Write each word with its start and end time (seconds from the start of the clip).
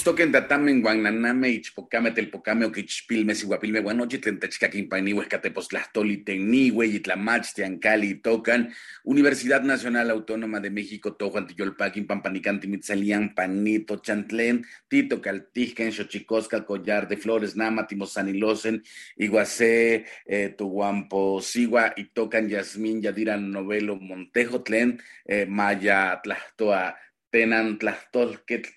Kenitz 0.00 0.16
toquen 0.16 0.32
datamen 0.32 0.80
guananame 0.80 1.50
ichpocame 1.52 2.10
telpocame 2.16 2.64
oquichpilme 2.64 3.34
siguapilme 3.34 3.82
guanochi 3.84 4.18
tentachcaquimpaini 4.18 5.12
huescatepostlastoli 5.12 6.24
tenihue 6.24 6.86
yitlamach 6.86 7.52
tiancali 7.54 8.14
tocan 8.22 8.72
Universidad 9.04 9.62
Nacional 9.62 10.10
Autónoma 10.10 10.58
de 10.58 10.70
México 10.70 11.12
tojuan 11.12 11.46
tiyolpaquin 11.46 12.06
pampanicanti 12.06 12.66
mitzalian 12.66 13.34
panito 13.34 14.00
chantlen 14.00 14.64
tito 14.88 15.20
caltijken 15.20 15.92
xochicosca 15.92 16.64
collar 16.64 17.06
de 17.06 17.18
flores 17.18 17.54
nama 17.54 17.86
timosanilosen 17.86 18.82
iguacé 19.18 20.06
eh, 20.24 20.54
tuguampo 20.56 21.42
sigua 21.42 21.92
y 21.94 22.04
tocan 22.04 22.48
yasmin 22.48 23.02
yadiran 23.02 23.52
novelo 23.52 23.96
montejo 23.96 24.62
tlen 24.62 24.98
eh, 25.26 25.44
maya 25.44 26.20
tlastoa 26.24 26.96
tenan 27.30 27.78
tlastolquetl 27.78 28.70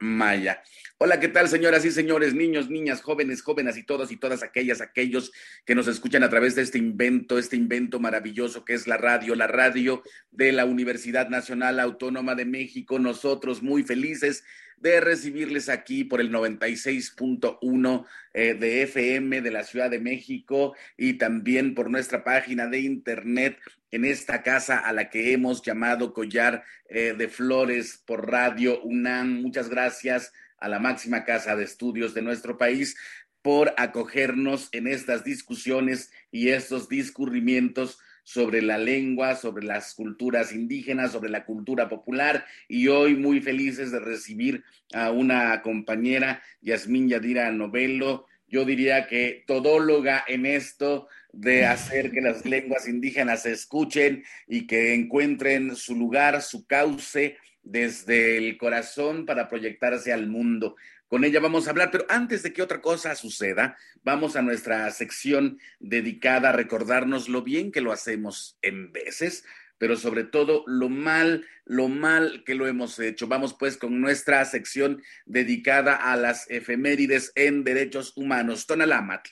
Maya. 0.00 0.62
Hola, 0.96 1.20
¿qué 1.20 1.28
tal, 1.28 1.48
señoras 1.48 1.84
y 1.84 1.90
señores, 1.90 2.34
niños, 2.34 2.70
niñas, 2.70 3.02
jóvenes, 3.02 3.42
jóvenes 3.42 3.76
y 3.76 3.82
todos 3.82 4.10
y 4.10 4.16
todas 4.16 4.42
aquellas, 4.42 4.80
aquellos 4.80 5.30
que 5.64 5.74
nos 5.74 5.86
escuchan 5.88 6.22
a 6.22 6.28
través 6.28 6.54
de 6.54 6.62
este 6.62 6.78
invento, 6.78 7.38
este 7.38 7.56
invento 7.56 8.00
maravilloso 8.00 8.64
que 8.64 8.74
es 8.74 8.86
la 8.86 8.96
radio, 8.96 9.34
la 9.34 9.46
radio 9.46 10.02
de 10.32 10.52
la 10.52 10.64
Universidad 10.64 11.28
Nacional 11.28 11.80
Autónoma 11.80 12.34
de 12.34 12.46
México. 12.46 12.98
Nosotros 12.98 13.62
muy 13.62 13.82
felices 13.82 14.42
de 14.80 15.00
recibirles 15.00 15.68
aquí 15.68 16.04
por 16.04 16.20
el 16.20 16.32
96.1 16.32 18.06
eh, 18.32 18.54
de 18.54 18.82
FM 18.82 19.40
de 19.42 19.50
la 19.50 19.64
Ciudad 19.64 19.90
de 19.90 20.00
México 20.00 20.74
y 20.96 21.14
también 21.14 21.74
por 21.74 21.90
nuestra 21.90 22.24
página 22.24 22.66
de 22.66 22.80
internet 22.80 23.58
en 23.90 24.04
esta 24.04 24.42
casa 24.42 24.78
a 24.78 24.92
la 24.92 25.10
que 25.10 25.32
hemos 25.32 25.62
llamado 25.62 26.12
Collar 26.12 26.64
eh, 26.88 27.14
de 27.16 27.28
Flores 27.28 28.02
por 28.06 28.30
Radio 28.30 28.82
UNAM. 28.82 29.40
Muchas 29.42 29.68
gracias 29.68 30.32
a 30.58 30.68
la 30.68 30.78
máxima 30.78 31.24
casa 31.24 31.56
de 31.56 31.64
estudios 31.64 32.14
de 32.14 32.22
nuestro 32.22 32.58
país 32.58 32.96
por 33.42 33.72
acogernos 33.76 34.68
en 34.72 34.86
estas 34.88 35.24
discusiones 35.24 36.10
y 36.30 36.48
estos 36.48 36.88
discurrimientos 36.88 37.98
sobre 38.24 38.60
la 38.60 38.76
lengua, 38.76 39.36
sobre 39.36 39.64
las 39.64 39.94
culturas 39.94 40.52
indígenas, 40.52 41.12
sobre 41.12 41.30
la 41.30 41.46
cultura 41.46 41.88
popular 41.88 42.44
y 42.68 42.88
hoy 42.88 43.14
muy 43.14 43.40
felices 43.40 43.90
de 43.90 44.00
recibir 44.00 44.64
a 44.92 45.10
una 45.10 45.62
compañera, 45.62 46.42
Yasmín 46.60 47.08
Yadira 47.08 47.50
Novelo, 47.52 48.26
yo 48.46 48.64
diría 48.64 49.06
que 49.06 49.44
todóloga 49.46 50.24
en 50.26 50.46
esto 50.46 51.08
de 51.32 51.66
hacer 51.66 52.10
que 52.10 52.20
las 52.20 52.44
lenguas 52.44 52.88
indígenas 52.88 53.42
se 53.42 53.52
escuchen 53.52 54.24
y 54.46 54.66
que 54.66 54.94
encuentren 54.94 55.76
su 55.76 55.94
lugar, 55.94 56.42
su 56.42 56.66
cauce 56.66 57.36
desde 57.62 58.38
el 58.38 58.56
corazón 58.56 59.26
para 59.26 59.48
proyectarse 59.48 60.12
al 60.12 60.26
mundo. 60.26 60.76
Con 61.08 61.24
ella 61.24 61.40
vamos 61.40 61.66
a 61.66 61.70
hablar, 61.70 61.90
pero 61.90 62.04
antes 62.08 62.42
de 62.42 62.52
que 62.52 62.62
otra 62.62 62.80
cosa 62.82 63.14
suceda, 63.14 63.78
vamos 64.04 64.36
a 64.36 64.42
nuestra 64.42 64.90
sección 64.90 65.58
dedicada 65.80 66.50
a 66.50 66.52
recordarnos 66.52 67.28
lo 67.28 67.42
bien 67.42 67.72
que 67.72 67.80
lo 67.80 67.92
hacemos 67.92 68.58
en 68.60 68.92
veces, 68.92 69.44
pero 69.78 69.96
sobre 69.96 70.24
todo 70.24 70.64
lo 70.66 70.88
mal, 70.88 71.46
lo 71.64 71.88
mal 71.88 72.42
que 72.44 72.54
lo 72.54 72.66
hemos 72.66 72.98
hecho. 72.98 73.26
Vamos 73.26 73.54
pues 73.54 73.78
con 73.78 74.00
nuestra 74.00 74.44
sección 74.44 75.02
dedicada 75.24 75.94
a 75.94 76.16
las 76.16 76.50
efemérides 76.50 77.32
en 77.36 77.64
derechos 77.64 78.12
humanos. 78.16 78.66
Tonalámatl. 78.66 79.30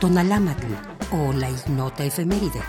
Tonalámatl 0.00 0.66
o 1.12 1.32
la 1.32 1.48
ignota 1.48 2.04
efeméride. 2.04 2.60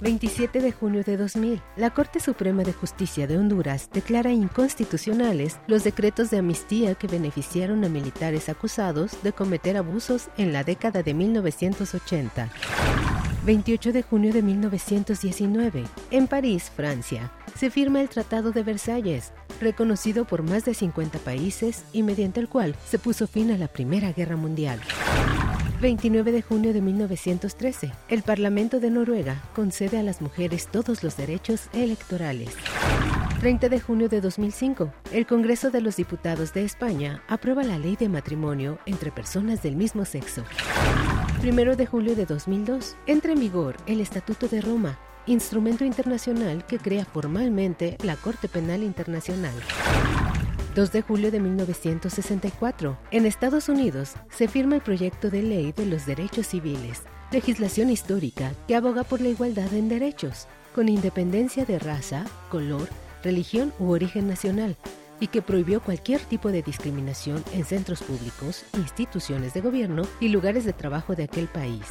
27 0.00 0.60
de 0.60 0.72
junio 0.72 1.02
de 1.04 1.18
2000, 1.18 1.60
la 1.76 1.90
Corte 1.90 2.20
Suprema 2.20 2.62
de 2.62 2.72
Justicia 2.72 3.26
de 3.26 3.36
Honduras 3.36 3.90
declara 3.92 4.32
inconstitucionales 4.32 5.60
los 5.66 5.84
decretos 5.84 6.30
de 6.30 6.38
amnistía 6.38 6.94
que 6.94 7.06
beneficiaron 7.06 7.84
a 7.84 7.88
militares 7.90 8.48
acusados 8.48 9.22
de 9.22 9.32
cometer 9.32 9.76
abusos 9.76 10.28
en 10.38 10.54
la 10.54 10.64
década 10.64 11.02
de 11.02 11.12
1980. 11.12 12.48
28 13.50 13.92
de 13.92 14.02
junio 14.04 14.32
de 14.32 14.42
1919, 14.42 15.82
en 16.12 16.28
París, 16.28 16.70
Francia, 16.76 17.32
se 17.56 17.68
firma 17.68 18.00
el 18.00 18.08
Tratado 18.08 18.52
de 18.52 18.62
Versalles, 18.62 19.32
reconocido 19.60 20.24
por 20.24 20.44
más 20.44 20.64
de 20.64 20.72
50 20.72 21.18
países 21.18 21.82
y 21.92 22.04
mediante 22.04 22.38
el 22.38 22.48
cual 22.48 22.76
se 22.86 23.00
puso 23.00 23.26
fin 23.26 23.50
a 23.50 23.58
la 23.58 23.66
Primera 23.66 24.12
Guerra 24.12 24.36
Mundial. 24.36 24.80
29 25.80 26.30
de 26.30 26.42
junio 26.42 26.72
de 26.72 26.80
1913, 26.80 27.90
el 28.08 28.22
Parlamento 28.22 28.78
de 28.78 28.92
Noruega 28.92 29.42
concede 29.52 29.98
a 29.98 30.04
las 30.04 30.22
mujeres 30.22 30.68
todos 30.68 31.02
los 31.02 31.16
derechos 31.16 31.70
electorales. 31.72 32.50
30 33.40 33.68
de 33.68 33.80
junio 33.80 34.08
de 34.08 34.20
2005, 34.20 34.92
el 35.10 35.26
Congreso 35.26 35.72
de 35.72 35.80
los 35.80 35.96
Diputados 35.96 36.54
de 36.54 36.64
España 36.64 37.24
aprueba 37.26 37.64
la 37.64 37.80
ley 37.80 37.96
de 37.96 38.08
matrimonio 38.08 38.78
entre 38.86 39.10
personas 39.10 39.60
del 39.60 39.74
mismo 39.74 40.04
sexo. 40.04 40.44
1 41.42 41.74
de 41.74 41.86
julio 41.86 42.14
de 42.14 42.26
2002, 42.26 42.96
entra 43.06 43.32
en 43.32 43.40
vigor 43.40 43.76
el 43.86 44.02
Estatuto 44.02 44.46
de 44.46 44.60
Roma, 44.60 44.98
instrumento 45.26 45.86
internacional 45.86 46.66
que 46.66 46.78
crea 46.78 47.06
formalmente 47.06 47.96
la 48.02 48.16
Corte 48.16 48.46
Penal 48.46 48.82
Internacional. 48.82 49.54
2 50.74 50.92
de 50.92 51.00
julio 51.00 51.30
de 51.30 51.40
1964. 51.40 52.98
En 53.10 53.24
Estados 53.24 53.70
Unidos 53.70 54.16
se 54.28 54.48
firma 54.48 54.74
el 54.74 54.82
proyecto 54.82 55.30
de 55.30 55.42
ley 55.42 55.72
de 55.72 55.86
los 55.86 56.04
derechos 56.04 56.46
civiles, 56.46 57.04
legislación 57.32 57.88
histórica 57.88 58.52
que 58.68 58.76
aboga 58.76 59.02
por 59.02 59.22
la 59.22 59.30
igualdad 59.30 59.72
en 59.72 59.88
derechos, 59.88 60.46
con 60.74 60.90
independencia 60.90 61.64
de 61.64 61.78
raza, 61.78 62.26
color, 62.50 62.86
religión 63.24 63.72
u 63.78 63.92
origen 63.92 64.28
nacional, 64.28 64.76
y 65.20 65.28
que 65.28 65.42
prohibió 65.42 65.80
cualquier 65.80 66.20
tipo 66.20 66.50
de 66.50 66.62
discriminación 66.62 67.44
en 67.52 67.64
centros 67.64 68.02
públicos, 68.02 68.64
instituciones 68.74 69.54
de 69.54 69.60
gobierno 69.60 70.02
y 70.18 70.28
lugares 70.28 70.64
de 70.64 70.72
trabajo 70.72 71.14
de 71.14 71.24
aquel 71.24 71.46
país. 71.46 71.82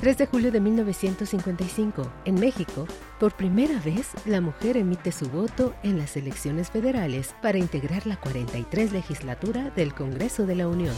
3 0.00 0.18
de 0.18 0.26
julio 0.26 0.52
de 0.52 0.60
1955, 0.60 2.12
en 2.26 2.34
México, 2.34 2.86
por 3.18 3.34
primera 3.34 3.80
vez 3.80 4.08
la 4.26 4.42
mujer 4.42 4.76
emite 4.76 5.12
su 5.12 5.30
voto 5.30 5.74
en 5.82 5.96
las 5.98 6.16
elecciones 6.18 6.70
federales 6.70 7.34
para 7.40 7.56
integrar 7.56 8.06
la 8.06 8.16
43 8.16 8.92
legislatura 8.92 9.70
del 9.70 9.94
Congreso 9.94 10.44
de 10.44 10.56
la 10.56 10.68
Unión. 10.68 10.94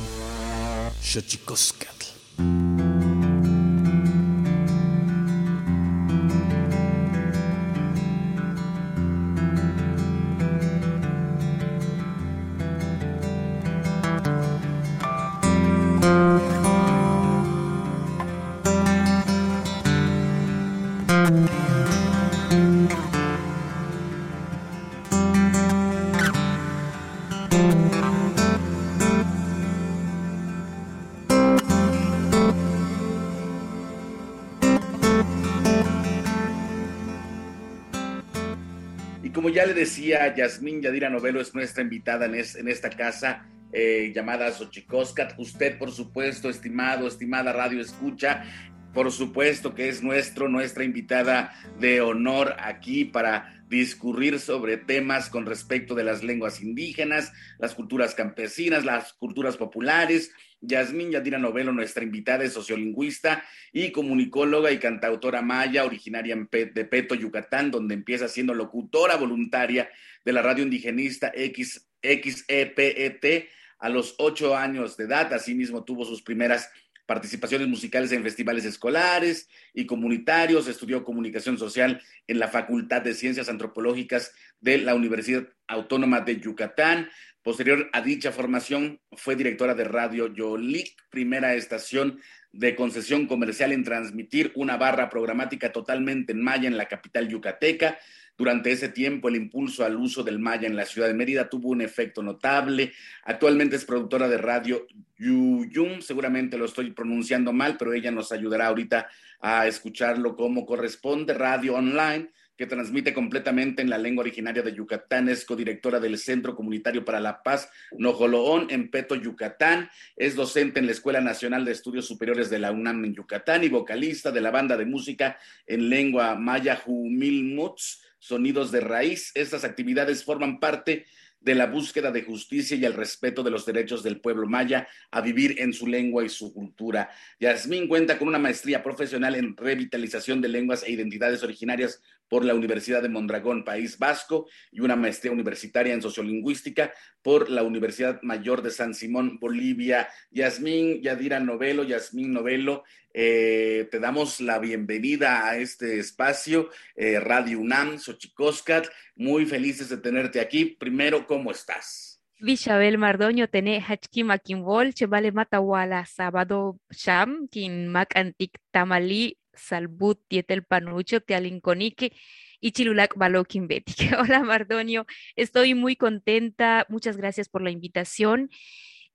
Ya 39.57 39.65
le 39.65 39.73
decía, 39.73 40.35
Yasmín 40.35 40.83
Yadira 40.83 41.09
Novelo 41.09 41.41
es 41.41 41.55
nuestra 41.55 41.83
invitada 41.83 42.27
en, 42.27 42.35
en 42.35 42.69
esta 42.69 42.91
casa 42.91 43.47
eh, 43.73 44.13
llamada 44.15 44.53
Xochicoscat. 44.53 45.33
Usted, 45.39 45.79
por 45.79 45.91
supuesto, 45.91 46.51
estimado, 46.51 47.09
estimada 47.09 47.55
Radio 47.55 47.81
Escucha, 47.81 48.45
por 48.93 49.11
supuesto 49.11 49.75
que 49.75 49.89
es 49.89 50.03
nuestro, 50.03 50.51
nuestra 50.51 50.85
invitada 50.85 51.55
de 51.81 52.03
honor 52.03 52.55
aquí 52.59 53.07
para 53.07 53.65
discurrir 53.67 54.41
sobre 54.41 54.77
temas 54.77 55.31
con 55.31 55.47
respecto 55.47 55.95
de 55.95 56.05
las 56.05 56.23
lenguas 56.23 56.61
indígenas, 56.61 57.33
las 57.59 57.75
culturas 57.75 58.15
campesinas, 58.15 58.85
las 58.85 59.15
culturas 59.15 59.57
populares, 59.57 60.33
Yasmín 60.67 61.11
Yadira 61.11 61.39
Novelo, 61.39 61.73
nuestra 61.73 62.05
invitada, 62.05 62.45
es 62.45 62.53
sociolingüista 62.53 63.45
y 63.73 63.93
comunicóloga 63.93 64.71
y 64.73 64.79
cantautora 64.79 65.43
maya, 65.43 65.85
originaria 65.85 66.37
de 66.51 66.85
Peto, 66.85 67.15
Yucatán, 67.15 67.71
donde 67.71 67.95
empieza 67.95 68.29
siendo 68.29 68.55
locutora 68.55 69.17
voluntaria 69.17 69.89
de 70.25 70.33
la 70.33 70.43
radio 70.43 70.65
indigenista 70.65 71.33
X, 71.35 71.89
XEPET 72.03 73.49
a 73.79 73.89
los 73.89 74.15
ocho 74.19 74.57
años 74.57 74.97
de 74.97 75.05
edad. 75.05 75.33
Asimismo, 75.33 75.85
tuvo 75.85 76.05
sus 76.05 76.23
primeras 76.23 76.71
participaciones 77.07 77.69
musicales 77.69 78.11
en 78.13 78.23
festivales 78.23 78.65
escolares 78.65 79.49
y 79.73 79.87
comunitarios, 79.87 80.67
estudió 80.67 81.05
comunicación 81.05 81.57
social 81.57 82.03
en 82.27 82.39
la 82.41 82.49
Facultad 82.49 83.03
de 83.03 83.15
Ciencias 83.15 83.49
Antropológicas 83.49 84.33
de 84.61 84.79
la 84.79 84.95
Universidad 84.95 85.47
Autónoma 85.69 86.21
de 86.21 86.41
Yucatán, 86.41 87.09
Posterior 87.47 87.89
a 87.93 88.01
dicha 88.01 88.33
formación, 88.33 88.99
fue 89.13 89.37
directora 89.37 89.73
de 89.77 89.85
Radio 89.85 90.27
Yolik, 90.35 90.97
primera 91.11 91.55
estación 91.55 92.19
de 92.51 92.75
concesión 92.75 93.29
comercial 93.29 93.71
en 93.71 93.85
transmitir 93.85 94.51
una 94.57 94.77
barra 94.77 95.09
programática 95.09 95.71
totalmente 95.71 96.33
en 96.33 96.43
maya 96.43 96.67
en 96.67 96.77
la 96.77 96.89
capital 96.89 97.29
yucateca. 97.29 97.99
Durante 98.37 98.73
ese 98.73 98.89
tiempo, 98.89 99.29
el 99.29 99.37
impulso 99.37 99.85
al 99.85 99.95
uso 99.95 100.25
del 100.25 100.41
maya 100.41 100.67
en 100.67 100.75
la 100.75 100.87
ciudad 100.87 101.07
de 101.07 101.15
Mérida 101.15 101.49
tuvo 101.49 101.69
un 101.69 101.83
efecto 101.83 102.21
notable. 102.21 102.93
Actualmente 103.23 103.77
es 103.77 103.85
productora 103.85 104.27
de 104.27 104.39
radio 104.39 104.85
Yuyum, 105.17 106.01
seguramente 106.01 106.59
lo 106.59 106.65
estoy 106.65 106.91
pronunciando 106.91 107.53
mal, 107.53 107.77
pero 107.77 107.93
ella 107.93 108.11
nos 108.11 108.33
ayudará 108.33 108.67
ahorita 108.67 109.07
a 109.39 109.69
escucharlo 109.69 110.35
como 110.35 110.67
corresponde, 110.67 111.33
radio 111.33 111.77
online 111.77 112.29
que 112.57 112.67
transmite 112.67 113.13
completamente 113.13 113.83
en 113.83 113.91
la 113.91 113.99
lengua 113.99 114.23
originaria 114.23 114.63
de 114.63 114.75
Yucatán, 114.75 115.29
es 115.29 115.45
codirectora 115.45 116.01
del 116.01 116.19
Centro 116.19 116.55
Comunitario 116.55 117.05
para 117.05 117.21
la 117.21 117.43
Paz 117.43 117.71
Nojoloón 117.99 118.69
en 118.71 118.91
Peto, 118.91 119.15
Yucatán, 119.15 119.91
es 120.17 120.35
docente 120.35 120.81
en 120.81 120.87
la 120.87 120.93
Escuela 120.93 121.21
Nacional 121.21 121.65
de 121.65 121.73
Estudios 121.73 122.07
Superiores 122.07 122.51
de 122.51 122.59
la 122.59 122.73
UNAM 122.73 123.05
en 123.05 123.15
Yucatán 123.15 123.65
y 123.65 123.69
vocalista 123.69 124.31
de 124.31 124.41
la 124.41 124.51
banda 124.51 124.77
de 124.77 124.87
música 124.87 125.39
en 125.67 125.89
lengua 125.89 126.35
maya 126.35 126.77
Jumilmuts, 126.77 128.03
Sonidos 128.19 128.73
de 128.73 128.81
Raíz. 128.81 129.33
Estas 129.35 129.65
actividades 129.65 130.25
forman 130.25 130.59
parte 130.59 131.07
de 131.47 131.55
la 131.55 131.67
búsqueda 131.67 132.11
de 132.11 132.25
justicia 132.25 132.77
y 132.77 132.85
el 132.85 132.93
respeto 132.93 133.45
de 133.45 133.53
los 133.53 133.65
derechos 133.65 134.03
del 134.03 134.21
pueblo 134.21 134.49
maya 134.49 134.89
a 135.13 135.21
vivir 135.21 135.55
en 135.59 135.73
su 135.73 135.87
lengua 135.87 136.25
y 136.25 136.29
su 136.29 136.53
cultura. 136.53 137.11
Yasmín 137.39 137.87
cuenta 137.87 138.19
con 138.19 138.27
una 138.27 138.41
maestría 138.41 138.83
profesional 138.83 139.37
en 139.37 139.57
revitalización 139.57 140.41
de 140.41 140.49
lenguas 140.49 140.83
e 140.83 140.91
identidades 140.91 141.45
originarias 141.45 142.03
por 142.29 142.45
la 142.45 142.55
Universidad 142.55 143.03
de 143.03 143.09
Mondragón, 143.09 143.65
País 143.65 143.99
Vasco, 143.99 144.49
y 144.71 144.81
una 144.81 144.97
maestría 144.97 145.33
universitaria 145.33 145.95
en 145.95 146.03
sociolingüística 146.03 146.93
por 147.23 147.51
la 147.51 147.63
Universidad 147.63 148.21
Mayor 148.23 148.63
de 148.63 148.71
San 148.71 148.95
Simón, 148.95 149.39
Bolivia. 149.41 150.09
Yasmín 150.31 151.03
Yadira 151.03 151.41
Novelo, 151.41 151.85
Yasmín 151.85 152.33
Novelo, 152.33 152.85
eh, 153.13 153.89
te 153.91 153.99
damos 153.99 154.41
la 154.41 154.59
bienvenida 154.59 155.49
a 155.49 155.57
este 155.57 155.99
espacio, 155.99 156.69
eh, 156.95 157.19
Radio 157.19 157.61
UNAM, 157.61 157.99
Xochicoscat. 157.99 158.87
Muy 159.15 159.47
felices 159.47 159.89
de 159.89 159.97
tenerte 159.97 160.41
aquí. 160.41 160.77
Primero, 160.79 161.27
¿cómo 161.27 161.51
estás? 161.51 162.21
Vishabel 162.39 162.99
Mardoño 162.99 163.49
tene 163.49 163.81
hachkim 163.81 164.29
Vol, 164.63 164.93
chevale 164.93 165.33
matawala 165.33 166.05
sábado 166.05 166.79
sham, 166.91 167.49
kin 167.49 167.89
mac 167.89 168.15
antic 168.15 168.59
tamali 168.71 169.39
salbut 169.57 170.21
tietel 170.29 170.65
panucho 170.65 171.21
tialinconique 171.21 172.13
y 172.61 172.73
Chilulac 172.73 173.17
Balokin 173.17 173.69
Betty. 173.69 173.95
Hola 174.19 174.43
Mardonio, 174.43 175.07
estoy 175.37 175.75
muy 175.75 175.97
contenta. 175.97 176.87
Muchas 176.89 177.17
gracias 177.17 177.49
por 177.49 177.63
la 177.63 177.71
invitación. 177.71 178.51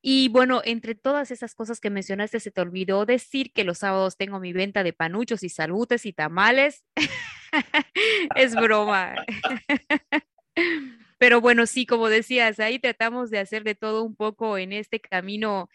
Y 0.02 0.30
bueno, 0.30 0.62
entre 0.66 0.96
todas 0.96 1.30
esas 1.30 1.54
cosas 1.54 1.80
que 1.80 1.92
mencionaste, 1.92 2.40
se 2.40 2.50
te 2.50 2.62
olvidó 2.62 3.06
decir 3.06 3.54
que 3.54 3.64
los 3.64 3.80
sábados 3.80 4.18
tengo 4.18 4.40
mi 4.40 4.52
venta 4.52 4.84
de 4.84 4.94
panuchos 4.94 5.44
y 5.44 5.50
salutes 5.50 6.08
y 6.08 6.14
tamales. 6.14 6.84
es 8.36 8.56
broma. 8.56 9.14
Pero 11.20 11.40
bueno, 11.40 11.68
sí, 11.68 11.86
como 11.86 12.10
decías, 12.10 12.60
ahí 12.60 12.80
tratamos 12.80 13.30
de 13.30 13.38
hacer 13.38 13.64
de 13.64 13.76
todo 13.76 14.04
un 14.04 14.16
poco 14.16 14.58
en 14.58 14.74
este 14.74 15.00
camino, 15.00 15.70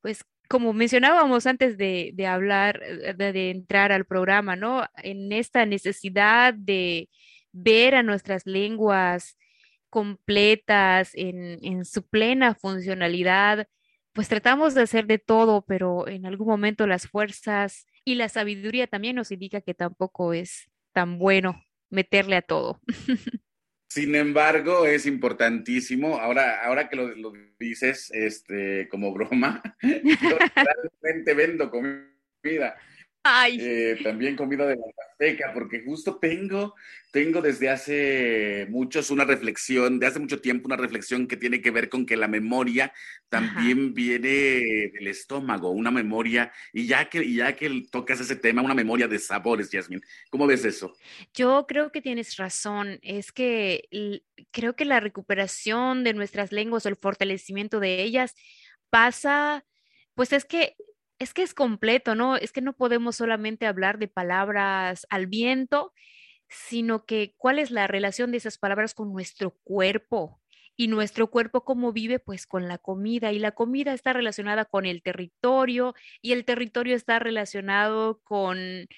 pues 0.00 0.24
como 0.52 0.74
mencionábamos 0.74 1.46
antes 1.46 1.78
de, 1.78 2.14
hablar, 2.28 2.82
eh, 2.82 3.14
de, 3.14 3.50
entrar 3.50 3.90
al 3.90 4.04
programa, 4.04 4.54
¿no? 4.54 4.84
En 5.02 5.32
esta 5.32 5.64
necesidad 5.64 6.52
de 6.52 7.08
ver 7.52 7.94
a 7.94 8.02
nuestras 8.02 8.44
lenguas 8.44 9.38
completas, 9.88 11.12
en, 11.14 11.58
en 11.62 11.86
su 11.86 12.06
plena 12.06 12.54
funcionalidad, 12.54 13.66
pues 14.12 14.28
tratamos 14.28 14.74
de 14.74 14.82
hacer 14.82 15.06
de 15.06 15.18
todo, 15.18 15.64
pero 15.64 16.06
en 16.06 16.26
algún 16.26 16.48
momento 16.48 16.86
las 16.86 17.06
fuerzas 17.06 17.86
y 18.04 18.16
la 18.16 18.28
sabiduría 18.28 18.86
también 18.86 19.16
nos 19.16 19.30
indica 19.30 19.62
que 19.62 19.72
tampoco 19.72 20.34
es 20.34 20.70
tan 20.92 21.18
bueno 21.18 21.64
meterle 21.88 22.36
a 22.36 22.42
todo. 22.42 22.78
Sin 23.92 24.14
embargo, 24.14 24.86
es 24.86 25.04
importantísimo, 25.04 26.18
ahora, 26.18 26.64
ahora 26.64 26.88
que 26.88 26.96
lo, 26.96 27.32
dices 27.58 28.10
este, 28.14 28.88
como 28.88 29.12
broma, 29.12 29.62
yo 29.82 30.38
realmente 31.02 31.34
vendo 31.34 31.70
comida. 31.70 32.78
Eh, 33.24 34.00
también 34.02 34.34
comida 34.34 34.66
de 34.66 34.74
la 34.74 34.82
Azteca, 35.10 35.52
porque 35.54 35.82
justo 35.84 36.18
tengo, 36.20 36.74
tengo 37.12 37.40
desde 37.40 37.70
hace 37.70 38.66
muchos 38.68 39.10
una 39.10 39.24
reflexión, 39.24 40.00
de 40.00 40.08
hace 40.08 40.18
mucho 40.18 40.40
tiempo 40.40 40.66
una 40.66 40.76
reflexión 40.76 41.28
que 41.28 41.36
tiene 41.36 41.60
que 41.60 41.70
ver 41.70 41.88
con 41.88 42.04
que 42.04 42.16
la 42.16 42.26
memoria 42.26 42.92
también 43.28 43.94
viene 43.94 44.28
del 44.92 45.06
estómago, 45.06 45.70
una 45.70 45.92
memoria, 45.92 46.52
y 46.72 46.86
ya 46.86 47.08
que, 47.08 47.32
ya 47.32 47.54
que 47.54 47.84
tocas 47.92 48.20
ese 48.20 48.34
tema, 48.34 48.60
una 48.60 48.74
memoria 48.74 49.06
de 49.06 49.20
sabores, 49.20 49.70
Yasmin. 49.70 50.02
¿Cómo 50.28 50.48
ves 50.48 50.64
eso? 50.64 50.92
Yo 51.32 51.66
creo 51.68 51.92
que 51.92 52.02
tienes 52.02 52.36
razón, 52.36 52.98
es 53.02 53.30
que 53.30 53.88
creo 54.50 54.74
que 54.74 54.84
la 54.84 54.98
recuperación 54.98 56.02
de 56.02 56.14
nuestras 56.14 56.50
lenguas 56.50 56.86
o 56.86 56.88
el 56.88 56.96
fortalecimiento 56.96 57.78
de 57.78 58.02
ellas 58.02 58.34
pasa, 58.90 59.64
pues 60.14 60.32
es 60.32 60.44
que 60.44 60.74
es 61.22 61.34
que 61.34 61.42
es 61.42 61.54
completo, 61.54 62.14
¿no? 62.14 62.36
Es 62.36 62.52
que 62.52 62.60
no 62.60 62.74
podemos 62.74 63.16
solamente 63.16 63.66
hablar 63.66 63.98
de 63.98 64.08
palabras 64.08 65.06
al 65.10 65.26
viento, 65.26 65.92
sino 66.48 67.06
que 67.06 67.34
cuál 67.36 67.58
es 67.58 67.70
la 67.70 67.86
relación 67.86 68.30
de 68.32 68.38
esas 68.38 68.58
palabras 68.58 68.94
con 68.94 69.12
nuestro 69.12 69.56
cuerpo 69.62 70.40
y 70.76 70.88
nuestro 70.88 71.30
cuerpo 71.30 71.64
cómo 71.64 71.92
vive 71.92 72.18
pues 72.18 72.46
con 72.46 72.66
la 72.66 72.78
comida 72.78 73.32
y 73.32 73.38
la 73.38 73.52
comida 73.52 73.92
está 73.92 74.12
relacionada 74.12 74.64
con 74.64 74.86
el 74.86 75.02
territorio 75.02 75.94
y 76.22 76.32
el 76.32 76.44
territorio 76.44 76.96
está 76.96 77.18
relacionado 77.18 78.20
con 78.24 78.88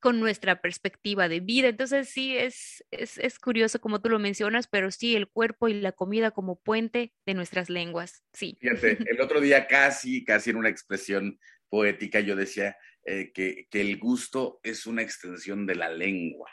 con 0.00 0.20
nuestra 0.20 0.60
perspectiva 0.60 1.28
de 1.28 1.40
vida. 1.40 1.68
Entonces 1.68 2.08
sí, 2.08 2.36
es, 2.36 2.84
es, 2.90 3.18
es, 3.18 3.38
curioso 3.38 3.80
como 3.80 4.00
tú 4.00 4.08
lo 4.08 4.18
mencionas, 4.18 4.68
pero 4.68 4.90
sí, 4.90 5.16
el 5.16 5.28
cuerpo 5.28 5.68
y 5.68 5.74
la 5.74 5.92
comida 5.92 6.30
como 6.30 6.60
puente 6.60 7.12
de 7.26 7.34
nuestras 7.34 7.68
lenguas, 7.68 8.22
sí. 8.32 8.56
Fíjate, 8.60 8.98
el 9.10 9.20
otro 9.20 9.40
día 9.40 9.66
casi, 9.66 10.24
casi 10.24 10.50
en 10.50 10.56
una 10.56 10.68
expresión 10.68 11.38
poética, 11.68 12.20
yo 12.20 12.36
decía 12.36 12.76
eh, 13.04 13.32
que, 13.32 13.66
el 13.72 13.98
gusto 13.98 14.60
es 14.62 14.86
una 14.86 15.02
extensión 15.02 15.66
de 15.66 15.74
la 15.74 15.88
lengua. 15.88 16.50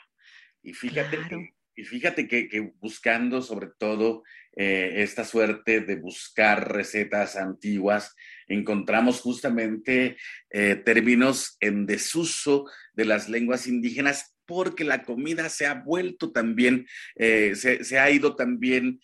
Y 0.62 0.72
fíjate, 0.72 1.18
que, 1.28 1.50
y 1.74 1.84
fíjate 1.84 2.26
que, 2.26 2.72
buscando 2.80 3.42
sobre 3.42 3.68
todo 3.78 4.22
eh, 4.56 5.02
esta 5.02 5.24
suerte 5.24 5.80
de 5.80 5.96
buscar 5.96 6.72
recetas 6.72 7.36
antiguas, 7.36 8.14
encontramos 8.46 9.20
justamente 9.20 10.16
eh, 10.50 10.76
términos 10.76 11.58
en 11.60 11.84
desuso 11.84 12.64
de 12.94 13.04
las 13.04 13.28
lenguas 13.28 13.66
indígenas 13.66 14.34
porque 14.46 14.84
la 14.84 15.02
comida 15.02 15.48
se 15.50 15.66
ha 15.66 15.74
vuelto 15.74 16.30
también, 16.30 16.86
se, 17.16 17.82
se, 17.82 17.98
ha 17.98 18.08
ido 18.12 18.36
también 18.36 19.00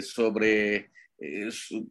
sobre 0.00 0.92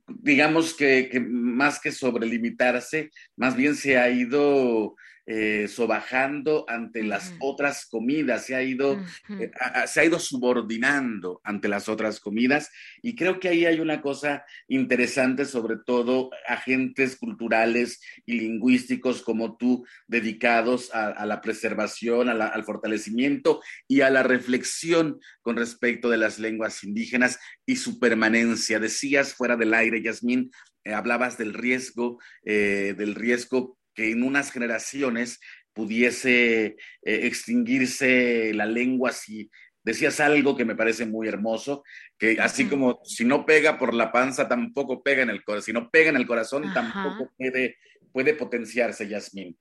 digamos 0.07 0.73
que, 0.73 1.09
más 1.27 1.79
que 1.79 1.91
sobrelimitarse, 1.91 3.09
más 3.35 3.55
bien 3.55 3.75
se 3.75 3.97
ha 3.97 4.09
ido 4.09 4.95
eh, 5.25 5.69
sobajando 5.69 6.65
ante 6.67 7.01
las 7.01 7.33
otras 7.39 7.85
comidas, 7.85 8.45
se 8.45 8.55
ha, 8.55 8.61
ido, 8.61 9.01
eh, 9.39 9.51
se 9.87 10.01
ha 10.01 10.05
ido 10.05 10.19
subordinando 10.19 11.39
ante 11.45 11.69
las 11.69 11.87
otras 11.87 12.19
comidas 12.19 12.69
y 13.01 13.15
creo 13.15 13.39
que 13.39 13.47
ahí 13.47 13.65
hay 13.65 13.79
una 13.79 14.01
cosa 14.01 14.43
interesante, 14.67 15.45
sobre 15.45 15.77
todo 15.77 16.29
agentes 16.45 17.15
culturales 17.15 18.01
y 18.25 18.33
lingüísticos 18.33 19.21
como 19.21 19.55
tú, 19.55 19.85
dedicados 20.07 20.93
a, 20.93 21.25
la 21.25 21.39
preservación, 21.39 22.27
al 22.27 22.63
fortalecimiento 22.65 23.61
y 23.87 24.01
a 24.01 24.09
la 24.09 24.23
reflexión 24.23 25.21
con 25.41 25.55
respecto 25.55 26.09
de 26.09 26.17
las 26.17 26.37
lenguas 26.37 26.83
indígenas 26.83 27.39
y 27.65 27.77
su 27.77 27.97
permanencia. 27.97 28.77
Decías 28.77 29.35
fuera 29.35 29.55
del 29.55 29.73
aire, 29.73 30.03
Yasmín, 30.03 30.51
eh, 30.83 30.93
hablabas 30.93 31.37
del 31.37 31.53
riesgo, 31.53 32.19
del 32.43 33.15
riesgo 33.15 33.77
que 33.93 34.11
en 34.11 34.23
unas 34.23 34.51
generaciones 34.51 35.39
pudiese 35.73 36.65
eh, 36.65 36.75
extinguirse 37.03 38.53
la 38.53 38.65
lengua 38.65 39.11
si 39.11 39.49
decías 39.83 40.19
algo 40.19 40.55
que 40.55 40.65
me 40.65 40.75
parece 40.75 41.05
muy 41.05 41.27
hermoso, 41.27 41.83
que 42.17 42.37
así 42.39 42.65
como 42.65 43.01
si 43.03 43.25
no 43.25 43.45
pega 43.45 43.77
por 43.77 43.93
la 43.93 44.11
panza, 44.11 44.47
tampoco 44.47 45.03
pega 45.03 45.23
en 45.23 45.29
el 45.29 45.43
corazón, 45.43 45.65
si 45.65 45.73
no 45.73 45.89
pega 45.91 46.09
en 46.09 46.15
el 46.15 46.25
corazón, 46.25 46.73
tampoco 46.73 47.31
puede, 47.37 47.77
puede 48.11 48.33
potenciarse, 48.33 49.07
Yasmín. 49.07 49.57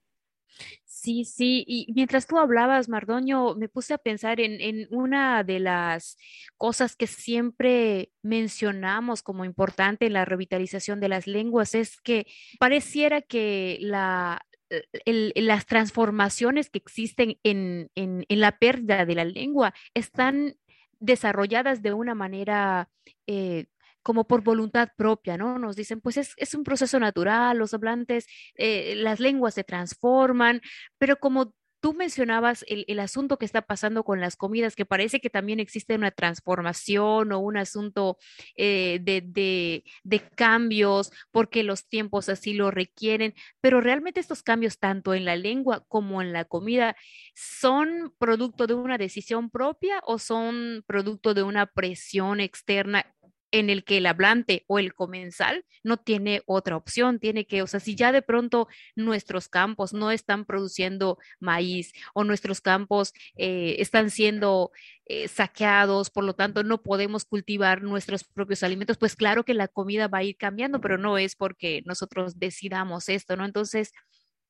Sí, 1.03 1.25
sí, 1.25 1.65
y 1.67 1.93
mientras 1.97 2.29
tú 2.29 2.39
hablabas, 2.39 2.89
Mardoño, 2.89 3.57
me 3.57 3.69
puse 3.69 3.93
a 3.93 3.99
pensar 3.99 4.39
en, 4.39 4.61
en, 4.61 4.87
una 4.93 5.43
de 5.43 5.59
las 5.59 6.17
cosas 6.57 6.95
que 6.95 7.09
siempre 7.09 8.13
mencionamos 8.23 9.25
como 9.25 9.45
importante 9.45 10.07
en 10.07 10.13
la 10.13 10.25
revitalización 10.25 11.01
de 11.01 11.09
las 11.09 11.27
lenguas, 11.27 11.75
es 11.75 12.01
que 12.01 12.29
pareciera 12.61 13.21
que 13.21 13.79
la, 13.81 14.47
eh, 14.71 15.33
las 15.35 15.67
transformaciones 15.67 16.71
que 16.71 16.79
existen 16.79 17.37
en, 17.43 17.91
en, 17.97 18.25
en, 18.29 18.41
la 18.41 18.59
pérdida 18.59 19.05
de 19.05 19.15
la 19.17 19.25
lengua 19.25 19.75
están 19.95 20.55
desarrolladas 21.01 21.83
de 21.83 21.95
una 21.95 22.15
manera 22.15 22.89
eh, 23.27 23.67
como 24.03 24.27
por 24.27 24.43
voluntad 24.43 24.91
propia, 24.97 25.37
¿no? 25.37 25.59
Nos 25.59 25.77
dicen, 25.77 26.01
pues 26.01 26.17
es, 26.17 26.55
un 26.55 26.65
proceso 26.65 26.99
natural, 26.99 27.59
los 27.59 27.75
hablantes, 27.75 28.27
eh, 28.57 28.95
las 28.97 29.21
lenguas 29.21 29.55
se 29.55 29.65
transforman, 29.65 30.61
pero 30.99 31.17
como 31.19 31.55
tú 31.83 31.95
mencionabas 31.95 32.65
el, 32.69 33.01
asunto 33.01 33.39
que 33.39 33.45
está 33.45 33.63
pasando 33.63 34.05
con 34.05 34.21
las 34.21 34.37
comidas, 34.37 34.77
que 34.77 34.87
parece 34.87 35.21
que 35.21 35.31
también 35.31 35.59
existe 35.59 35.97
una 35.97 36.13
transformación 36.13 37.33
o 37.33 37.41
un 37.41 37.57
asunto 37.57 38.19
eh, 38.57 39.01
de, 39.03 39.83
de, 40.05 40.21
cambios 40.37 41.11
porque 41.33 41.65
los 41.65 41.89
tiempos 41.89 42.29
así 42.29 42.55
lo 42.55 42.71
requieren, 42.71 43.35
pero 43.61 43.81
realmente 43.81 44.21
estos 44.21 44.45
cambios 44.45 44.79
tanto 44.79 45.13
en 45.13 45.25
la 45.25 45.35
lengua 45.35 45.85
como 45.89 46.23
en 46.23 46.33
la 46.33 46.45
comida 46.45 46.95
son 47.35 48.15
producto 48.17 48.69
de 48.69 48.75
una 48.75 48.97
decisión 48.97 49.51
propia 49.51 50.01
o 50.07 50.21
son 50.21 50.85
producto 50.87 51.35
de 51.35 51.43
una 51.43 51.67
presión 51.67 52.39
externa 52.39 53.13
en 53.53 53.71
el 53.71 53.85
que 53.85 53.99
el 53.99 54.07
hablante 54.07 54.65
o 54.67 54.79
el 54.79 54.95
comensal 54.95 55.65
no 55.85 55.99
tiene 55.99 56.43
otra 56.47 56.77
opción, 56.77 57.21
tiene 57.21 57.47
que, 57.47 57.63
o 57.63 57.67
sea, 57.67 57.81
si 57.81 57.95
ya 57.95 58.11
de 58.11 58.23
pronto 58.23 58.67
nuestros 58.97 59.49
campos 59.49 59.93
no 59.93 60.11
están 60.11 60.45
produciendo 60.45 61.19
maíz 61.39 61.93
o 62.15 62.25
nuestros 62.25 62.61
campos 62.61 63.13
eh, 63.37 63.77
están 63.79 64.11
siendo 64.11 64.73
eh, 65.05 65.29
saqueados, 65.29 66.11
por 66.11 66.25
lo 66.25 66.35
tanto 66.35 66.65
no 66.65 66.83
podemos 66.83 67.25
cultivar 67.25 67.83
nuestros 67.83 68.25
propios 68.25 68.63
alimentos, 68.63 68.97
pues 68.97 69.15
claro 69.15 69.45
que 69.45 69.55
la 69.55 69.69
comida 69.69 70.09
va 70.09 70.19
a 70.19 70.25
ir 70.25 70.37
cambiando, 70.37 70.81
pero 70.81 70.99
no 70.99 71.19
es 71.19 71.37
porque 71.37 71.83
nosotros 71.85 72.39
decidamos 72.39 73.09
esto, 73.09 73.37
¿no? 73.37 73.45
Entonces, 73.45 73.93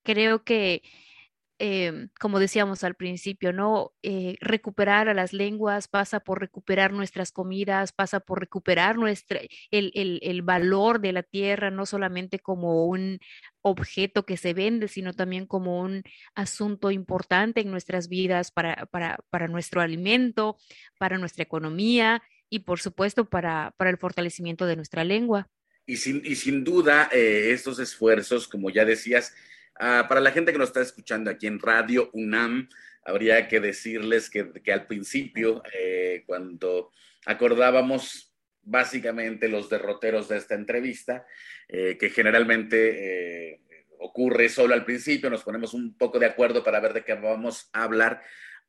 creo 0.04 0.44
que 0.44 0.82
Em, 1.64 2.08
como 2.18 2.40
decíamos 2.40 2.82
al 2.82 2.96
principio, 2.96 3.52
¿no? 3.52 3.94
Eh, 4.02 4.34
recuperar 4.40 5.08
a 5.08 5.14
las 5.14 5.32
lenguas 5.32 5.86
pasa 5.86 6.18
por 6.18 6.40
recuperar 6.40 6.92
nuestras 6.92 7.30
comidas, 7.30 7.92
pasa 7.92 8.18
por 8.18 8.40
recuperar 8.40 8.98
nuestra, 8.98 9.38
el, 9.70 9.92
el, 9.94 10.18
el, 10.24 10.42
valor 10.42 11.00
de 11.00 11.12
la 11.12 11.22
tierra, 11.22 11.70
no 11.70 11.86
solamente 11.86 12.40
como 12.40 12.86
un 12.86 13.20
objeto 13.60 14.26
que 14.26 14.36
se 14.36 14.54
vende, 14.54 14.88
sino 14.88 15.12
también 15.12 15.46
como 15.46 15.80
un 15.80 16.02
asunto 16.34 16.90
importante 16.90 17.60
en 17.60 17.70
nuestras 17.70 18.08
vidas 18.08 18.50
para, 18.50 18.86
para, 18.86 19.20
para 19.30 19.46
nuestro 19.46 19.82
alimento, 19.82 20.56
para 20.98 21.16
nuestra 21.16 21.44
economía 21.44 22.24
y, 22.50 22.64
por 22.64 22.80
supuesto, 22.80 23.30
para, 23.30 23.72
para 23.76 23.90
el 23.90 23.98
fortalecimiento 23.98 24.66
de 24.66 24.74
nuestra 24.74 25.04
lengua. 25.04 25.48
Y 25.86 25.98
sin, 25.98 26.22
y 26.24 26.34
sin 26.34 26.64
duda, 26.64 27.08
eh, 27.12 27.52
estos 27.52 27.78
esfuerzos, 27.78 28.48
como 28.48 28.68
ya 28.68 28.84
decías, 28.84 29.32
Ah, 29.84 30.06
para 30.08 30.20
la 30.20 30.30
gente 30.30 30.52
que 30.52 30.58
nos 30.58 30.68
está 30.68 30.80
escuchando 30.80 31.28
aquí 31.28 31.48
en 31.48 31.58
Radio 31.58 32.08
UNAM, 32.12 32.68
habría 33.04 33.48
que 33.48 33.58
decirles 33.58 34.30
que, 34.30 34.72
al 34.72 34.86
principio, 34.86 35.60
eh, 35.76 36.22
cuando 36.24 36.92
acordábamos 37.26 38.32
básicamente 38.62 39.48
los 39.48 39.68
derroteros 39.68 40.28
de 40.28 40.36
esta 40.36 40.54
entrevista, 40.54 41.26
eh, 41.66 41.98
que 41.98 42.10
generalmente 42.10 43.54
eh, 43.54 43.60
ocurre 43.98 44.48
solo 44.50 44.74
al 44.74 44.84
principio, 44.84 45.28
nos 45.30 45.42
ponemos 45.42 45.74
un 45.74 45.98
poco 45.98 46.20
de 46.20 46.26
acuerdo 46.26 46.62
para 46.62 46.78
ver 46.78 46.92
de 46.92 47.02
qué 47.02 47.14
vamos 47.14 47.68
a 47.72 47.82
hablar. 47.82 48.22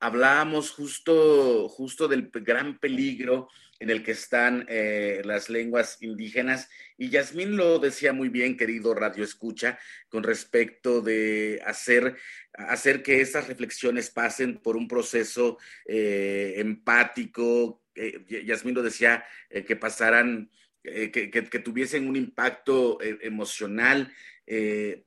Hablábamos 0.04 0.72
justo, 0.72 1.70
justo 1.70 2.10
del 2.10 2.30
gran 2.30 2.78
peligro 2.78 3.48
en 3.80 3.90
el 3.90 4.04
que 4.04 4.12
están 4.12 4.66
eh, 4.68 5.22
las 5.24 5.50
lenguas 5.50 5.98
indígenas. 6.02 6.70
Y 6.98 7.08
Yasmín 7.10 7.56
lo 7.56 7.80
decía 7.80 8.12
muy 8.12 8.28
bien, 8.28 8.58
querido 8.58 8.94
Radio 8.94 9.24
Escucha, 9.24 9.80
con 10.10 10.24
respecto 10.24 11.00
de 11.00 11.62
hacer, 11.66 12.18
hacer 12.52 13.02
que 13.02 13.22
esas 13.22 13.48
reflexiones 13.48 14.10
pasen 14.10 14.58
por 14.58 14.76
un 14.76 14.90
proceso 14.90 15.58
eh, 15.86 16.56
empático. 16.58 17.82
Eh, 17.96 18.44
Yasmín 18.46 18.76
lo 18.76 18.84
decía, 18.84 19.24
que 19.50 19.76
pasaran, 19.78 20.52
que, 20.84 21.32
que, 21.32 21.60
tuviesen 21.60 22.10
un 22.10 22.18
impacto 22.18 22.98
emocional 23.02 24.12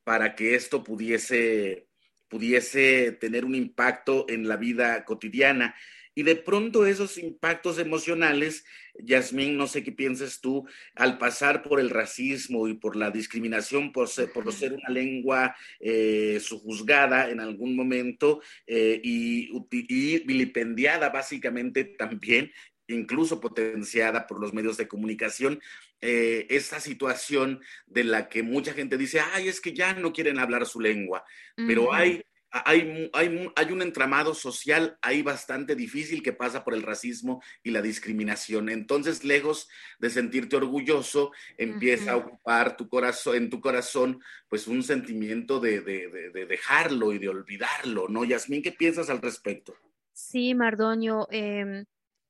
para 0.04 0.34
que 0.34 0.54
esto 0.54 0.82
pudiese, 0.82 1.85
pudiese 2.28 3.12
tener 3.12 3.44
un 3.44 3.54
impacto 3.54 4.26
en 4.28 4.48
la 4.48 4.56
vida 4.56 5.04
cotidiana. 5.04 5.74
Y 6.18 6.22
de 6.22 6.34
pronto 6.34 6.86
esos 6.86 7.18
impactos 7.18 7.78
emocionales, 7.78 8.64
Yasmín, 8.98 9.58
no 9.58 9.66
sé 9.66 9.84
qué 9.84 9.92
piensas 9.92 10.40
tú, 10.40 10.66
al 10.94 11.18
pasar 11.18 11.62
por 11.62 11.78
el 11.78 11.90
racismo 11.90 12.68
y 12.68 12.74
por 12.74 12.96
la 12.96 13.10
discriminación 13.10 13.92
por 13.92 14.08
ser, 14.08 14.32
por 14.32 14.50
ser 14.50 14.72
una 14.72 14.88
lengua 14.88 15.54
eh, 15.78 16.38
sujuzgada 16.40 17.28
en 17.28 17.40
algún 17.40 17.76
momento 17.76 18.40
eh, 18.66 18.98
y, 19.04 19.50
y 19.70 20.18
vilipendiada 20.20 21.10
básicamente 21.10 21.84
también, 21.84 22.50
incluso 22.88 23.38
potenciada 23.38 24.26
por 24.26 24.40
los 24.40 24.54
medios 24.54 24.78
de 24.78 24.88
comunicación, 24.88 25.60
eh, 26.00 26.46
esta 26.50 26.80
situación 26.80 27.60
de 27.86 28.04
la 28.04 28.28
que 28.28 28.42
mucha 28.42 28.72
gente 28.72 28.96
dice, 28.96 29.20
ay, 29.20 29.48
es 29.48 29.60
que 29.60 29.72
ya 29.72 29.94
no 29.94 30.12
quieren 30.12 30.38
hablar 30.38 30.66
su 30.66 30.80
lengua, 30.80 31.24
pero 31.56 31.92
hay 31.92 32.22
hay, 32.64 33.10
hay, 33.12 33.50
hay, 33.54 33.72
un 33.72 33.82
entramado 33.82 34.34
social 34.34 34.98
ahí 35.02 35.22
bastante 35.22 35.74
difícil 35.74 36.22
que 36.22 36.32
pasa 36.32 36.64
por 36.64 36.74
el 36.74 36.82
racismo 36.82 37.42
y 37.62 37.70
la 37.70 37.82
discriminación. 37.82 38.68
Entonces, 38.68 39.24
lejos 39.24 39.68
de 39.98 40.10
sentirte 40.10 40.56
orgulloso, 40.56 41.32
empieza 41.58 42.12
a 42.12 42.16
ocupar 42.16 42.76
tu 42.76 42.88
corazón, 42.88 43.36
en 43.36 43.50
tu 43.50 43.60
corazón 43.60 44.20
pues 44.48 44.66
un 44.68 44.82
sentimiento 44.82 45.60
de, 45.60 45.80
de, 45.80 46.46
dejarlo 46.46 47.12
y 47.12 47.18
de 47.18 47.28
olvidarlo, 47.28 48.08
¿no? 48.08 48.24
Yasmín, 48.24 48.62
¿qué 48.62 48.72
piensas 48.72 49.10
al 49.10 49.20
respecto? 49.20 49.74
Sí, 50.12 50.54
Mardoño, 50.54 51.26
em, 51.30 51.84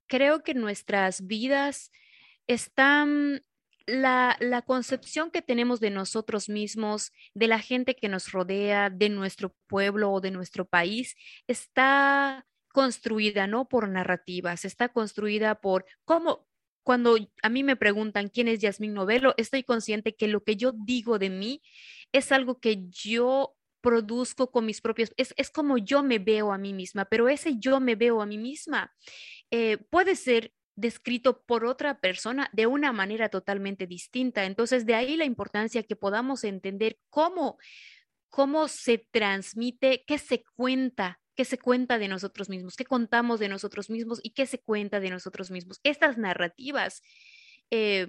creo 0.07 0.43
que 0.43 0.55
nuestras 0.55 1.27
vidas 1.27 1.93
están 2.47 3.43
la, 3.87 4.63
concepción 4.67 5.31
que 5.31 5.43
tenemos 5.43 5.81
de 5.81 5.91
nosotros 5.91 6.49
mismos, 6.49 7.13
de 7.35 7.47
la 7.47 7.61
gente 7.61 7.95
que 7.95 8.09
nos 8.09 8.33
rodea, 8.33 8.91
de 8.91 9.09
nuestro 9.09 9.55
pueblo 9.67 10.13
o 10.13 10.21
de 10.21 10.33
nuestro 10.33 10.67
país, 10.67 11.15
está 11.47 12.47
construida 12.69 13.47
no 13.47 13.69
por 13.69 13.89
narrativas, 13.89 14.65
está 14.65 14.89
construida 14.89 15.61
por 15.61 15.87
cómo, 16.05 16.47
cuando 16.83 17.17
a 17.43 17.49
mí 17.49 17.63
me 17.63 17.77
preguntan 17.77 18.29
quién 18.29 18.49
es 18.49 18.61
Yasmín 18.61 18.93
Novelo, 18.93 19.35
estoy 19.37 19.63
consciente 19.63 20.15
que 20.15 20.29
lo 20.29 20.43
que 20.43 20.57
yo 20.57 20.73
digo 20.73 21.19
de 21.19 21.31
mí 21.31 21.63
es 22.13 22.33
algo 22.33 22.61
que 22.61 22.89
yo 22.89 23.57
produzco 23.81 24.51
con 24.51 24.67
mis 24.67 24.81
propios, 24.81 25.13
es, 25.17 25.51
como 25.51 25.79
yo 25.79 26.03
me 26.03 26.19
veo 26.19 26.53
a 26.53 26.59
mí 26.59 26.73
misma, 26.73 27.05
pero 27.05 27.29
ese 27.29 27.57
yo 27.59 27.79
me 27.79 27.95
veo 27.95 28.21
a 28.21 28.27
mí 28.27 28.37
misma 28.37 28.93
eh, 29.53 29.79
puede 29.91 30.17
ser 30.17 30.53
descrito 30.77 31.43
por 31.43 31.65
otra 31.65 31.99
persona 31.99 32.49
de 32.53 32.67
una 32.67 32.93
manera 32.93 33.29
totalmente 33.31 33.87
distinta. 33.87 34.45
Entonces, 34.45 34.87
de 34.87 34.95
ahí 34.95 35.17
la 35.17 35.25
importancia 35.25 35.83
que 35.83 35.97
podamos 35.97 36.45
entender 36.45 36.99
cómo, 37.09 37.59
cómo 38.29 38.69
se 38.69 38.99
transmite, 39.11 40.05
qué 40.07 40.19
se 40.19 40.45
cuenta, 40.55 41.19
qué 41.35 41.45
se 41.45 41.59
cuenta 41.59 41.99
de 41.99 42.09
nosotros 42.09 42.49
mismos, 42.49 42.77
qué 42.77 42.85
contamos 42.85 43.41
de 43.41 43.49
nosotros 43.49 43.91
mismos 43.91 44.21
y 44.23 44.31
qué 44.31 44.47
se 44.47 44.59
cuenta 44.59 45.01
de 45.01 45.11
nosotros 45.11 45.51
mismos. 45.51 45.81
Estas 45.83 46.19
narrativas 46.19 47.03
eh, 47.71 48.07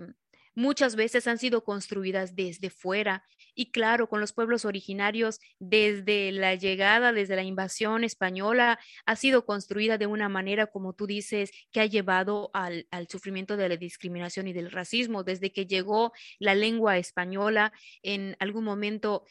muchas 0.57 0.95
veces 0.95 1.27
han 1.27 1.37
sido 1.37 1.63
construidas 1.63 2.35
desde 2.35 2.71
fuera. 2.71 3.23
Y 3.53 3.71
claro, 3.71 4.09
con 4.09 4.19
los 4.19 4.33
pueblos 4.33 4.65
originarios, 4.65 5.39
desde 5.59 6.31
la 6.31 6.55
llegada, 6.55 7.13
desde 7.13 7.35
la 7.35 7.43
invasión 7.43 8.03
española, 8.03 8.79
ha 9.05 9.15
sido 9.15 9.45
construida 9.45 9.99
de 9.99 10.07
una 10.07 10.29
manera, 10.29 10.65
como 10.65 10.93
tú 10.93 11.05
dices, 11.05 11.51
que 11.71 11.79
ha 11.79 11.85
llevado 11.85 12.49
al, 12.53 12.87
sufrimiento 13.07 13.55
de 13.55 13.69
la 13.69 13.77
discriminación 13.77 14.47
y 14.47 14.53
del 14.53 14.71
racismo. 14.71 15.23
Desde 15.23 15.53
que 15.53 15.67
llegó 15.67 16.11
la 16.39 16.55
lengua 16.55 16.97
española, 16.97 17.71
en 18.01 18.35
algún 18.39 18.63
momento 18.63 19.25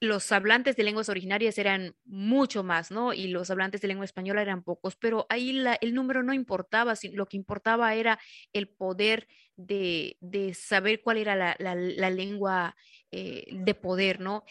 los 0.00 0.32
hablantes 0.32 0.76
de 0.76 0.84
lenguas 0.84 1.08
originarias 1.08 1.58
eran 1.58 1.96
mucho 2.04 2.62
más, 2.62 2.90
¿no? 2.90 3.12
Y 3.12 3.28
los 3.28 3.50
hablantes 3.50 3.80
de 3.80 3.88
lengua 3.88 4.04
española 4.04 4.42
eran 4.42 4.62
pocos, 4.62 4.96
pero 4.96 5.26
ahí 5.28 5.62
el 5.80 5.94
número 5.94 6.22
no 6.22 6.34
importaba, 6.34 6.94
lo 7.12 7.26
que 7.26 7.36
importaba 7.36 7.94
era 7.94 8.18
el 8.52 8.68
poder 8.68 9.28
de, 9.56 10.16
saber 10.54 11.00
cuál 11.02 11.18
era 11.18 11.56
la, 11.58 12.10
lengua 12.10 12.76
eh, 13.10 13.46
de 13.50 13.74
poder, 13.74 14.20
¿no? 14.20 14.44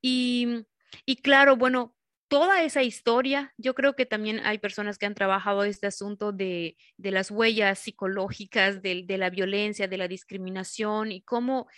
Y, 0.00 0.64
claro, 1.22 1.56
bueno, 1.56 1.96
toda 2.28 2.62
esa 2.62 2.82
historia, 2.82 3.52
yo 3.56 3.74
creo 3.74 3.94
que 3.94 4.06
también 4.06 4.40
hay 4.44 4.58
personas 4.58 4.98
que 4.98 5.06
han 5.06 5.14
trabajado 5.14 5.64
este 5.64 5.86
asunto 5.86 6.32
de, 6.32 6.76
las 6.98 7.30
huellas 7.30 7.78
psicológicas, 7.78 8.82
de, 8.82 9.04
la 9.08 9.30
violencia, 9.30 9.88
de 9.88 9.98
la 9.98 10.08
discriminación 10.08 11.12
y 11.12 11.22
cómo 11.22 11.68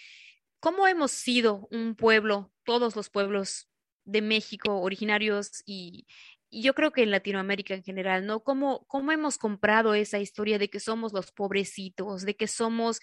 cómo 0.67 0.89
hemos 0.89 1.13
sido 1.13 1.69
un 1.71 1.95
pueblo, 1.95 2.53
todos 2.65 2.97
los 2.97 3.09
pueblos 3.09 3.69
de 4.05 4.21
México 4.21 4.81
originarios 4.81 5.63
y, 5.65 6.09
yo 6.51 6.75
creo 6.75 6.91
que 6.93 7.05
en 7.05 7.13
Latinoamérica 7.13 7.75
en 7.75 7.85
general, 7.85 8.27
¿no? 8.27 8.43
¿Cómo, 8.43 8.85
¿Cómo 8.89 9.13
hemos 9.13 9.39
comprado 9.39 9.95
esa 9.95 10.19
historia 10.19 10.59
de 10.59 10.69
que 10.69 10.81
somos 10.81 11.13
los 11.13 11.31
pobrecitos, 11.31 12.25
de 12.25 12.35
que 12.35 12.49
somos... 12.49 12.99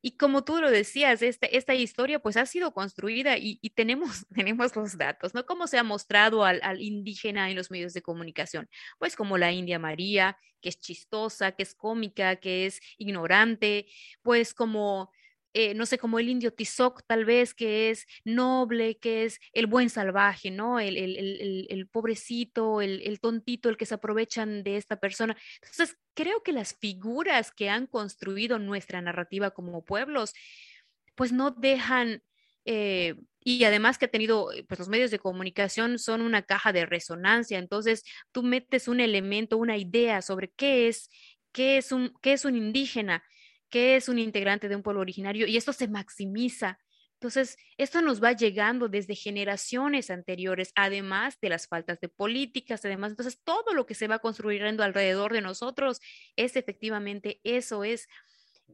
Y 0.00 0.16
como 0.18 0.44
tú 0.44 0.60
lo 0.60 0.70
decías, 0.70 1.22
esta, 1.22 1.46
esta 1.46 1.74
historia 1.74 2.20
pues 2.20 2.36
ha 2.36 2.46
sido 2.46 2.72
construida 2.72 3.36
y, 3.38 3.58
tenemos, 3.70 4.26
tenemos 4.34 4.76
los 4.76 4.96
datos, 4.96 5.34
¿no? 5.34 5.46
¿Cómo 5.46 5.66
se 5.66 5.78
ha 5.78 5.82
mostrado 5.82 6.44
al, 6.44 6.60
al, 6.62 6.80
indígena 6.80 7.50
en 7.50 7.56
los 7.56 7.72
medios 7.72 7.92
de 7.92 8.02
comunicación? 8.02 8.68
Pues 8.98 9.16
como 9.16 9.36
la 9.36 9.50
India 9.50 9.80
María, 9.80 10.36
que 10.60 10.68
es 10.68 10.78
chistosa, 10.78 11.52
que 11.52 11.64
es 11.64 11.74
cómica, 11.74 12.36
que 12.36 12.66
es 12.66 12.80
ignorante, 12.98 13.86
pues 14.22 14.54
como 14.54 15.10
eh, 15.52 15.74
no 15.74 15.84
sé, 15.84 15.98
como 15.98 16.18
el 16.18 16.28
indio 16.28 16.52
Tizoc, 16.52 17.02
tal 17.06 17.24
vez, 17.24 17.54
que 17.54 17.90
es 17.90 18.06
noble, 18.24 18.98
que 18.98 19.24
es 19.24 19.40
el 19.52 19.66
buen 19.66 19.90
salvaje, 19.90 20.50
¿no? 20.50 20.78
El, 20.78 20.96
el, 20.96 21.88
pobrecito, 21.88 22.80
el, 22.80 23.20
tontito, 23.20 23.68
el 23.68 23.76
que 23.76 23.86
se 23.86 23.94
aprovechan 23.94 24.62
de 24.62 24.76
esta 24.76 25.00
persona. 25.00 25.36
Entonces, 25.60 25.96
creo 26.14 26.42
que 26.42 26.52
las 26.52 26.74
figuras 26.74 27.50
que 27.50 27.68
han 27.68 27.86
construido 27.86 28.58
nuestra 28.58 29.02
narrativa 29.02 29.50
como 29.50 29.84
pueblos, 29.84 30.32
pues 31.16 31.32
no 31.32 31.50
dejan... 31.50 32.22
Eh, 32.64 33.16
y 33.42 33.64
además 33.64 33.96
que 33.96 34.04
ha 34.04 34.10
tenido, 34.10 34.52
eh, 34.52 34.64
pues 34.68 34.78
los 34.78 34.88
medios 34.88 35.10
de 35.10 35.18
comunicación 35.18 35.98
son 35.98 36.20
una 36.20 36.42
caja 36.42 36.72
de 36.72 36.84
resonancia, 36.84 37.58
entonces 37.58 38.04
tú 38.32 38.42
metes 38.42 38.86
un 38.86 39.00
elemento, 39.00 39.56
una 39.56 39.78
idea 39.78 40.20
sobre 40.20 40.50
qué 40.50 40.88
es, 40.88 41.08
qué 41.52 41.78
es 41.78 41.90
un, 41.90 42.12
qué 42.20 42.34
es 42.34 42.44
un 42.44 42.54
indígena, 42.54 43.24
qué 43.70 43.96
es 43.96 44.08
un 44.08 44.18
integrante 44.18 44.68
de 44.68 44.76
un 44.76 44.82
pueblo 44.82 45.00
originario 45.00 45.46
y 45.46 45.56
esto 45.56 45.72
se 45.72 45.88
maximiza. 45.88 46.78
Entonces, 47.14 47.58
esto 47.76 48.00
nos 48.00 48.22
va 48.22 48.32
llegando 48.32 48.88
desde 48.88 49.14
generaciones 49.14 50.10
anteriores, 50.10 50.72
además 50.74 51.38
de 51.42 51.50
las 51.50 51.68
faltas 51.68 52.00
de 52.00 52.08
políticas, 52.08 52.82
además, 52.84 53.10
entonces 53.10 53.38
todo 53.44 53.74
lo 53.74 53.84
que 53.84 53.94
se 53.94 54.08
va 54.08 54.20
construyendo 54.20 54.82
alrededor 54.82 55.32
de 55.34 55.42
nosotros 55.42 56.00
es 56.36 56.56
efectivamente 56.56 57.38
eso, 57.44 57.84
es, 57.84 58.08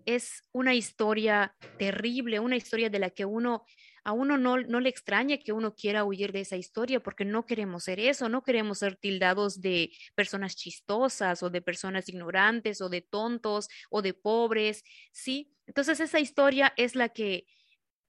es 0.05 0.45
una 0.53 0.75
historia 0.75 1.57
terrible, 1.77 2.39
una 2.39 2.57
historia 2.57 2.89
de 2.89 3.01
la 3.01 3.11
que 3.11 3.25
uno 3.25 3.65
a 4.07 4.13
uno 4.13 4.39
no, 4.39 4.57
le 4.57 4.89
extraña 4.89 5.37
que 5.39 5.51
uno 5.51 5.75
quiera 5.75 6.05
huir 6.05 6.31
de 6.31 6.43
esa 6.43 6.55
historia 6.57 7.03
porque 7.03 7.25
no 7.25 7.45
queremos 7.45 7.83
ser 7.83 7.99
eso, 7.99 8.29
no 8.29 8.45
queremos 8.45 8.79
ser 8.79 8.95
tildados 8.95 9.61
de 9.61 9.91
personas 10.15 10.55
chistosas 10.55 11.43
o 11.43 11.51
de 11.51 11.61
personas 11.61 12.09
ignorantes 12.09 12.81
o 12.81 12.89
de 12.89 13.01
tontos 13.03 13.67
o 13.91 14.03
de 14.03 14.15
pobres, 14.15 14.85
¿sí? 15.11 15.53
Entonces 15.67 15.99
esa 15.99 16.21
historia 16.21 16.73
es 16.77 16.95
la 16.95 17.09
que, 17.09 17.47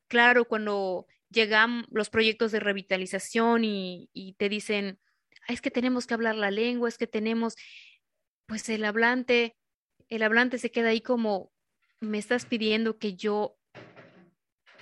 claro, 0.07 0.45
cuando 0.45 1.07
llegan 1.31 1.87
los 1.89 2.11
proyectos 2.11 2.51
de 2.51 2.59
revitalización 2.59 3.63
y, 3.63 4.11
y 4.13 4.33
te 4.33 4.49
dicen, 4.49 4.99
es 5.47 5.61
que 5.61 5.71
tenemos 5.71 6.05
que 6.05 6.13
hablar 6.13 6.35
la 6.35 6.51
lengua, 6.51 6.89
es 6.89 6.99
que 6.99 7.07
tenemos, 7.07 7.55
pues 8.45 8.69
el 8.69 8.85
hablante, 8.85 9.55
el 10.09 10.21
hablante 10.21 10.59
se 10.59 10.69
queda 10.69 10.89
ahí 10.89 11.01
como, 11.01 11.51
me 12.01 12.19
estás 12.19 12.45
pidiendo 12.45 12.99
que 12.99 13.15
yo 13.15 13.57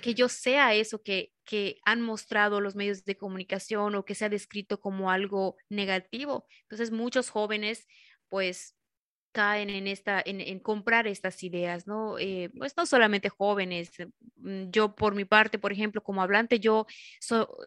que 0.00 0.14
yo 0.14 0.28
sea 0.28 0.74
eso 0.74 1.02
que, 1.02 1.32
que 1.44 1.78
han 1.84 2.02
mostrado 2.02 2.60
los 2.60 2.76
medios 2.76 3.04
de 3.04 3.16
comunicación 3.16 3.94
o 3.94 4.04
que 4.04 4.14
se 4.14 4.24
ha 4.24 4.28
descrito 4.28 4.80
como 4.80 5.10
algo 5.10 5.56
negativo. 5.68 6.46
Entonces, 6.62 6.90
muchos 6.90 7.30
jóvenes, 7.30 7.86
pues, 8.28 8.76
caen 9.36 9.68
en 9.68 9.86
esta, 9.86 10.22
en, 10.24 10.58
comprar 10.60 11.06
estas 11.06 11.42
ideas, 11.42 11.86
¿no? 11.86 12.18
Eh, 12.18 12.50
pues 12.56 12.74
no 12.74 12.86
solamente 12.86 13.28
jóvenes. 13.28 13.90
Mm, 14.36 14.70
yo, 14.70 14.94
por 14.94 15.14
mi 15.14 15.26
parte, 15.26 15.58
por 15.58 15.72
ejemplo, 15.72 16.02
como 16.02 16.22
hablante, 16.22 16.58
yo, 16.58 16.86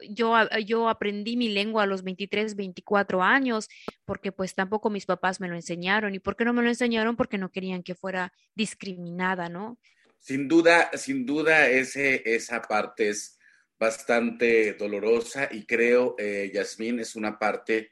yo, 0.10 0.34
yo 0.66 0.90
aprendí 0.90 1.38
mi 1.38 1.50
lengua 1.50 1.84
a 1.84 1.86
los 1.86 2.02
23, 2.02 2.56
24 2.56 3.22
años, 3.22 3.68
porque 4.04 4.32
pues 4.32 4.56
tampoco 4.56 4.90
mis 4.90 5.06
papás 5.06 5.40
me 5.40 5.48
lo 5.48 5.54
enseñaron. 5.54 6.16
¿Y 6.16 6.20
por 6.20 6.36
qué 6.36 6.44
no 6.44 6.54
me 6.54 6.64
lo 6.64 6.70
enseñaron? 6.70 7.16
Porque 7.16 7.38
no 7.38 7.52
querían 7.52 7.84
que 7.84 7.94
fuera 7.94 8.34
discriminada, 8.56 9.48
¿no? 9.48 9.78
Sin 10.20 10.48
duda, 10.48 10.92
sin 10.98 11.26
duda, 11.26 11.70
ese, 11.70 12.22
esa 12.26 12.62
parte 12.62 13.10
es 13.10 13.40
bastante 13.80 14.74
dolorosa 14.74 15.48
y 15.52 15.66
creo, 15.66 16.16
eh, 16.20 16.52
Yasmín, 16.54 17.00
es 17.00 17.16
una 17.16 17.40
parte 17.40 17.90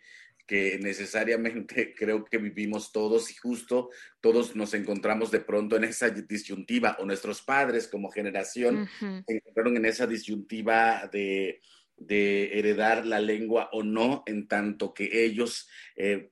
que 0.48 0.80
necesariamente 0.82 1.94
creo 1.98 2.24
que 2.26 2.38
vivimos 2.38 2.92
todos 2.92 3.30
y 3.30 3.36
justo 3.36 3.90
todos 4.22 4.56
nos 4.56 4.74
encontramos 4.74 5.30
de 5.30 5.42
pronto 5.42 5.76
en 5.76 5.84
esa 5.84 6.10
disyuntiva 6.10 6.98
o 7.00 7.06
nuestros 7.06 7.42
padres 7.42 7.88
como 7.88 8.10
generación 8.10 8.90
se 9.00 9.34
encontraron 9.36 9.78
en 9.78 9.86
esa 9.86 10.08
disyuntiva 10.08 11.10
de, 11.12 11.62
heredar 12.00 13.08
la 13.08 13.20
lengua 13.20 13.70
o 13.72 13.82
no, 13.82 14.22
en 14.28 14.48
tanto 14.48 14.94
que 14.94 15.26
ellos, 15.26 15.68
eh, 15.96 16.30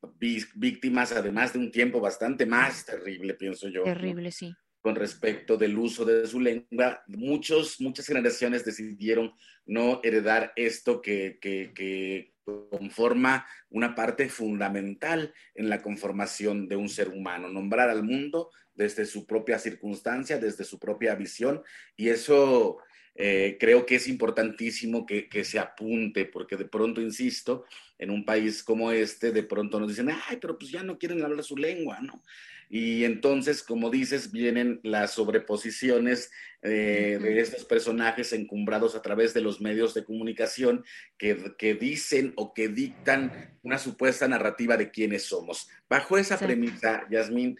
víctimas 0.55 1.11
además 1.11 1.53
de 1.53 1.59
un 1.59 1.71
tiempo 1.71 1.99
bastante 1.99 2.45
más 2.45 2.85
terrible, 2.85 3.33
pienso 3.33 3.67
yo. 3.69 3.81
Terrible, 3.83 4.31
sí. 4.31 4.53
Con 4.85 4.93
respecto 4.93 5.57
del 5.57 5.75
uso 5.79 6.05
de 6.05 6.27
su 6.27 6.39
lengua, 6.39 7.03
muchos, 7.07 7.81
muchas 7.81 8.05
generaciones 8.05 8.63
decidieron 8.63 9.33
no 9.65 9.99
heredar 10.03 10.53
esto 10.55 11.01
que, 11.01 11.39
que, 11.41 12.35
conforma 12.69 13.47
una 13.71 13.95
parte 13.95 14.29
fundamental 14.29 15.33
en 15.55 15.69
la 15.69 15.81
conformación 15.81 16.67
de 16.67 16.75
un 16.75 16.87
ser 16.87 17.09
humano, 17.09 17.49
nombrar 17.49 17.89
al 17.89 18.03
mundo 18.03 18.51
desde 18.75 19.07
su 19.07 19.25
propia 19.25 19.57
circunstancia, 19.57 20.37
desde 20.37 20.63
su 20.63 20.77
propia 20.77 21.15
visión, 21.15 21.63
y 21.97 22.09
eso 22.09 22.77
eh, 23.15 23.57
creo 23.59 23.87
que 23.87 23.95
es 23.95 24.07
importantísimo 24.07 25.07
que, 25.07 25.27
que, 25.27 25.43
se 25.43 25.57
apunte, 25.57 26.25
porque 26.25 26.57
de 26.57 26.65
pronto, 26.65 27.01
insisto, 27.01 27.65
en 27.97 28.11
un 28.11 28.23
país 28.23 28.61
como 28.61 28.91
este, 28.91 29.31
de 29.31 29.41
pronto 29.41 29.79
nos 29.79 29.89
dicen, 29.89 30.11
ay, 30.11 30.37
pero 30.39 30.59
pues 30.59 30.69
ya 30.69 30.83
no 30.83 30.99
quieren 30.99 31.23
hablar 31.23 31.43
su 31.43 31.57
lengua, 31.57 31.99
¿no? 32.01 32.21
Y 32.69 33.03
entonces, 33.03 33.63
como 33.63 33.89
dices, 33.89 34.31
vienen 34.31 34.79
las 34.83 35.11
sobreposiciones 35.11 36.31
eh, 36.61 37.19
de 37.21 37.39
estos 37.39 37.65
personajes 37.65 38.33
encumbrados 38.33 38.95
a 38.95 39.01
través 39.01 39.33
de 39.33 39.41
los 39.41 39.61
medios 39.61 39.93
de 39.93 40.03
comunicación 40.03 40.83
que, 41.17 41.53
que, 41.57 41.75
dicen 41.75 42.33
o 42.37 42.53
que 42.53 42.67
dictan 42.67 43.57
una 43.61 43.77
supuesta 43.77 44.27
narrativa 44.27 44.77
de 44.77 44.91
quiénes 44.91 45.23
somos. 45.23 45.67
Bajo 45.89 46.17
esa 46.17 46.39
premisa, 46.39 47.07
Yasmín, 47.09 47.59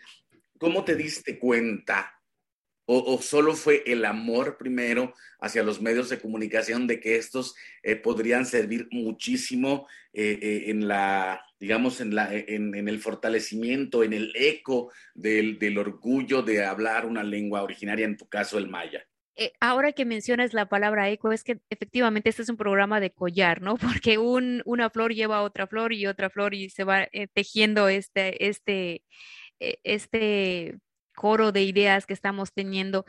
¿cómo 0.57 0.83
te 0.83 0.95
diste 0.95 1.37
cuenta 1.37 2.15
o, 2.87 3.19
solo 3.21 3.55
fue 3.55 3.83
el 3.87 4.05
amor 4.05 4.57
primero 4.57 5.13
hacia 5.39 5.63
los 5.63 5.81
medios 5.81 6.09
de 6.09 6.19
comunicación 6.19 6.85
de 6.85 6.99
que 6.99 7.15
estos 7.15 7.55
eh, 7.81 7.95
podrían 7.95 8.45
servir 8.45 8.87
muchísimo 8.91 9.87
eh, 10.13 10.65
en 10.67 10.87
la, 10.87 11.44
digamos, 11.59 12.01
en, 12.01 12.15
la, 12.15 12.33
en, 12.33 12.87
el 12.87 12.99
fortalecimiento, 12.99 14.03
en 14.03 14.13
el 14.13 14.31
eco 14.35 14.91
del, 15.13 15.57
del, 15.59 15.77
orgullo 15.77 16.41
de 16.41 16.65
hablar 16.65 17.05
una 17.05 17.23
lengua 17.23 17.63
originaria, 17.63 18.05
en 18.05 18.17
tu 18.17 18.27
caso 18.27 18.57
el 18.57 18.67
maya? 18.67 19.05
ahora 19.59 19.91
que 19.91 20.05
mencionas 20.05 20.53
la 20.53 20.69
palabra 20.69 21.09
eco, 21.09 21.33
es 21.33 21.43
que 21.43 21.59
efectivamente 21.69 22.29
este 22.29 22.41
es 22.41 22.47
un 22.47 22.55
programa 22.55 23.01
de 23.01 23.11
collar, 23.11 23.61
¿no? 23.61 23.75
Porque 24.01 24.17
un, 24.17 24.61
una 24.65 24.89
flor 24.89 25.13
lleva 25.13 25.41
otra 25.41 25.67
flor 25.67 25.91
y 25.91 26.07
otra 26.07 26.29
flor 26.29 26.53
y 26.53 26.69
se 26.69 26.85
va 26.85 27.07
tejiendo 27.33 27.89
este, 27.89 28.47
este, 28.47 29.03
este 29.59 30.77
coro 31.15 31.51
de 31.51 31.63
ideas 31.63 32.05
que 32.05 32.13
estamos 32.13 32.53
teniendo. 32.53 33.05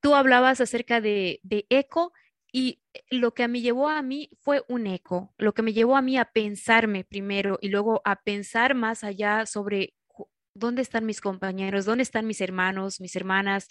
Tú 0.00 0.14
hablabas 0.14 0.60
acerca 0.60 1.00
de, 1.00 1.40
eco 1.70 2.12
y 2.58 2.80
lo 3.08 3.34
que 3.34 3.46
me 3.46 3.60
llevó 3.60 3.88
a 3.88 4.02
mí 4.02 4.30
fue 4.40 4.64
un 4.66 4.88
eco, 4.88 5.32
lo 5.38 5.54
que 5.54 5.62
me 5.62 5.72
llevó 5.72 5.96
a 5.96 6.02
mí 6.02 6.18
a 6.18 6.24
pensarme 6.24 7.04
primero 7.04 7.56
y 7.62 7.68
luego 7.68 8.02
a 8.04 8.16
pensar 8.16 8.74
más 8.74 9.04
allá 9.04 9.46
sobre 9.46 9.94
dónde 10.54 10.82
están 10.82 11.06
mis 11.06 11.20
compañeros, 11.20 11.84
dónde 11.84 12.02
están 12.02 12.26
mis 12.26 12.40
hermanos, 12.40 13.00
mis 13.00 13.14
hermanas 13.14 13.68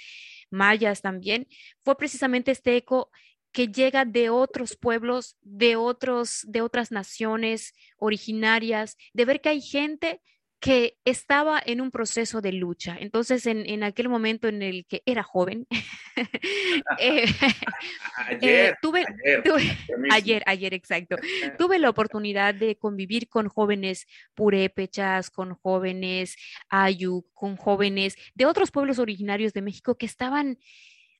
mayas 0.49 1.01
también, 1.01 1.49
fue 1.83 1.97
precisamente 1.97 2.51
este 2.51 2.77
eco 2.77 3.11
que 3.51 3.67
llega 3.67 4.05
de 4.05 4.29
otros 4.29 4.77
pueblos, 4.77 5.35
de 5.41 5.75
otros 5.75 6.45
de 6.47 6.61
otras 6.61 6.89
naciones 6.89 7.73
originarias, 7.97 8.95
de 9.11 9.25
ver 9.25 9.41
que 9.41 9.49
hay 9.49 9.59
gente 9.59 10.21
que 10.59 10.97
estaba 11.05 11.61
en 11.63 11.81
un 11.81 11.91
proceso 11.91 12.41
de 12.41 12.51
lucha. 12.51 12.97
Entonces, 12.99 13.45
en, 13.45 13.83
aquel 13.83 14.09
momento 14.09 14.47
en 14.47 14.63
el 14.63 14.85
que 14.87 15.03
era 15.05 15.21
joven, 15.21 15.67
eh, 16.99 17.25
eh, 18.41 18.73
tuve, 18.81 19.05
ayer, 20.11 20.43
ayer, 20.47 20.73
exacto, 20.73 21.15
tuve 21.57 21.77
la 21.77 21.89
oportunidad 21.89 22.55
de 22.55 22.75
convivir 22.77 23.29
con 23.29 23.49
jóvenes 23.49 24.07
purépechas, 24.33 25.29
con 25.29 25.53
jóvenes 25.53 26.35
ayu, 26.69 27.25
con 27.33 27.55
jóvenes 27.55 28.15
de 28.33 28.45
otros 28.45 28.71
pueblos 28.71 28.97
originarios 28.97 29.53
de 29.53 29.61
México 29.61 29.95
que 29.95 30.07
estaban 30.07 30.57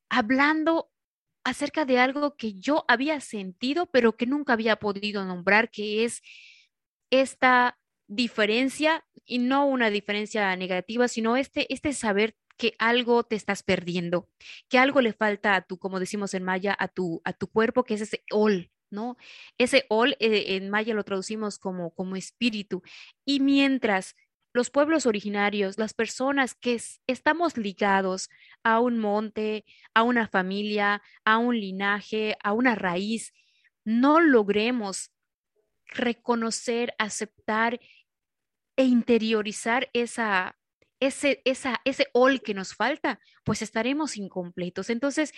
hablando 0.09 0.89
acerca 1.43 1.85
de 1.85 1.99
algo 1.99 2.35
que 2.35 2.55
yo 2.55 2.85
había 2.87 3.21
sentido, 3.21 3.85
pero 3.85 4.17
que 4.17 4.25
nunca 4.25 4.53
había 4.53 4.77
podido 4.77 5.23
nombrar, 5.25 5.69
que 5.69 6.05
es 6.05 6.21
esta 7.09 7.77
diferencia 8.07 9.05
y 9.25 9.39
no 9.39 9.65
una 9.67 9.89
diferencia 9.89 10.55
negativa, 10.55 11.07
sino 11.07 11.37
este, 11.37 11.71
este 11.73 11.93
saber 11.93 12.35
que 12.57 12.73
algo 12.79 13.23
te 13.23 13.35
estás 13.35 13.63
perdiendo, 13.63 14.29
que 14.67 14.79
algo 14.79 15.01
le 15.01 15.13
falta 15.13 15.55
a 15.55 15.61
tu, 15.61 15.77
como 15.77 15.99
decimos 15.99 16.33
en 16.33 16.43
maya, 16.43 16.75
a 16.77 16.87
tu, 16.87 17.21
a 17.23 17.33
tu 17.33 17.47
cuerpo, 17.47 17.83
que 17.83 17.93
es 17.93 18.01
ese 18.01 18.23
ol, 18.31 18.71
¿no? 18.89 19.17
Ese 19.57 19.85
ol 19.89 20.15
eh, 20.19 20.55
en 20.55 20.69
maya 20.69 20.93
lo 20.93 21.03
traducimos 21.03 21.59
como, 21.59 21.91
como 21.91 22.15
espíritu. 22.15 22.81
Y 23.25 23.39
mientras 23.39 24.15
los 24.53 24.71
pueblos 24.71 25.05
originarios, 25.05 25.77
las 25.77 25.93
personas 25.93 26.55
que 26.55 26.81
estamos 27.05 27.57
ligados 27.57 28.29
a 28.63 28.79
un 28.79 28.97
monte, 28.97 29.65
a 29.93 30.01
una 30.01 30.27
familia, 30.27 31.03
a 31.25 31.37
un 31.37 31.59
linaje, 31.59 32.37
a 32.43 32.53
una 32.53 32.73
raíz, 32.73 33.33
no 33.85 34.19
logremos 34.19 35.11
reconocer, 35.85 36.93
aceptar 36.97 37.79
e 38.77 38.85
interiorizar 38.85 39.89
esa, 39.93 40.57
ese, 40.99 41.41
esa, 41.45 41.81
ese 41.83 42.07
ol 42.13 42.41
que 42.41 42.53
nos 42.53 42.73
falta, 42.73 43.19
pues 43.43 43.61
estaremos 43.61 44.17
incompletos. 44.17 44.89
Entonces, 44.89 45.33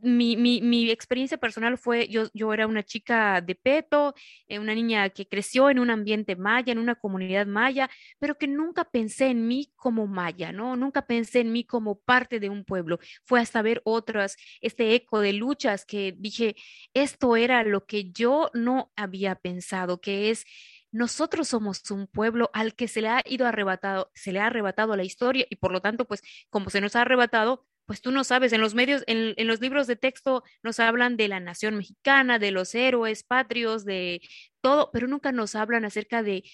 mi, 0.00 0.36
mi, 0.36 0.60
mi, 0.60 0.90
experiencia 0.90 1.38
personal 1.38 1.78
fue, 1.78 2.08
yo, 2.08 2.28
yo 2.34 2.52
era 2.52 2.66
una 2.66 2.82
chica 2.82 3.40
de 3.40 3.54
peto, 3.54 4.14
eh, 4.46 4.58
una 4.58 4.74
niña 4.74 5.10
que 5.10 5.26
creció 5.26 5.70
en 5.70 5.78
un 5.78 5.90
ambiente 5.90 6.36
maya, 6.36 6.72
en 6.72 6.78
una 6.78 6.94
comunidad 6.94 7.46
maya, 7.46 7.90
pero 8.18 8.36
que 8.38 8.46
nunca 8.46 8.84
pensé 8.84 9.26
en 9.28 9.46
mí 9.46 9.72
como 9.74 10.06
maya, 10.06 10.52
¿no? 10.52 10.76
Nunca 10.76 11.06
pensé 11.06 11.40
en 11.40 11.52
mí 11.52 11.64
como 11.64 11.98
parte 11.98 12.38
de 12.40 12.48
un 12.48 12.64
pueblo. 12.64 12.98
Fue 13.24 13.40
hasta 13.40 13.62
ver 13.62 13.80
otras, 13.84 14.36
este 14.60 14.94
eco 14.94 15.20
de 15.20 15.32
luchas 15.32 15.84
que 15.84 16.14
dije, 16.16 16.54
esto 16.94 17.36
era 17.36 17.64
lo 17.64 17.86
que 17.86 18.10
yo 18.12 18.50
no 18.54 18.92
había 18.96 19.34
pensado, 19.34 20.00
que 20.00 20.30
es 20.30 20.44
nosotros 20.92 21.48
somos 21.48 21.90
un 21.90 22.06
pueblo 22.06 22.50
al 22.52 22.74
que 22.74 22.86
se 22.86 23.00
le 23.00 23.08
ha 23.08 23.22
ido 23.26 23.46
arrebatado, 23.46 24.10
se 24.14 24.30
le 24.30 24.40
ha 24.40 24.46
arrebatado 24.46 24.94
la 24.94 25.04
historia 25.04 25.46
y 25.50 25.56
por 25.56 25.72
lo 25.72 25.80
tanto, 25.80 26.06
pues 26.06 26.22
como 26.50 26.70
se 26.70 26.80
nos 26.80 26.94
ha 26.94 27.00
arrebatado, 27.00 27.66
pues 27.86 28.02
tú 28.02 28.12
no 28.12 28.24
sabes, 28.24 28.52
en 28.52 28.60
los 28.60 28.74
medios, 28.74 29.02
en, 29.06 29.34
los 29.46 29.60
libros 29.60 29.86
de 29.86 29.96
texto 29.96 30.44
nos 30.62 30.78
hablan 30.80 31.16
de 31.16 31.28
la 31.28 31.40
nación 31.40 31.76
mexicana, 31.76 32.38
de 32.38 32.52
los 32.52 32.74
héroes 32.74 33.24
patrios, 33.24 33.84
de 33.84 34.20
todo, 34.60 34.90
pero 34.92 35.08
nunca 35.08 35.32
nos 35.32 35.54
hablan 35.54 35.84
acerca 35.84 36.22
de 36.22 36.44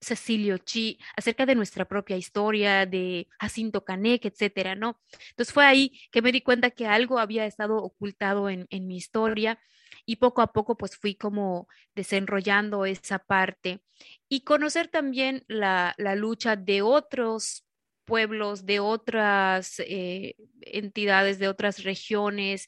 Cecilio 0.00 0.58
Chi, 0.58 0.98
acerca 1.16 1.46
de 1.46 1.54
nuestra 1.54 1.86
propia 1.86 2.16
historia, 2.16 2.86
de 2.86 3.28
Jacinto 3.40 3.84
Canek, 3.84 4.26
etcétera, 4.26 4.74
¿no? 4.74 5.00
Entonces 5.30 5.54
fue 5.54 5.64
ahí 5.64 5.98
que 6.10 6.22
me 6.22 6.32
di 6.32 6.42
cuenta 6.42 6.70
que 6.70 6.86
algo 6.86 7.18
había 7.18 7.46
estado 7.46 7.78
ocultado 7.78 8.50
en 8.50 8.66
mi 8.86 8.96
historia 8.96 9.58
y 10.04 10.16
poco 10.16 10.42
a 10.42 10.52
poco 10.52 10.76
pues 10.76 10.96
fui 10.96 11.14
como 11.14 11.68
desenrollando 11.94 12.86
esa 12.86 13.18
parte 13.18 13.80
y 14.28 14.42
conocer 14.42 14.88
también 14.88 15.44
la, 15.48 15.94
lucha 16.16 16.56
de 16.56 16.82
otros 16.82 17.64
pueblos, 18.04 18.66
de 18.66 18.80
otras 18.80 19.80
eh, 19.80 20.36
entidades, 20.60 21.38
de 21.38 21.48
otras 21.48 21.82
regiones 21.82 22.66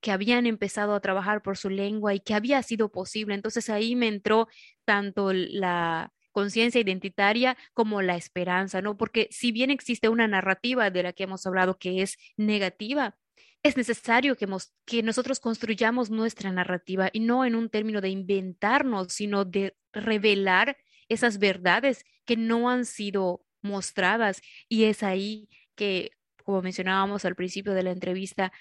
que 0.00 0.12
habían 0.12 0.46
empezado 0.46 0.94
a 0.94 1.00
trabajar 1.00 1.42
por 1.42 1.56
su 1.56 1.70
lengua 1.70 2.14
y 2.14 2.20
que 2.20 2.34
había 2.34 2.62
sido 2.62 2.90
posible. 2.90 3.34
Entonces 3.34 3.68
ahí 3.68 3.96
me 3.96 4.08
entró 4.08 4.48
tanto 4.84 5.32
la 5.32 6.12
conciencia 6.32 6.80
identitaria 6.80 7.56
como 7.74 8.00
la 8.00 8.16
esperanza, 8.16 8.80
¿no? 8.80 8.96
Porque 8.96 9.28
si 9.30 9.50
bien 9.50 9.70
existe 9.70 10.08
una 10.08 10.28
narrativa 10.28 10.90
de 10.90 11.02
la 11.02 11.12
que 11.12 11.24
hemos 11.24 11.44
hablado 11.46 11.78
que 11.78 12.02
es 12.02 12.16
negativa, 12.36 13.16
es 13.62 13.76
necesario 13.76 14.36
que, 14.36 14.46
que 14.84 15.02
nosotros 15.02 15.40
construyamos 15.40 16.10
nuestra 16.10 16.52
narrativa 16.52 17.10
y 17.12 17.20
no 17.20 17.44
en 17.44 17.54
un 17.54 17.68
término 17.68 18.00
de 18.00 18.08
inventarnos, 18.08 19.12
sino 19.12 19.44
de 19.44 19.76
revelar 19.92 20.76
esas 21.08 21.38
verdades 21.38 22.04
que 22.24 22.36
no 22.36 22.70
han 22.70 22.84
sido 22.84 23.44
mostradas. 23.62 24.40
Y 24.68 24.84
es 24.84 25.02
ahí 25.02 25.48
que, 25.74 26.12
como 26.44 26.62
mencionábamos 26.62 27.24
al 27.24 27.34
principio 27.34 27.74
de 27.74 27.82
la 27.82 27.90
entrevista, 27.90 28.52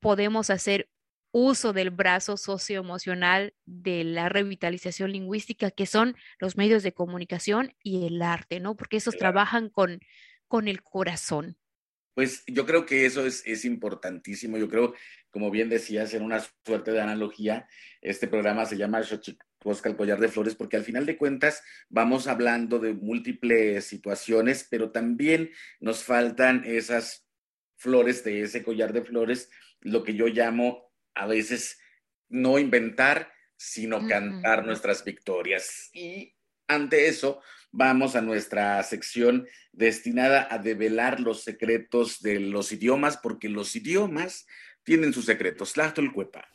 podemos 0.00 0.50
hacer 0.50 0.90
uso 1.32 1.72
del 1.72 1.90
brazo 1.90 2.36
socioemocional 2.36 3.54
de 3.64 4.04
la 4.04 4.28
revitalización 4.28 5.12
lingüística, 5.12 5.70
que 5.70 5.86
son 5.86 6.16
los 6.38 6.56
medios 6.56 6.82
de 6.82 6.92
comunicación 6.92 7.72
y 7.82 8.06
el 8.06 8.20
arte, 8.22 8.58
¿no? 8.58 8.76
Porque 8.76 8.96
esos 8.96 9.16
trabajan 9.16 9.68
con, 9.68 10.00
con 10.48 10.66
el 10.66 10.82
corazón. 10.82 11.59
Pues 12.20 12.44
yo 12.46 12.66
creo 12.66 12.84
que 12.84 13.06
eso 13.06 13.24
es, 13.24 13.42
es, 13.46 13.64
importantísimo. 13.64 14.58
Yo 14.58 14.68
creo, 14.68 14.92
como 15.30 15.50
bien 15.50 15.70
decías, 15.70 16.12
en 16.12 16.22
una 16.22 16.44
suerte 16.66 16.92
de 16.92 17.00
analogía, 17.00 17.66
este 18.02 18.28
programa 18.28 18.66
se 18.66 18.76
llama 18.76 19.02
Xochicosca, 19.02 19.88
el 19.88 19.96
collar 19.96 20.20
de 20.20 20.28
flores, 20.28 20.54
porque 20.54 20.76
al 20.76 20.84
final 20.84 21.06
de 21.06 21.16
cuentas 21.16 21.62
vamos 21.88 22.26
hablando 22.26 22.78
de 22.78 22.92
múltiples 22.92 23.86
situaciones, 23.86 24.68
pero 24.70 24.90
también 24.90 25.50
nos 25.80 26.04
faltan 26.04 26.62
esas 26.66 27.26
flores 27.78 28.22
de 28.22 28.42
ese 28.42 28.62
collar 28.62 28.92
de 28.92 29.00
flores, 29.00 29.48
lo 29.80 30.04
que 30.04 30.14
yo 30.14 30.26
llamo 30.26 30.92
a 31.14 31.26
veces 31.26 31.80
no 32.28 32.58
inventar, 32.58 33.32
sino 33.56 34.06
cantar 34.06 34.66
nuestras 34.66 35.04
victorias. 35.04 35.88
Y 35.94 36.36
ante 36.68 37.08
eso, 37.08 37.40
vamos 37.72 38.16
a 38.16 38.20
nuestra 38.20 38.82
sección 38.82 39.46
destinada 39.72 40.48
a 40.50 40.58
develar 40.58 41.20
los 41.20 41.42
secretos 41.42 42.20
de 42.20 42.40
los 42.40 42.72
idiomas, 42.72 43.16
porque 43.16 43.48
los 43.48 43.74
idiomas 43.76 44.46
tienen 44.82 45.12
sus 45.12 45.26
secretos. 45.26 45.72
Tlachtolcuepa. 45.72 46.48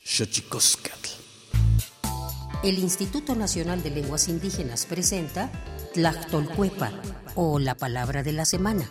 El 2.63 2.80
Instituto 2.80 3.36
Nacional 3.36 3.84
de 3.84 3.91
Lenguas 3.91 4.28
Indígenas 4.28 4.86
presenta 4.86 5.51
Tlachtolcuepa, 5.93 6.91
o 7.36 7.60
la 7.60 7.75
palabra 7.75 8.23
de 8.23 8.32
la 8.32 8.45
semana. 8.45 8.89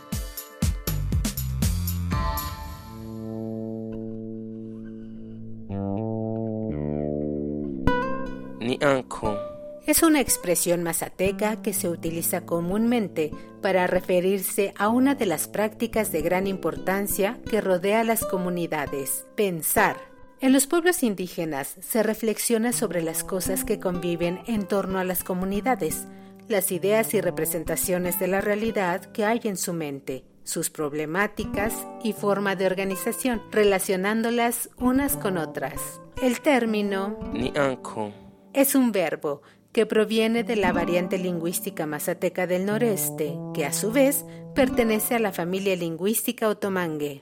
Ni 8.61 8.79
anko 8.81 9.34
es 9.95 10.03
una 10.03 10.21
expresión 10.21 10.83
mazateca 10.83 11.63
que 11.63 11.73
se 11.73 11.89
utiliza 11.89 12.45
comúnmente 12.45 13.31
para 13.63 13.87
referirse 13.87 14.75
a 14.77 14.89
una 14.89 15.15
de 15.15 15.25
las 15.25 15.47
prácticas 15.47 16.11
de 16.11 16.21
gran 16.21 16.49
importancia 16.49 17.39
que 17.49 17.61
rodea 17.61 18.01
a 18.01 18.05
las 18.05 18.25
comunidades, 18.25 19.25
pensar. 19.37 19.97
En 20.41 20.53
los 20.53 20.67
pueblos 20.67 21.05
indígenas 21.05 21.77
se 21.81 22.03
reflexiona 22.03 22.73
sobre 22.73 23.03
las 23.03 23.23
cosas 23.23 23.63
que 23.63 23.79
conviven 23.79 24.41
en 24.49 24.67
torno 24.67 24.99
a 24.99 25.05
las 25.05 25.23
comunidades, 25.23 26.09
las 26.49 26.73
ideas 26.73 27.15
y 27.15 27.21
representaciones 27.21 28.19
de 28.19 28.27
la 28.27 28.41
realidad 28.41 29.13
que 29.13 29.25
hay 29.25 29.43
en 29.45 29.57
su 29.57 29.75
mente, 29.75 30.25
sus 30.43 30.71
problemáticas 30.71 31.73
y 32.03 32.15
forma 32.15 32.57
de 32.57 32.67
organización, 32.67 33.43
relacionándolas 33.53 34.71
unas 34.77 35.17
con 35.17 35.39
otras. 35.39 36.01
El 36.21 36.41
término 36.41 37.17
es 38.53 38.75
un 38.75 38.91
verbo 38.91 39.43
que 39.75 39.85
proviene 39.87 40.45
de 40.45 40.55
la 40.55 40.73
variante 40.73 41.19
lingüística 41.19 41.85
mazateca 41.85 42.47
del 42.47 42.65
noreste, 42.65 43.37
que 43.53 43.67
a 43.67 43.73
su 43.73 43.91
vez 43.91 44.25
pertenece 44.55 45.17
a 45.17 45.19
la 45.19 45.33
familia 45.33 45.75
lingüística 45.75 46.49
otomangue. 46.49 47.19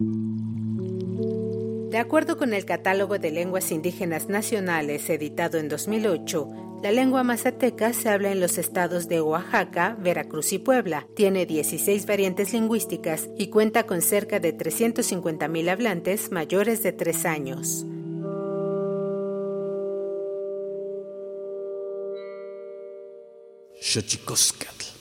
De 1.91 1.99
acuerdo 1.99 2.37
con 2.37 2.53
el 2.53 2.67
Catálogo 2.67 3.19
de 3.19 3.31
Lenguas 3.31 3.73
Indígenas 3.73 4.29
Nacionales 4.29 5.09
editado 5.09 5.57
en 5.57 5.71
2008, 5.71 6.81
la 6.83 6.93
lengua 6.93 7.23
mazateca 7.23 7.95
se 7.95 8.11
habla 8.11 8.33
en 8.33 8.41
los 8.41 8.59
estados 8.59 9.09
de 9.09 9.23
Oaxaca, 9.23 9.97
Veracruz 9.99 10.53
y 10.53 10.59
Puebla. 10.59 11.07
Tiene 11.17 11.47
16 11.47 12.05
variantes 12.05 12.53
lingüísticas 12.53 13.31
y 13.38 13.49
cuenta 13.49 13.85
con 13.85 14.03
cerca 14.03 14.41
de 14.41 14.55
350.000 14.55 15.71
hablantes 15.71 16.31
mayores 16.31 16.83
de 16.83 16.93
3 16.93 17.25
años. 17.25 17.87
Xochicoscatl. 23.83 24.92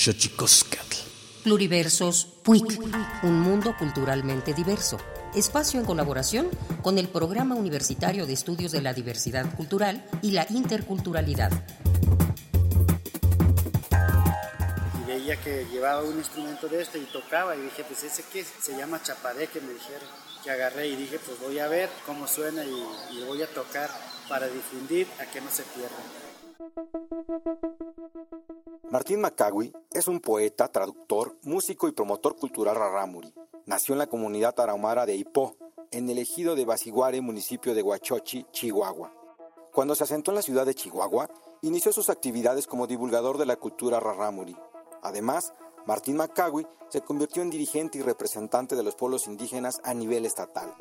Xochicoscatl. 0.00 0.96
Pluriversos 1.44 2.24
PUIC, 2.42 2.80
un 3.22 3.38
mundo 3.38 3.74
culturalmente 3.78 4.54
diverso. 4.54 4.96
Espacio 5.34 5.78
en 5.78 5.84
colaboración 5.84 6.48
con 6.80 6.96
el 6.96 7.06
Programa 7.06 7.54
Universitario 7.54 8.26
de 8.26 8.32
Estudios 8.32 8.72
de 8.72 8.80
la 8.80 8.94
Diversidad 8.94 9.54
Cultural 9.54 10.02
y 10.22 10.30
la 10.30 10.46
Interculturalidad. 10.48 11.52
Y 15.02 15.06
veía 15.06 15.36
que 15.36 15.66
llevaba 15.70 16.02
un 16.02 16.16
instrumento 16.16 16.66
de 16.66 16.80
este 16.80 16.98
y 16.98 17.04
tocaba 17.12 17.54
y 17.54 17.60
dije, 17.60 17.84
pues 17.84 18.02
ese 18.02 18.22
que 18.32 18.42
se 18.42 18.74
llama 18.78 19.02
chapareque, 19.02 19.60
me 19.60 19.74
dijeron. 19.74 20.08
Que 20.42 20.50
agarré 20.50 20.88
y 20.88 20.96
dije, 20.96 21.18
pues 21.18 21.38
voy 21.40 21.58
a 21.58 21.68
ver 21.68 21.90
cómo 22.06 22.26
suena 22.26 22.64
y, 22.64 23.18
y 23.18 23.22
voy 23.26 23.42
a 23.42 23.46
tocar 23.48 23.90
para 24.30 24.48
difundir 24.48 25.06
a 25.18 25.26
que 25.26 25.42
no 25.42 25.50
se 25.50 25.62
pierdan. 25.64 26.29
Martín 28.90 29.20
Macagui 29.20 29.72
es 29.92 30.08
un 30.08 30.18
poeta, 30.18 30.66
traductor, 30.66 31.36
músico 31.42 31.86
y 31.86 31.92
promotor 31.92 32.34
cultural 32.34 32.74
rarámuri. 32.74 33.32
Nació 33.64 33.92
en 33.92 34.00
la 34.00 34.08
comunidad 34.08 34.56
tarahumara 34.56 35.06
de 35.06 35.14
Ipó, 35.14 35.54
en 35.92 36.10
el 36.10 36.18
ejido 36.18 36.56
de 36.56 36.64
Basiguare, 36.64 37.20
municipio 37.20 37.72
de 37.72 37.82
Huachochi, 37.82 38.46
Chihuahua. 38.50 39.14
Cuando 39.72 39.94
se 39.94 40.02
asentó 40.02 40.32
en 40.32 40.34
la 40.34 40.42
ciudad 40.42 40.66
de 40.66 40.74
Chihuahua, 40.74 41.30
inició 41.62 41.92
sus 41.92 42.10
actividades 42.10 42.66
como 42.66 42.88
divulgador 42.88 43.38
de 43.38 43.46
la 43.46 43.54
cultura 43.54 44.00
rarámuri. 44.00 44.56
Además, 45.02 45.52
Martín 45.86 46.16
Macagui 46.16 46.66
se 46.88 47.02
convirtió 47.02 47.42
en 47.42 47.50
dirigente 47.50 47.98
y 47.98 48.02
representante 48.02 48.74
de 48.74 48.82
los 48.82 48.96
pueblos 48.96 49.28
indígenas 49.28 49.80
a 49.84 49.94
nivel 49.94 50.26
estatal. 50.26 50.74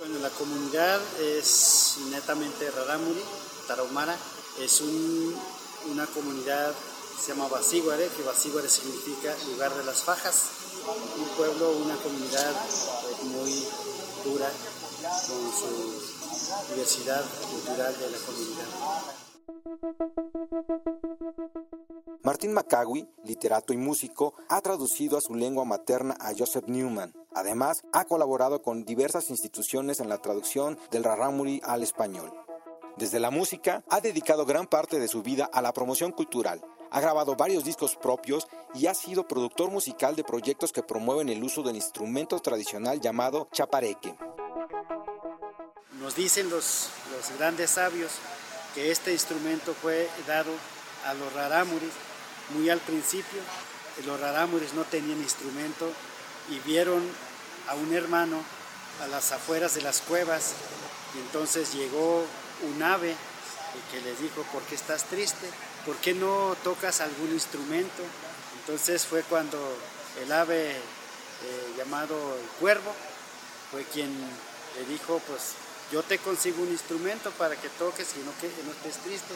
Bueno, 0.00 0.18
la 0.18 0.30
comunidad 0.30 1.00
es 1.20 1.98
netamente 2.10 2.68
rarámuri, 2.72 3.22
tarahumara, 3.68 4.16
es 4.60 4.80
una 5.90 6.06
comunidad, 6.06 6.74
se 7.20 7.32
llama 7.32 7.48
Basíguare, 7.48 8.08
que 8.16 8.22
Basíguare 8.22 8.68
significa 8.68 9.34
lugar 9.50 9.74
de 9.74 9.84
las 9.84 10.02
fajas, 10.02 10.50
un 11.18 11.28
pueblo, 11.36 11.70
una 11.78 11.96
comunidad 11.96 12.52
muy 13.22 13.66
dura 14.24 14.50
con 15.26 15.52
su 15.52 16.74
diversidad 16.74 17.24
cultural 17.50 17.94
de 17.98 18.10
la 18.10 18.18
comunidad. 18.18 18.66
Martín 22.22 22.54
Macagui, 22.54 23.06
literato 23.24 23.72
y 23.74 23.76
músico, 23.76 24.34
ha 24.48 24.60
traducido 24.62 25.18
a 25.18 25.20
su 25.20 25.34
lengua 25.34 25.64
materna 25.66 26.16
a 26.20 26.32
Joseph 26.36 26.68
Newman. 26.68 27.12
Además, 27.34 27.82
ha 27.92 28.06
colaborado 28.06 28.62
con 28.62 28.84
diversas 28.84 29.28
instituciones 29.28 30.00
en 30.00 30.08
la 30.08 30.18
traducción 30.18 30.78
del 30.90 31.04
rarámuri 31.04 31.60
al 31.64 31.82
español. 31.82 32.32
Desde 32.96 33.18
la 33.18 33.32
música, 33.32 33.82
ha 33.90 34.00
dedicado 34.00 34.46
gran 34.46 34.68
parte 34.68 35.00
de 35.00 35.08
su 35.08 35.22
vida 35.22 35.50
a 35.52 35.60
la 35.60 35.72
promoción 35.72 36.12
cultural. 36.12 36.62
Ha 36.92 37.00
grabado 37.00 37.34
varios 37.34 37.64
discos 37.64 37.96
propios 37.96 38.46
y 38.72 38.86
ha 38.86 38.94
sido 38.94 39.26
productor 39.26 39.72
musical 39.72 40.14
de 40.14 40.22
proyectos 40.22 40.72
que 40.72 40.84
promueven 40.84 41.28
el 41.28 41.42
uso 41.42 41.64
del 41.64 41.74
instrumento 41.74 42.38
tradicional 42.38 43.00
llamado 43.00 43.48
chapareque. 43.52 44.14
Nos 46.00 46.14
dicen 46.14 46.48
los, 46.50 46.88
los 47.10 47.36
grandes 47.36 47.70
sabios 47.70 48.12
que 48.76 48.92
este 48.92 49.12
instrumento 49.12 49.74
fue 49.74 50.08
dado 50.28 50.52
a 51.04 51.14
los 51.14 51.32
rarámuris 51.32 51.90
muy 52.50 52.70
al 52.70 52.78
principio. 52.78 53.40
Los 54.06 54.20
rarámuris 54.20 54.72
no 54.74 54.84
tenían 54.84 55.18
instrumento 55.18 55.90
y 56.48 56.60
vieron 56.60 57.02
a 57.68 57.74
un 57.74 57.92
hermano 57.92 58.36
a 59.02 59.08
las 59.08 59.32
afueras 59.32 59.74
de 59.74 59.82
las 59.82 60.00
cuevas 60.00 60.54
y 61.16 61.18
entonces 61.18 61.74
llegó 61.74 62.24
un 62.64 62.82
ave 62.82 63.14
que 63.90 64.00
les 64.00 64.20
dijo, 64.20 64.42
¿por 64.52 64.62
qué 64.62 64.74
estás 64.74 65.04
triste? 65.04 65.48
¿Por 65.84 65.96
qué 65.96 66.14
no 66.14 66.56
tocas 66.62 67.00
algún 67.00 67.32
instrumento? 67.32 68.02
Entonces 68.60 69.04
fue 69.04 69.22
cuando 69.22 69.58
el 70.22 70.32
ave 70.32 70.70
eh, 70.70 71.74
llamado 71.76 72.14
el 72.38 72.46
cuervo 72.60 72.94
fue 73.70 73.84
quien 73.84 74.10
le 74.10 74.86
dijo, 74.86 75.20
pues 75.26 75.54
yo 75.92 76.02
te 76.02 76.18
consigo 76.18 76.62
un 76.62 76.70
instrumento 76.70 77.30
para 77.32 77.56
que 77.56 77.68
toques 77.70 78.08
y 78.16 78.20
no, 78.20 78.32
que, 78.40 78.48
no 78.64 78.72
estés 78.72 79.02
triste. 79.02 79.34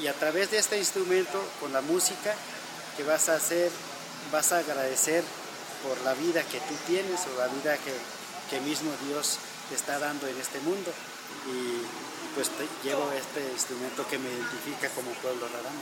Y, 0.00 0.06
a 0.06 0.12
través 0.14 0.50
de 0.50 0.58
este 0.58 0.78
instrumento, 0.78 1.42
con 1.60 1.72
la 1.72 1.80
música 1.80 2.34
que 2.96 3.02
vas 3.02 3.28
a 3.28 3.34
hacer, 3.34 3.70
vas 4.30 4.52
a 4.52 4.58
agradecer 4.58 5.24
por 5.82 6.00
la 6.02 6.14
vida 6.14 6.42
que 6.44 6.60
tú 6.60 6.74
tienes 6.86 7.20
o 7.26 7.38
la 7.38 7.48
vida 7.48 7.76
que, 7.78 7.92
que 8.50 8.60
mismo 8.60 8.92
Dios 9.06 9.38
te 9.68 9.74
está 9.74 9.98
dando 9.98 10.26
en 10.28 10.38
este 10.38 10.60
mundo. 10.60 10.92
Pues 12.36 12.50
llevo 12.84 13.10
este 13.12 13.40
instrumento 13.50 14.06
que 14.06 14.18
me 14.18 14.28
identifica 14.28 14.90
como 14.90 15.10
pueblo 15.22 15.48
raramo. 15.48 15.80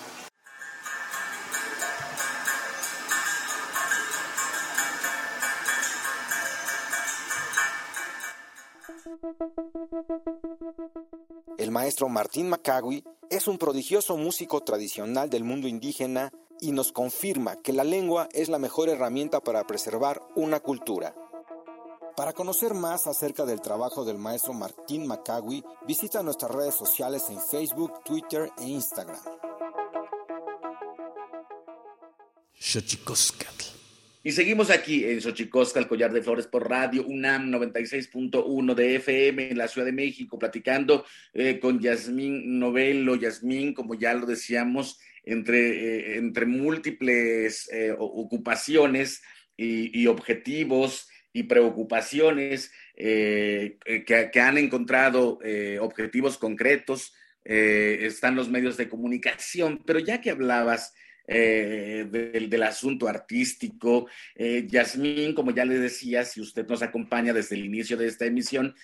El 11.59 11.73
maestro 11.73 12.09
Martín 12.09 12.49
Macagui 12.49 13.03
es 13.31 13.49
un 13.49 13.59
prodigioso 13.59 14.17
músico 14.17 14.61
tradicional 14.61 15.29
del 15.29 15.43
mundo 15.43 15.67
indígena 15.67 16.31
y 16.61 16.71
nos 16.71 16.93
confirma 16.93 17.61
que 17.63 17.73
la 17.73 17.83
lengua 17.83 18.29
es 18.33 18.49
la 18.49 18.61
mejor 18.61 18.89
herramienta 18.89 19.41
para 19.41 19.67
preservar 19.67 20.23
una 20.37 20.61
cultura. 20.61 21.17
Para 22.17 22.33
conocer 22.33 22.75
más 22.75 23.09
acerca 23.09 23.45
del 23.45 23.61
trabajo 23.61 24.05
del 24.05 24.19
maestro 24.19 24.53
Martín 24.53 25.05
Macagui, 25.05 25.65
visita 25.85 26.23
nuestras 26.23 26.53
redes 26.53 26.77
sociales 26.77 27.25
en 27.29 27.41
Facebook, 27.41 28.05
Twitter 28.05 28.51
e 28.57 28.69
Instagram. 28.69 29.19
Y 34.23 34.31
seguimos 34.31 34.71
aquí 34.71 35.05
en 35.05 35.21
Xochicosca, 35.21 35.81
el 35.81 35.89
collar 35.89 36.13
de 36.13 36.23
flores 36.23 36.47
por 36.47 36.71
radio, 36.71 37.05
UNAM 37.05 37.51
96.1 37.51 38.75
de 38.75 38.95
FM 38.95 39.51
en 39.51 39.59
la 39.59 39.67
Ciudad 39.67 39.87
de 39.87 39.93
México, 39.93 40.39
platicando 40.39 41.05
eh, 41.33 41.59
con 41.59 41.81
Yasmín 41.81 42.61
Novelo. 42.61 43.17
Yasmín, 43.17 43.75
como 43.75 43.97
ya 43.97 44.15
lo 44.15 44.25
decíamos, 44.25 45.01
entre, 45.25 45.59
eh, 45.59 46.19
entre 46.19 46.47
múltiples 46.47 47.69
eh, 47.73 47.93
ocupaciones 47.99 49.21
y 49.57 50.09
objetivos 50.09 51.09
y 51.35 51.43
preocupaciones, 51.43 52.73
eh, 52.95 53.77
eh, 53.85 54.05
que, 54.05 54.41
han 54.41 54.57
encontrado 54.57 55.41
eh, 55.45 55.79
objetivos 55.81 56.39
concretos, 56.39 57.13
están 57.47 58.37
los 58.37 58.49
medios 58.49 58.79
de 58.79 58.89
comunicación, 58.89 59.83
pero 59.85 59.99
ya 59.99 60.19
que 60.19 60.31
hablabas 60.31 60.95
del, 61.27 62.63
asunto 62.63 63.07
artístico, 63.07 64.09
Yasmín, 64.35 65.35
como 65.35 65.51
ya 65.51 65.67
le 65.67 65.79
decía, 65.79 66.25
si 66.25 66.41
usted 66.41 66.67
nos 66.67 66.81
acompaña 66.81 67.35
desde 67.35 67.57
el 67.57 67.67
inicio 67.67 67.99
de 67.99 68.07
esta 68.07 68.25
emisión, 68.25 68.75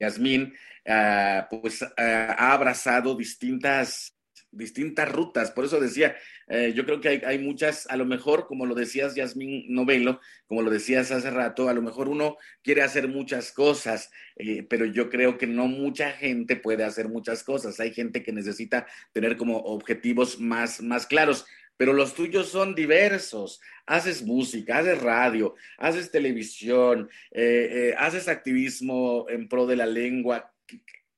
Yasmín, 0.00 0.54
ah, 0.88 1.46
pues 1.50 1.82
ah, 1.82 2.36
ha 2.38 2.54
abrazado 2.54 3.14
distintas 3.14 4.15
distintas 4.50 5.10
rutas. 5.10 5.50
Por 5.50 5.64
eso 5.64 5.80
decía, 5.80 6.16
eh, 6.48 6.72
yo 6.74 6.84
creo 6.84 7.00
que 7.00 7.22
hay, 7.24 7.38
muchas, 7.38 7.86
a 7.88 7.96
lo 7.96 8.04
mejor, 8.04 8.46
como 8.46 8.66
lo 8.66 8.74
decías 8.74 9.14
Yasmín 9.14 9.64
Novelo, 9.68 10.20
como 10.46 10.62
lo 10.62 10.70
decías 10.70 11.10
hace 11.10 11.30
rato, 11.30 11.68
a 11.68 11.74
lo 11.74 11.82
mejor 11.82 12.08
uno 12.08 12.36
quiere 12.62 12.82
hacer 12.82 13.08
muchas 13.08 13.52
cosas, 13.52 14.10
eh, 14.36 14.62
pero 14.68 14.86
yo 14.86 15.10
creo 15.10 15.38
que 15.38 15.46
no 15.46 15.66
mucha 15.66 16.12
gente 16.12 16.56
puede 16.56 16.84
hacer 16.84 17.08
muchas 17.08 17.42
cosas. 17.42 17.80
Hay 17.80 17.92
gente 17.92 18.22
que 18.22 18.32
necesita 18.32 18.86
tener 19.12 19.36
como 19.36 19.58
objetivos 19.58 20.40
más, 20.40 20.80
más 20.80 21.06
claros. 21.06 21.46
Pero 21.78 21.92
los 21.92 22.14
tuyos 22.14 22.48
son 22.48 22.74
diversos. 22.74 23.60
Haces 23.84 24.22
música, 24.22 24.78
haces 24.78 24.98
radio, 25.02 25.54
haces 25.76 26.10
televisión, 26.10 27.10
eh, 27.32 27.94
haces 27.98 28.28
activismo 28.28 29.26
en 29.28 29.46
pro 29.46 29.66
de 29.66 29.76
la 29.76 29.84
lengua. 29.84 30.54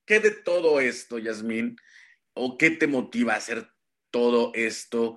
¿Qué 0.04 0.18
de 0.18 0.32
todo 0.32 0.80
esto, 0.80 1.18
Yasmín? 1.18 1.76
O 2.38 2.56
qué 2.56 2.70
te 2.70 2.86
motiva 2.86 3.34
a 3.34 3.38
hacer 3.38 3.68
todo 4.10 4.52
esto 4.54 5.16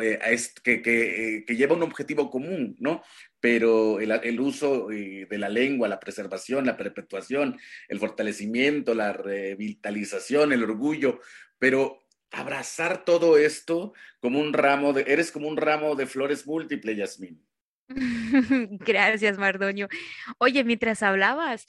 eh, 0.00 0.18
que, 0.62 0.82
eh, 0.84 1.44
que, 1.44 1.56
lleva 1.56 1.74
un 1.74 1.82
objetivo 1.82 2.30
común, 2.30 2.76
¿no? 2.78 3.02
Pero 3.40 3.98
el, 3.98 4.40
uso 4.40 4.90
eh, 4.92 5.26
de 5.28 5.38
la 5.38 5.48
lengua, 5.48 5.88
la 5.88 5.98
preservación, 5.98 6.64
la 6.64 6.76
perpetuación, 6.76 7.58
el 7.88 7.98
fortalecimiento, 7.98 8.94
la 8.94 9.12
revitalización, 9.12 10.52
el 10.52 10.62
orgullo, 10.62 11.20
pero 11.58 12.04
abrazar 12.30 13.04
todo 13.04 13.36
esto 13.36 13.92
como 14.20 14.38
un 14.38 14.52
ramo 14.52 14.92
de, 14.92 15.04
eres 15.08 15.32
como 15.32 15.48
un 15.48 15.56
ramo 15.56 15.96
de 15.96 16.06
flores 16.06 16.46
múltiples, 16.46 16.96
Yasmín. 16.96 17.44
Gracias, 18.86 19.38
Mardoño. 19.38 19.88
Oye, 20.38 20.62
mientras 20.62 21.02
hablabas, 21.02 21.66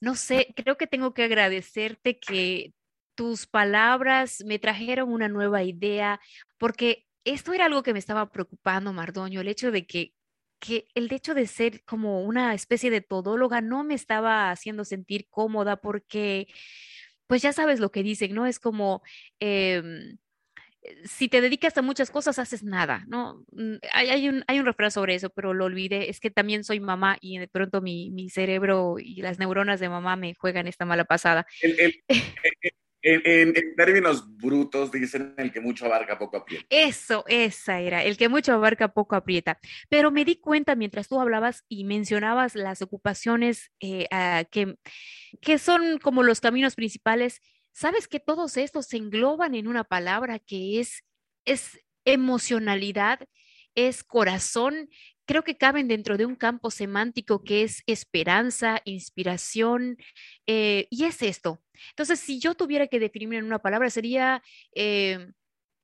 no 0.00 0.14
sé, 0.16 0.52
creo 0.54 0.76
que 0.76 0.86
tengo 0.86 1.14
que 1.14 1.22
agradecerte 1.22 2.18
que 2.18 2.74
tus 3.14 3.46
palabras 3.46 4.42
me 4.46 4.58
trajeron 4.58 5.12
una 5.12 5.28
nueva 5.28 5.62
idea, 5.62 6.20
porque 6.58 7.06
esto 7.24 7.52
era 7.52 7.66
algo 7.66 7.82
que 7.82 7.92
me 7.92 7.98
estaba 7.98 8.30
preocupando, 8.30 8.92
Mardoño, 8.92 9.40
el 9.40 9.48
hecho 9.48 9.70
de 9.70 9.86
que, 9.86 10.14
que 10.60 10.88
el 10.94 11.10
hecho 11.12 11.34
de 11.34 11.46
ser 11.46 11.84
como 11.84 12.22
una 12.22 12.54
especie 12.54 12.90
de 12.90 13.00
todóloga 13.00 13.60
no 13.60 13.84
me 13.84 13.94
estaba 13.94 14.50
haciendo 14.50 14.84
sentir 14.84 15.26
cómoda 15.30 15.76
porque, 15.76 16.48
pues 17.26 17.42
ya 17.42 17.52
sabes 17.52 17.80
lo 17.80 17.90
que 17.90 18.02
dicen, 18.02 18.34
¿no? 18.34 18.46
Es 18.46 18.58
como... 18.58 19.02
Em, 19.40 20.18
si 21.04 21.28
te 21.28 21.40
dedicas 21.40 21.76
a 21.78 21.82
muchas 21.82 22.10
cosas, 22.10 22.38
haces 22.38 22.62
nada, 22.62 23.04
¿no? 23.08 23.44
Mm, 23.52 23.76
hay, 23.92 24.28
un, 24.28 24.44
hay 24.46 24.58
un 24.58 24.66
refrán 24.66 24.90
sobre 24.90 25.14
eso, 25.14 25.30
pero 25.30 25.54
lo 25.54 25.64
olvidé. 25.64 26.10
Es 26.10 26.20
que 26.20 26.30
también 26.30 26.64
soy 26.64 26.80
mamá 26.80 27.16
y 27.20 27.38
de 27.38 27.48
pronto 27.48 27.80
mi, 27.80 28.28
cerebro 28.28 28.96
y 28.98 29.22
las 29.22 29.38
neuronas 29.38 29.80
de 29.80 29.88
mamá 29.88 30.16
me 30.16 30.34
juegan 30.34 30.66
esta 30.66 30.84
mala 30.84 31.04
pasada. 31.04 31.46
en, 33.04 33.76
términos 33.76 34.24
brutos, 34.38 34.90
dicen 34.90 35.34
el 35.36 35.52
que 35.52 35.60
mucho 35.60 35.86
abarca, 35.86 36.18
poco 36.18 36.38
aprieta. 36.38 36.64
Eso, 36.70 37.24
esa 37.28 37.80
era, 37.80 38.02
el 38.02 38.16
que 38.16 38.28
mucho 38.28 38.52
abarca, 38.52 38.88
poco 38.88 39.14
aprieta. 39.14 39.58
Pero 39.88 40.10
me 40.10 40.24
di 40.24 40.36
cuenta 40.36 40.74
mientras 40.74 41.08
tú 41.08 41.20
hablabas 41.20 41.64
y 41.68 41.84
mencionabas 41.84 42.54
las 42.54 42.82
ocupaciones 42.82 43.70
eh, 43.80 44.06
que, 44.50 44.76
que 45.40 45.58
son 45.58 45.98
como 45.98 46.22
los 46.22 46.40
caminos 46.40 46.74
principales 46.74 47.40
sabes 47.74 48.08
que 48.08 48.20
todos 48.20 48.56
estos 48.56 48.86
se 48.86 48.96
engloban 48.96 49.54
en 49.54 49.66
una 49.66 49.84
palabra 49.84 50.38
que 50.38 50.80
es, 50.80 51.04
es 51.44 51.78
emocionalidad, 52.06 53.20
es 53.74 54.04
corazón. 54.04 54.88
Creo 55.26 55.42
que 55.42 55.56
caben 55.56 55.88
dentro 55.88 56.16
de 56.16 56.24
un 56.24 56.36
campo 56.36 56.70
semántico 56.70 57.42
que 57.42 57.62
es 57.64 57.82
esperanza, 57.86 58.80
inspiración, 58.84 59.96
eh, 60.46 60.86
y 60.90 61.04
es 61.04 61.20
esto. 61.22 61.63
Entonces, 61.90 62.20
si 62.20 62.38
yo 62.38 62.54
tuviera 62.54 62.86
que 62.86 63.00
definirme 63.00 63.38
en 63.38 63.44
una 63.44 63.58
palabra, 63.58 63.90
sería 63.90 64.42
eh, 64.74 65.28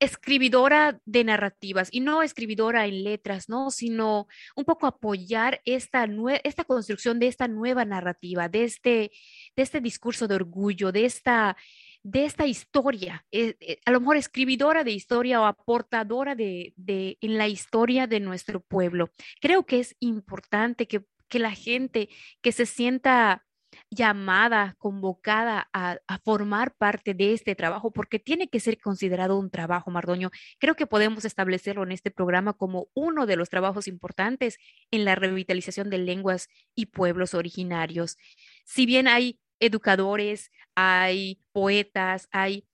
escribidora 0.01 1.01
de 1.05 1.25
narrativas, 1.25 1.89
y 1.93 2.01
no 2.01 2.23
escribidora 2.23 2.87
en 2.87 3.05
letras, 3.05 3.49
¿no? 3.49 3.71
Sino 3.71 4.27
un 4.57 4.65
poco 4.65 4.87
apoyar 4.87 5.61
esta, 5.65 6.09
esta 6.43 6.65
construcción 6.65 7.19
de 7.19 7.27
esta 7.27 7.49
nueva 7.49 7.85
narrativa, 7.85 8.49
de 8.49 8.65
este, 8.65 9.11
de 9.57 9.63
este 9.63 9.81
discurso 9.81 10.27
de 10.27 10.37
orgullo, 10.37 10.91
de 10.91 11.05
esta 11.05 11.57
de 12.03 12.25
esta 12.25 12.47
historia, 12.47 13.27
eh, 13.31 13.57
eh, 13.61 13.79
a 13.85 13.91
lo 13.91 14.01
mejor 14.01 14.17
escribidora 14.17 14.85
de 14.85 14.93
historia 14.93 15.41
o 15.41 15.45
aportadora 15.45 16.35
de, 16.35 16.73
en 17.21 17.39
la 17.39 17.49
historia 17.49 18.07
de 18.07 18.21
nuestro 18.21 18.61
pueblo. 18.61 19.11
Creo 19.41 19.67
que 19.67 19.81
es 19.81 19.97
importante 20.01 20.87
que, 20.89 21.05
la 21.33 21.53
gente 21.53 22.09
que 22.41 22.51
se 22.51 22.67
sienta 22.67 23.45
llamada, 23.91 24.77
convocada 24.79 25.69
a, 25.73 25.99
formar 26.25 26.75
parte 26.77 27.15
de 27.15 27.33
este 27.33 27.55
trabajo, 27.55 27.91
porque 27.91 28.19
tiene 28.19 28.49
que 28.49 28.61
ser 28.61 28.79
considerado 28.81 29.39
un 29.39 29.51
trabajo, 29.51 29.91
Mardoño. 29.91 30.31
Creo 30.59 30.77
que 30.77 30.87
podemos 30.87 31.25
establecerlo 31.25 31.83
en 31.83 31.93
este 31.93 32.11
programa 32.11 32.53
como 32.53 32.89
uno 32.95 33.27
de 33.27 33.37
los 33.37 33.49
trabajos 33.49 33.89
importantes 33.89 34.59
en 34.91 35.05
la 35.05 35.15
revitalización 35.15 35.91
de 35.91 35.99
lenguas 35.99 36.49
y 36.75 36.87
pueblos 36.87 37.35
originarios. 37.35 38.17
Si 38.65 38.87
bien 38.87 39.09
hay 39.09 39.41
educadores, 39.61 40.51
hay 40.75 41.41
poetas, 41.53 42.29
hay... 42.33 42.67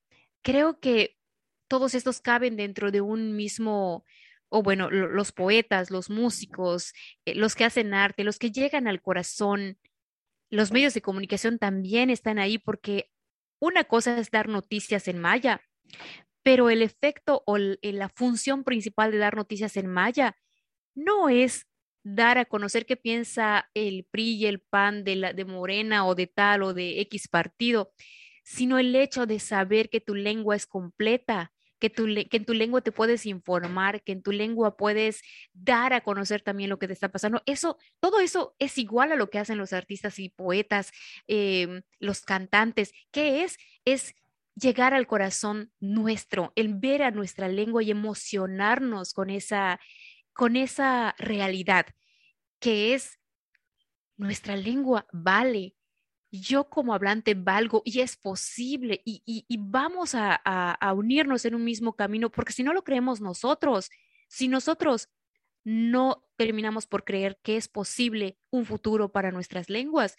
Creo 0.43 0.79
que 0.81 1.17
todos 1.69 1.95
estos 1.95 2.21
caben 2.21 2.57
dentro 2.57 2.91
de 2.91 3.01
un 3.01 3.35
mismo, 3.37 4.05
o 4.49 4.63
bueno, 4.63 4.91
los 4.91 5.33
poetas, 5.33 5.91
los 5.91 6.11
músicos, 6.11 6.93
eh, 7.25 7.35
los 7.35 7.55
que 7.55 7.65
hacen 7.65 7.95
arte, 7.95 8.25
los 8.25 8.39
que 8.39 8.53
llegan 8.53 8.87
al 8.87 9.03
corazón, 9.03 9.79
los 10.51 10.73
medios 10.73 10.95
de 10.95 11.03
comunicación 11.03 11.59
también 11.59 12.11
están 12.11 12.39
ahí 12.39 12.59
porque 12.59 13.11
una 13.61 13.85
cosa 13.85 14.19
es 14.19 14.31
dar 14.31 14.49
noticias 14.49 15.09
en 15.09 15.19
maya, 15.19 15.63
pero 16.43 16.71
el 16.71 16.83
efecto 16.83 17.43
o 17.47 17.59
la 17.59 18.09
función 18.09 18.65
principal 18.65 19.11
de 19.11 19.19
dar 19.19 19.37
noticias 19.37 19.77
en 19.77 19.89
maya 19.89 20.37
no 20.95 21.29
es 21.29 21.67
dar 22.05 22.39
a 22.39 22.45
conocer 22.45 22.87
qué 22.87 22.97
piensa 22.97 23.69
el 23.75 24.07
PRI 24.11 24.37
y 24.37 24.47
el 24.47 24.61
PAN 24.61 25.03
de, 25.03 25.17
la, 25.17 25.33
de 25.33 25.45
Morena 25.45 26.07
o 26.07 26.15
de 26.15 26.29
tal 26.29 26.63
o 26.63 26.73
de 26.73 27.01
X 27.01 27.27
partido, 27.29 27.93
sino 28.45 28.79
el 28.79 28.95
hecho 28.95 29.27
de 29.27 29.41
saber 29.41 29.91
que 29.91 30.01
tu 30.01 30.15
lengua 30.15 30.55
es 30.55 30.67
completa, 30.67 31.53
que, 31.79 31.91
que 31.91 32.37
en 32.37 32.45
tu 32.45 32.55
lengua 32.55 32.81
te 32.81 32.93
puedes 32.93 33.27
informar, 33.27 34.03
que 34.03 34.13
en 34.13 34.23
tu 34.23 34.33
lengua 34.33 34.77
puedes 34.77 35.23
dar 35.53 35.93
a 35.93 36.03
conocer 36.03 36.43
también 36.43 36.71
lo 36.71 36.79
que 36.79 36.87
te 36.87 36.93
está 36.93 37.11
pasando. 37.11 37.43
Eso, 37.47 37.79
todo 38.01 38.21
eso 38.21 38.55
es 38.59 38.79
igual 38.79 39.13
a 39.13 39.17
lo 39.17 39.31
que 39.31 39.39
hacen 39.39 39.59
los 39.59 39.73
artistas 39.73 40.19
y 40.19 40.29
poetas, 40.31 40.93
em, 41.27 41.83
los 41.99 42.23
cantantes. 42.23 42.93
¿Qué 43.11 43.45
es? 43.45 43.59
Es 43.85 44.15
llegar 44.55 44.95
al 44.95 45.07
corazón 45.07 45.73
nuestro, 45.81 46.53
el 46.57 46.75
ver 46.75 47.03
a 47.03 47.11
nuestra 47.11 47.49
lengua 47.49 47.83
y 47.83 47.91
emocionarnos 47.91 49.13
con 49.13 49.31
esa, 49.31 49.79
con 50.33 50.57
esa 50.57 51.15
realidad 51.19 51.87
que 52.59 52.95
es 52.95 53.19
nuestra 54.17 54.57
lengua 54.57 55.07
vale. 55.13 55.75
Yo 56.41 56.69
como 56.69 56.95
hablante 56.95 57.35
valgo 57.35 57.83
y 57.85 58.01
es 58.01 58.17
posible 58.17 59.03
y, 59.05 59.45
vamos 59.59 60.15
a, 60.15 60.93
unirnos 60.95 61.45
en 61.45 61.55
un 61.55 61.65
mismo 61.65 61.95
camino 61.95 62.31
porque 62.31 62.53
si 62.53 62.63
no 62.63 62.73
lo 62.73 62.85
creemos 62.85 63.21
nosotros, 63.21 63.91
si 64.29 64.49
nosotros 64.49 65.09
no 65.65 66.25
terminamos 66.37 66.87
por 66.87 67.05
creer 67.05 67.39
que 67.43 67.57
es 67.57 67.69
posible 67.69 68.39
un 68.51 68.67
futuro 68.67 69.11
para 69.11 69.33
nuestras 69.33 69.69
lenguas, 69.69 70.17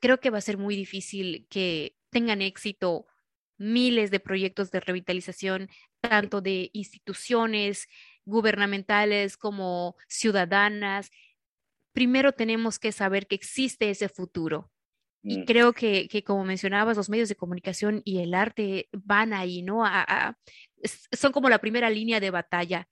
creo 0.00 0.20
que 0.20 0.30
va 0.30 0.38
a 0.38 0.42
ser 0.42 0.58
muy 0.58 0.76
difícil 0.76 1.46
que 1.50 1.96
tengan 2.10 2.42
éxito 2.42 3.06
miles 3.58 4.10
de 4.10 4.20
proyectos 4.20 4.70
de 4.70 4.80
revitalización, 4.80 5.68
tanto 6.00 6.40
de 6.40 6.70
instituciones, 6.72 7.88
gubernamentales 8.24 9.36
como 9.36 9.96
ciudadanas, 10.08 11.10
primero 11.92 12.32
tenemos 12.32 12.78
que 12.78 12.92
saber 12.92 13.26
que 13.26 13.34
existe 13.34 13.90
ese 13.90 14.08
futuro. 14.08 14.70
Y 15.22 15.40
mm. 15.40 15.44
creo 15.44 15.72
que, 15.72 16.08
como 16.24 16.44
mencionabas, 16.44 16.96
los 16.96 17.10
medios 17.10 17.28
de 17.28 17.36
comunicación 17.36 18.02
y 18.04 18.20
el 18.20 18.34
arte 18.34 18.88
van 18.92 19.32
ahí, 19.32 19.62
¿no? 19.62 19.84
son 21.12 21.32
como 21.32 21.48
la 21.48 21.58
primera 21.58 21.90
línea 21.90 22.20
de 22.20 22.30
batalla. 22.30 22.88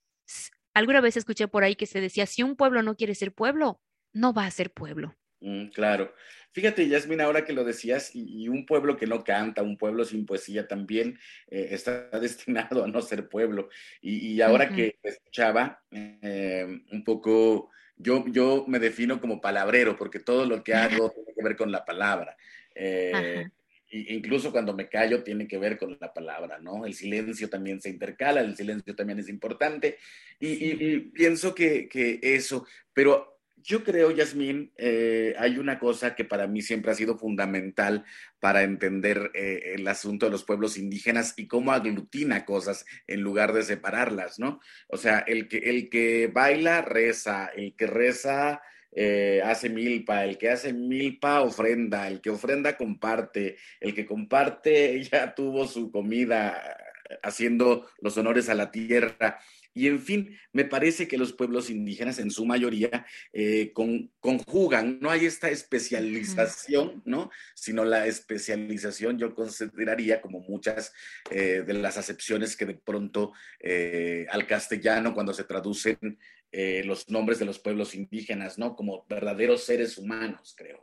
Alguna 0.75 1.01
vez 1.01 1.17
escuché 1.17 1.49
por 1.49 1.65
ahí 1.65 1.75
que 1.75 1.87
se 1.87 2.01
decía, 2.01 2.27
si 2.27 2.43
un 2.43 2.55
pueblo 2.55 2.83
no 2.83 2.97
quiere 2.97 3.15
ser 3.15 3.33
pueblo, 3.33 3.81
no 4.13 4.33
va 4.33 4.47
a 4.47 4.51
ser 4.51 4.71
pueblo. 4.73 5.17
Mm, 5.41 5.69
claro. 5.69 6.13
Fíjate, 6.53 6.89
Yasmin, 6.89 7.21
ahora 7.21 7.45
que 7.45 7.53
lo 7.53 7.65
decías, 7.65 8.11
y, 8.15 8.49
un 8.49 8.67
pueblo 8.67 8.97
que 8.97 9.07
no 9.07 9.23
canta, 9.23 9.63
un 9.63 9.77
pueblo 9.77 10.05
sin 10.05 10.27
poesía 10.27 10.67
también 10.67 11.19
eh, 11.49 11.69
está 11.71 12.11
destinado 12.21 12.85
a 12.85 12.89
no 12.89 13.01
ser 13.01 13.29
pueblo. 13.29 13.69
Y, 14.01 14.41
ahora 14.41 14.69
que 14.69 14.99
escuchaba 15.03 15.83
eh, 15.91 16.67
un 16.91 17.05
poco, 17.05 17.71
yo, 17.99 18.25
yo 18.29 18.65
me 18.67 18.79
defino 18.79 19.21
como 19.21 19.41
palabrero, 19.41 19.97
porque 19.97 20.21
todo 20.21 20.47
lo 20.47 20.63
que 20.63 20.75
hago 20.75 21.11
tiene 21.15 21.35
que 21.35 21.43
ver 21.43 21.57
con 21.57 21.73
la 21.73 21.85
palabra. 21.85 22.37
Eh, 22.75 23.49
incluso 23.91 24.53
cuando 24.53 24.75
me 24.75 24.89
callo 24.89 25.23
tiene 25.23 25.49
que 25.49 25.59
ver 25.59 25.79
con 25.79 25.97
la 26.01 26.13
palabra, 26.13 26.59
¿no? 26.59 26.85
El 26.85 26.95
silencio 26.95 27.49
también 27.49 27.81
se 27.81 27.89
intercala, 27.89 28.41
el 28.41 28.57
silencio 28.57 28.95
también 28.95 29.19
es 29.19 29.29
importante. 29.29 29.99
Y, 30.39 30.99
pienso 31.11 31.55
que, 31.55 31.89
que 31.89 32.21
eso, 32.23 32.67
pero 32.93 33.38
yo 33.63 33.85
creo, 33.85 34.11
Yasmín, 34.11 34.73
eh, 34.77 35.35
hay 35.39 35.59
una 35.59 35.79
cosa 35.79 36.15
que 36.15 36.25
para 36.25 36.47
mí 36.47 36.63
siempre 36.63 36.93
ha 36.93 36.95
sido 36.95 37.19
fundamental 37.19 38.05
para 38.41 38.63
entender 38.63 39.31
eh, 39.35 39.75
el 39.77 39.87
asunto 39.89 40.27
de 40.27 40.33
los 40.33 40.45
pueblos 40.45 40.79
indígenas 40.79 41.35
y 41.37 41.47
cómo 41.47 41.73
aglutina 41.73 42.45
cosas 42.45 42.85
en 43.07 43.23
lugar 43.23 43.53
de 43.53 43.63
separarlas, 43.63 44.39
¿no? 44.39 44.61
O 44.89 44.97
sea, 44.97 45.19
el 45.21 45.49
que, 45.49 45.59
el 45.59 45.89
que 45.89 46.31
baila, 46.33 46.83
reza, 46.83 47.47
el 47.47 47.75
que 47.75 47.87
reza, 47.87 48.63
eh, 48.93 49.43
hace 49.45 49.69
milpa, 49.69 50.25
el 50.25 50.39
que 50.39 50.51
hace 50.51 50.73
milpa 50.73 51.43
ofrenda, 51.43 52.09
el 52.09 52.21
que 52.21 52.31
ofrenda 52.31 52.77
comparte, 52.77 53.57
el 53.81 53.95
que 53.95 54.07
comparte 54.07 55.03
ya 55.11 55.35
tuvo 55.35 55.67
su 55.67 55.91
comida 55.91 56.77
haciendo 57.23 57.89
los 58.01 58.17
honores 58.19 58.49
a 58.49 58.55
la 58.55 58.71
tierra. 58.71 59.39
Y 59.75 59.87
en 59.87 60.01
fin, 60.01 60.37
me 60.53 60.65
parece 60.65 61.07
que 61.07 61.19
los 61.19 61.33
pueblos 61.33 61.71
indígenas 61.71 62.19
en 62.19 62.31
su 62.31 62.45
mayoría 62.45 63.07
eh, 63.33 63.73
conjugan, 64.21 64.99
no 65.01 65.11
hay 65.11 65.27
esta 65.27 65.51
especialización, 65.51 67.03
¿no? 67.05 67.31
Sino 67.55 67.85
la 67.85 68.07
especialización 68.07 69.19
yo 69.19 69.35
consideraría 69.35 70.21
como 70.21 70.41
muchas 70.41 70.93
eh, 71.31 71.63
de 71.67 71.75
las 71.75 71.97
acepciones 71.97 72.57
que 72.57 72.67
de 72.67 72.75
pronto 72.75 73.33
eh, 73.61 74.27
al 74.31 74.47
castellano 74.47 75.15
cuando 75.15 75.33
se 75.33 75.45
traducen 75.45 76.19
los 76.51 77.11
nombres 77.11 77.39
de 77.39 77.45
los 77.45 77.59
pueblos 77.59 77.95
indígenas, 77.95 78.59
¿no? 78.59 78.75
Como 78.75 79.05
verdaderos 79.07 79.65
seres 79.65 79.99
humanos, 79.99 80.55
creo. 80.57 80.81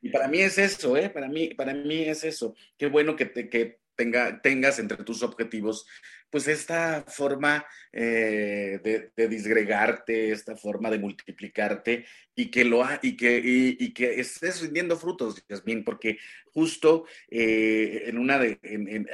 Y 0.00 0.08
para 0.08 0.26
mí 0.26 0.40
es 0.40 0.56
eso, 0.56 0.96
¿eh? 0.96 1.10
Para 1.10 1.28
mí, 1.28 1.52
para 1.54 1.74
mí 1.74 2.04
es 2.04 2.24
eso. 2.24 2.54
Qué 2.78 2.86
bueno 2.86 3.14
que, 3.14 3.26
te, 3.26 3.50
que 3.50 3.78
tenga, 3.96 4.40
tengas 4.42 4.78
entre 4.78 4.98
tus 5.04 5.22
objetivos 5.22 5.86
pues 6.30 6.48
esta 6.48 7.04
forma 7.06 7.64
eh, 7.92 9.10
de, 9.16 9.28
disgregarte, 9.28 10.32
esta 10.32 10.56
forma 10.56 10.90
de 10.90 10.98
multiplicarte 10.98 12.04
y 12.34 12.50
que 12.50 12.64
lo 12.64 12.84
y 13.00 13.16
que, 13.16 13.40
y, 13.42 13.94
que 13.94 14.20
estés 14.20 14.60
rindiendo 14.60 14.96
frutos, 14.96 15.42
Yasmín, 15.48 15.84
porque 15.84 16.18
justo 16.52 17.06
eh, 17.30 18.04
en 18.06 18.18
una 18.18 18.38
de 18.38 18.58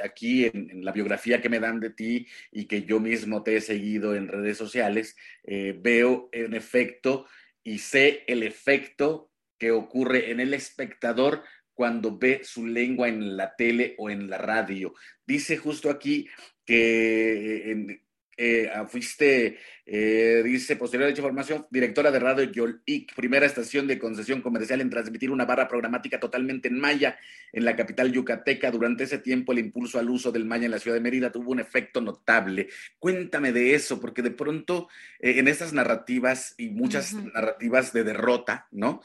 aquí 0.03 0.45
en, 0.45 0.83
la 0.83 0.91
biografía 0.91 1.41
que 1.41 1.49
me 1.49 1.59
dan 1.59 1.79
de 1.79 1.91
ti 1.91 2.27
y 2.51 2.65
que 2.65 2.83
yo 2.83 2.99
mismo 2.99 3.43
te 3.43 3.55
he 3.55 3.61
seguido 3.61 4.15
en 4.15 4.27
redes 4.27 4.57
sociales, 4.57 5.15
eh, 5.43 5.77
veo 5.79 6.29
en 6.31 6.53
efecto 6.53 7.27
y 7.63 7.79
sé 7.79 8.23
el 8.27 8.43
efecto 8.43 9.31
que 9.57 9.71
ocurre 9.71 10.31
en 10.31 10.39
el 10.41 10.53
espectador 10.53 11.43
cuando 11.73 12.17
ve 12.17 12.41
su 12.43 12.67
lengua 12.67 13.07
en 13.07 13.35
la 13.37 13.55
tele 13.55 13.95
o 13.97 14.09
en 14.09 14.29
la 14.29 14.37
radio. 14.37 14.93
Dice 15.25 15.57
justo 15.57 15.89
aquí 15.89 16.27
que 16.65 17.71
en, 17.71 18.01
eh, 18.35 18.69
ah, 18.73 18.85
fuiste, 18.87 19.59
eh, 19.85 20.41
dice, 20.43 20.75
posterior 20.75 21.05
a 21.05 21.09
dicha 21.09 21.21
formación, 21.21 21.67
directora 21.69 22.09
de 22.09 22.19
Radio 22.19 22.43
Yolic, 22.45 23.13
primera 23.15 23.45
estación 23.45 23.85
de 23.85 23.99
concesión 23.99 24.41
comercial 24.41 24.81
en 24.81 24.89
transmitir 24.89 25.29
una 25.29 25.45
barra 25.45 25.67
programática 25.67 26.19
totalmente 26.19 26.67
en 26.67 26.79
maya 26.79 27.17
en 27.51 27.63
la 27.63 27.75
capital 27.75 28.11
yucateca. 28.11 28.71
Durante 28.71 29.03
ese 29.03 29.19
tiempo, 29.19 29.51
el 29.51 29.59
impulso 29.59 29.99
al 29.99 30.09
uso 30.09 30.31
del 30.31 30.45
maya 30.45 30.65
en 30.65 30.71
la 30.71 30.79
ciudad 30.79 30.95
de 30.95 31.01
Mérida 31.01 31.31
tuvo 31.31 31.51
un 31.51 31.59
efecto 31.59 32.01
notable. 32.01 32.69
Cuéntame 32.97 33.51
de 33.51 33.75
eso, 33.75 33.99
porque 33.99 34.23
de 34.23 34.31
pronto 34.31 34.89
eh, 35.19 35.37
en 35.37 35.47
estas 35.47 35.73
narrativas 35.73 36.55
y 36.57 36.69
muchas 36.69 37.13
narrativas 37.13 37.93
de 37.93 38.03
derrota, 38.03 38.67
¿no? 38.71 39.01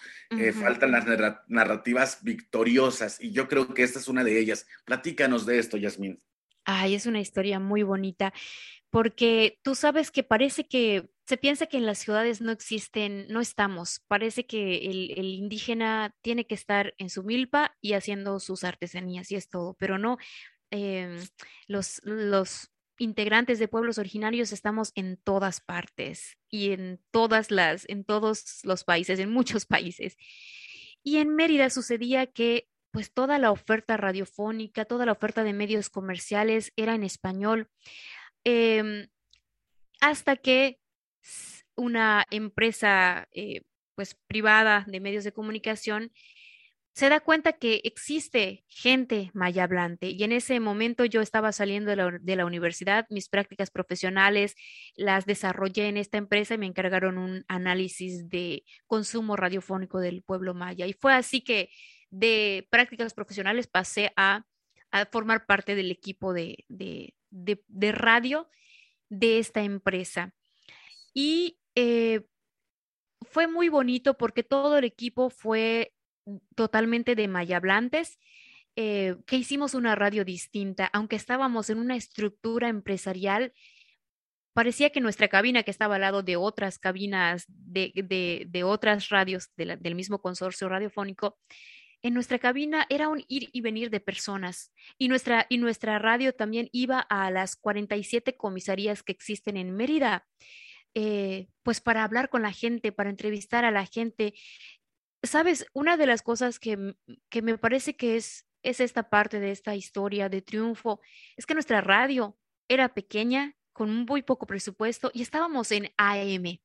Faltan 0.55 0.93
las 0.93 1.05
narrativas 1.49 2.23
victoriosas 2.23 3.19
y 3.21 3.33
yo 3.33 3.49
creo 3.49 3.75
que 3.75 3.83
esta 3.83 3.99
es 3.99 4.09
una 4.09 4.25
de 4.25 4.39
ellas. 4.39 4.67
Platícanos 4.85 5.45
de 5.45 5.59
esto, 5.59 5.77
Yasmín. 5.77 6.21
Ay, 6.71 6.95
es 6.95 7.07
una 7.07 7.19
historia 7.19 7.59
muy 7.59 7.83
bonita 7.83 8.35
porque 8.91 9.59
tú 9.63 9.75
sabes 9.75 10.11
que 10.11 10.23
parece 10.23 10.67
que 10.67 11.11
se 11.27 11.37
piensa 11.37 11.67
que 11.67 11.77
en 11.77 11.87
las 11.87 11.99
ciudades 11.99 12.41
no 12.41 12.53
existen, 12.53 13.27
no 13.29 13.41
estamos, 13.41 14.01
parece 14.09 14.47
que 14.47 14.87
el, 14.87 15.27
indígena 15.27 16.15
tiene 16.23 16.47
que 16.47 16.55
estar 16.55 16.95
en 16.97 17.11
su 17.11 17.23
milpa 17.23 17.77
y 17.83 17.93
haciendo 17.93 18.41
sus 18.41 18.65
artesanías 18.65 19.31
y 19.31 19.37
es 19.37 19.51
todo, 19.51 19.75
pero 19.79 19.99
no, 19.99 20.17
em, 20.71 21.19
los, 21.67 22.01
los 22.05 22.71
integrantes 22.99 23.59
de 23.59 23.69
pueblos 23.69 23.99
originarios 23.99 24.53
estamos 24.53 24.91
en 24.95 25.19
todas 25.19 25.61
partes 25.61 26.39
y 26.51 26.73
en 26.73 27.01
todas 27.11 27.51
las, 27.51 27.89
en 27.89 28.05
todos 28.05 28.61
los 28.65 28.85
países, 28.85 29.19
en 29.19 29.31
muchos 29.31 29.67
países. 29.67 30.17
Y 31.03 31.19
en 31.19 31.35
Mérida 31.35 31.71
sucedía 31.71 32.27
que 32.27 32.69
pues 32.91 33.13
toda 33.13 33.39
la 33.39 33.51
oferta 33.51 33.97
radiofónica, 33.97 34.85
toda 34.85 35.07
la 35.07 35.13
oferta 35.13 35.45
de 35.45 35.53
medios 35.53 35.91
comerciales 35.91 36.73
era 36.77 36.95
en 36.95 37.05
español. 37.05 37.69
Em, 38.45 39.09
hasta 40.01 40.37
que 40.37 40.79
una 41.77 42.27
empresa 42.31 43.29
eh, 43.33 43.63
pues 43.95 44.17
privada 44.27 44.85
de 44.89 45.01
medios 45.01 45.25
de 45.25 45.33
comunicación 45.33 46.13
se 46.99 47.09
da 47.09 47.21
cuenta 47.21 47.53
que 47.53 47.81
existe 47.85 48.65
gente 48.67 49.31
maya 49.33 49.63
hablante. 49.63 50.09
Y 50.11 50.25
en 50.25 50.33
ese 50.33 50.59
momento 50.59 51.05
yo 51.05 51.21
estaba 51.21 51.53
saliendo 51.53 51.91
de 51.91 51.97
la, 51.97 52.19
de 52.21 52.37
la, 52.37 52.45
universidad, 52.45 53.07
mis 53.09 53.29
prácticas 53.29 53.71
profesionales 53.71 54.57
las 54.97 55.25
desarrollé 55.25 55.87
en 55.87 55.97
esta 55.97 56.19
empresa 56.19 56.55
y 56.55 56.59
me 56.59 56.67
encargaron 56.67 57.17
un 57.19 57.45
análisis 57.47 58.29
de 58.29 58.65
consumo 58.89 59.37
radiofónico 59.37 60.01
del 60.01 60.23
pueblo 60.25 60.55
maya. 60.55 60.87
Y 60.89 60.93
fue 60.93 61.13
así 61.15 61.41
que 61.41 61.71
de 62.11 62.67
prácticas 62.69 63.15
profesionales 63.15 63.69
pasé 63.69 64.13
a, 64.17 64.45
a 64.91 65.07
formar 65.07 65.47
parte 65.47 65.75
del 65.75 65.91
equipo 65.91 66.33
de, 66.33 66.65
de, 66.69 67.15
de, 67.31 67.93
radio 67.93 68.49
de 69.09 69.39
esta 69.39 69.63
empresa. 69.63 70.35
Y 71.15 71.59
eh, 71.75 72.27
fue 73.23 73.47
muy 73.47 73.69
bonito 73.69 74.17
porque 74.17 74.43
todo 74.43 74.79
el 74.79 74.85
equipo 74.85 75.31
fue 75.31 75.93
totalmente 76.55 77.15
de 77.15 77.29
mayablantes, 77.29 78.19
eh, 78.77 79.17
que 79.27 79.37
hicimos 79.37 79.75
una 79.75 79.95
radio 79.95 80.25
distinta, 80.25 80.89
aunque 80.93 81.17
estábamos 81.17 81.71
en 81.71 81.79
una 81.79 81.97
estructura 81.97 82.69
empresarial. 82.69 83.53
Parecía 84.53 84.91
que 84.91 85.01
nuestra 85.01 85.29
cabina, 85.29 85.63
que 85.63 85.71
estaba 85.71 85.97
al 85.97 86.03
lado 86.03 86.23
de 86.23 86.37
otras 86.37 86.79
cabinas 86.79 87.45
de, 87.49 87.93
de, 88.49 88.65
otras 88.65 89.09
radios 89.09 89.51
del 89.57 89.95
mismo 89.95 90.21
consorcio 90.21 90.69
radiofónico, 90.69 91.39
en 92.03 92.15
nuestra 92.15 92.39
cabina 92.39 92.87
era 92.89 93.09
un 93.09 93.25
ir 93.29 93.51
y 93.53 93.61
venir 93.61 93.91
de 93.91 94.01
personas 94.01 94.73
y 94.99 95.09
nuestra, 95.09 95.47
y 95.49 95.59
nuestra 95.59 95.99
radio 95.99 96.35
también 96.35 96.69
iba 96.73 97.01
a 97.01 97.31
las 97.31 97.57
47 97.57 98.37
comisarías 98.37 99.03
que 99.03 99.13
existen 99.13 99.57
en 99.57 99.75
Mérida, 99.75 100.27
eh, 100.95 101.49
pues 101.63 101.81
para 101.81 102.05
hablar 102.05 102.29
con 102.29 102.43
la 102.43 102.53
gente, 102.53 102.93
para 102.93 103.11
entrevistar 103.11 103.65
a 103.65 103.71
la 103.71 103.87
gente. 103.87 104.35
Sabes, 105.23 105.67
una 105.73 105.97
de 105.97 106.07
las 106.07 106.23
cosas 106.23 106.59
que, 106.59 106.95
que 107.29 107.43
me 107.43 107.59
parece 107.59 107.97
que 107.97 108.17
es, 108.17 108.47
es 108.63 108.81
esta 108.81 109.11
parte 109.11 109.41
de 109.41 109.51
esta 109.51 109.75
historia 109.75 110.29
de 110.29 110.43
triunfo, 110.43 111.01
es 111.37 111.47
que 111.47 111.55
nuestra 111.55 111.81
radio 111.81 112.37
era 112.69 112.95
pequeña, 112.95 113.55
con 113.73 114.05
muy 114.07 114.23
poco 114.23 114.47
presupuesto 114.47 115.13
y 115.15 115.23
estábamos 115.23 115.71
en 115.71 115.93
AM 115.97 116.59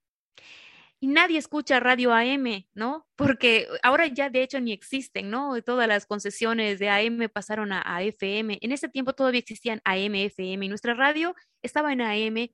y 1.03 1.07
nadie 1.07 1.37
escucha 1.37 1.81
radio 1.81 2.13
AM, 2.13 2.65
¿no? 2.73 3.05
Porque 3.17 3.67
ahora 3.83 4.07
ya 4.07 4.29
de 4.29 4.41
hecho 4.41 4.61
ni 4.61 4.71
existen, 4.71 5.29
¿no? 5.29 5.61
Todas 5.61 5.85
las 5.85 6.05
concesiones 6.05 6.79
de 6.79 6.87
AM 6.87 7.27
pasaron 7.27 7.73
a, 7.73 8.01
FM. 8.01 8.59
En 8.61 8.71
ese 8.71 8.87
tiempo 8.87 9.11
todavía 9.11 9.41
existían 9.41 9.81
AM, 9.83 10.15
FM 10.15 10.65
y 10.65 10.69
nuestra 10.69 10.93
radio 10.93 11.35
estaba 11.61 11.91
en 11.91 11.99
AM, 11.99 12.47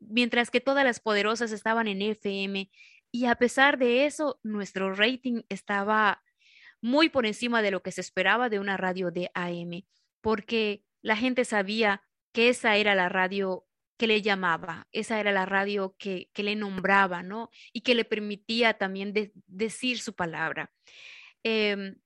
mientras 0.00 0.50
que 0.50 0.60
todas 0.60 0.84
las 0.84 0.98
poderosas 0.98 1.52
estaban 1.52 1.86
en 1.86 2.02
FM. 2.02 2.68
Y 3.12 3.26
a 3.26 3.36
pesar 3.36 3.78
de 3.78 4.06
eso, 4.06 4.40
nuestro 4.42 4.92
rating 4.92 5.42
estaba 5.48 6.20
muy 6.80 7.10
por 7.10 7.26
encima 7.26 7.62
de 7.62 7.70
lo 7.70 7.80
que 7.84 7.92
se 7.92 8.00
esperaba 8.00 8.48
de 8.48 8.58
una 8.58 8.76
radio 8.76 9.12
de 9.12 9.30
AM, 9.34 9.84
porque 10.20 10.82
la 11.00 11.14
gente 11.14 11.44
sabía 11.44 12.02
que 12.32 12.48
esa 12.48 12.74
era 12.74 12.96
la 12.96 13.08
radio 13.08 13.68
que 13.96 14.06
le 14.06 14.22
llamaba, 14.22 14.86
esa 14.92 15.20
era 15.20 15.32
la 15.32 15.46
radio 15.46 15.94
que, 15.98 16.28
le 16.36 16.56
nombraba, 16.56 17.22
¿no? 17.22 17.50
Y 17.72 17.82
que 17.82 17.94
le 17.94 18.04
permitía 18.04 18.74
también 18.74 19.12
decir 19.46 19.98
su 20.00 20.14
palabra. 20.14 20.72
Em, 21.42 21.96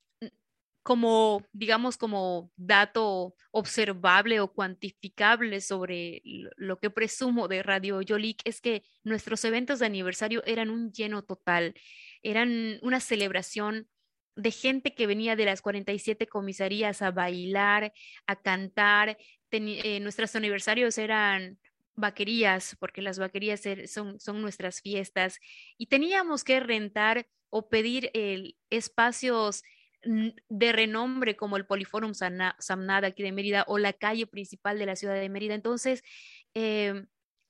como, 0.83 1.45
digamos, 1.53 1.99
como 1.99 2.51
dato 2.57 3.35
observable 3.51 4.41
o 4.41 4.53
cuantificable 4.53 5.61
sobre 5.61 6.23
lo 6.57 6.79
que 6.79 6.89
presumo 6.89 7.47
de 7.47 7.63
Radio 7.63 8.01
Yolik 8.01 8.41
es 8.45 8.63
que 8.63 8.83
nuestros 9.05 9.45
eventos 9.45 9.81
de 9.81 9.87
aniversario 9.87 10.43
eran 10.47 10.71
un 10.71 10.91
lleno 10.91 11.23
total, 11.23 11.75
eran 12.23 12.79
una 12.81 13.01
celebración 13.01 13.87
de 14.35 14.51
gente 14.51 14.95
que 14.95 15.07
venía 15.07 15.37
de 15.37 15.45
las 15.45 15.61
47 15.61 16.27
comisarías 16.27 17.03
a 17.03 17.11
bailar, 17.11 17.93
a 18.27 18.37
cantar. 18.37 19.19
Eh, 19.51 20.01
nuestros 20.01 20.37
aniversarios 20.37 20.97
eran 20.97 21.59
vaquerías, 21.99 22.77
porque 22.79 23.03
las 23.03 23.19
vaquerías 23.19 23.65
er, 23.67 23.89
son, 23.89 24.19
nuestras 24.41 24.81
fiestas, 24.81 25.39
y 25.77 25.87
teníamos 25.87 26.45
que 26.45 26.61
rentar 26.61 27.27
o 27.51 27.69
pedir 27.69 28.11
el, 28.15 28.57
espacios 28.71 29.63
de 30.03 30.73
renombre 30.73 31.37
como 31.37 31.57
el 31.57 31.67
Poliforum 31.67 32.13
Samnada 32.15 33.09
aquí 33.09 33.23
de 33.23 33.33
Mérida 33.33 33.65
o 33.67 33.79
la 33.79 33.93
calle 33.93 34.27
principal 34.27 34.79
de 34.79 34.87
la 34.87 34.97
ciudad 34.97 35.15
de 35.15 35.29
Mérida. 35.29 35.55
Entonces, 35.55 36.03
em, 36.55 37.09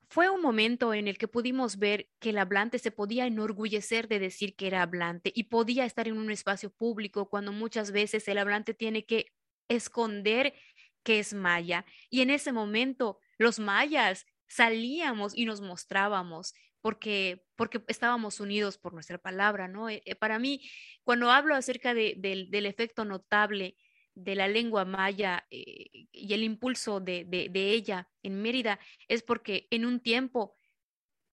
fue 0.09 0.31
un 0.31 0.41
momento 0.41 0.95
en 0.95 1.09
el 1.09 1.19
que 1.19 1.29
pudimos 1.29 1.79
ver 1.79 2.09
que 2.19 2.31
el 2.31 2.39
hablante 2.39 2.79
se 2.79 2.91
podía 2.91 3.27
enorgullecer 3.27 4.09
de 4.09 4.19
decir 4.19 4.57
que 4.57 4.67
era 4.67 4.81
hablante 4.83 5.31
y 5.35 5.45
podía 5.45 5.85
estar 5.85 6.09
en 6.09 6.17
un 6.17 6.31
espacio 6.31 6.71
público 6.71 7.29
cuando 7.29 7.53
muchas 7.53 7.93
veces 7.93 8.27
el 8.29 8.39
hablante 8.39 8.73
tiene 8.73 9.05
que 9.05 9.27
esconder 9.69 10.55
que 11.03 11.19
es 11.19 11.35
maya. 11.35 11.85
Y 12.11 12.23
en 12.23 12.31
ese 12.31 12.53
momento 12.53 13.19
los 13.39 13.59
mayas 13.59 14.27
salíamos 14.49 15.37
y 15.37 15.45
nos 15.45 15.61
mostrábamos 15.61 16.55
porque, 16.81 17.45
porque 17.57 17.83
estábamos 17.89 18.41
unidos 18.41 18.79
por 18.79 18.95
nuestra 18.95 19.19
palabra, 19.19 19.69
¿no? 19.69 19.89
Eh, 19.89 20.03
eh, 20.05 20.15
para 20.15 20.39
mí, 20.39 20.63
cuando 21.05 21.31
hablo 21.31 21.55
acerca 21.55 21.95
del 21.95 22.67
efecto 22.67 23.05
notable 23.05 23.77
de 24.15 24.35
la 24.35 24.49
lengua 24.49 24.85
maya 24.85 25.47
eh, 25.51 26.09
y 26.13 26.35
el 26.35 26.43
impulso 26.43 27.01
de, 27.01 27.25
de, 27.25 27.71
ella 27.71 28.09
en 28.23 28.43
Mérida, 28.43 28.81
es 29.07 29.23
porque 29.23 29.69
en 29.71 29.85
un 29.85 30.01
tiempo, 30.01 30.57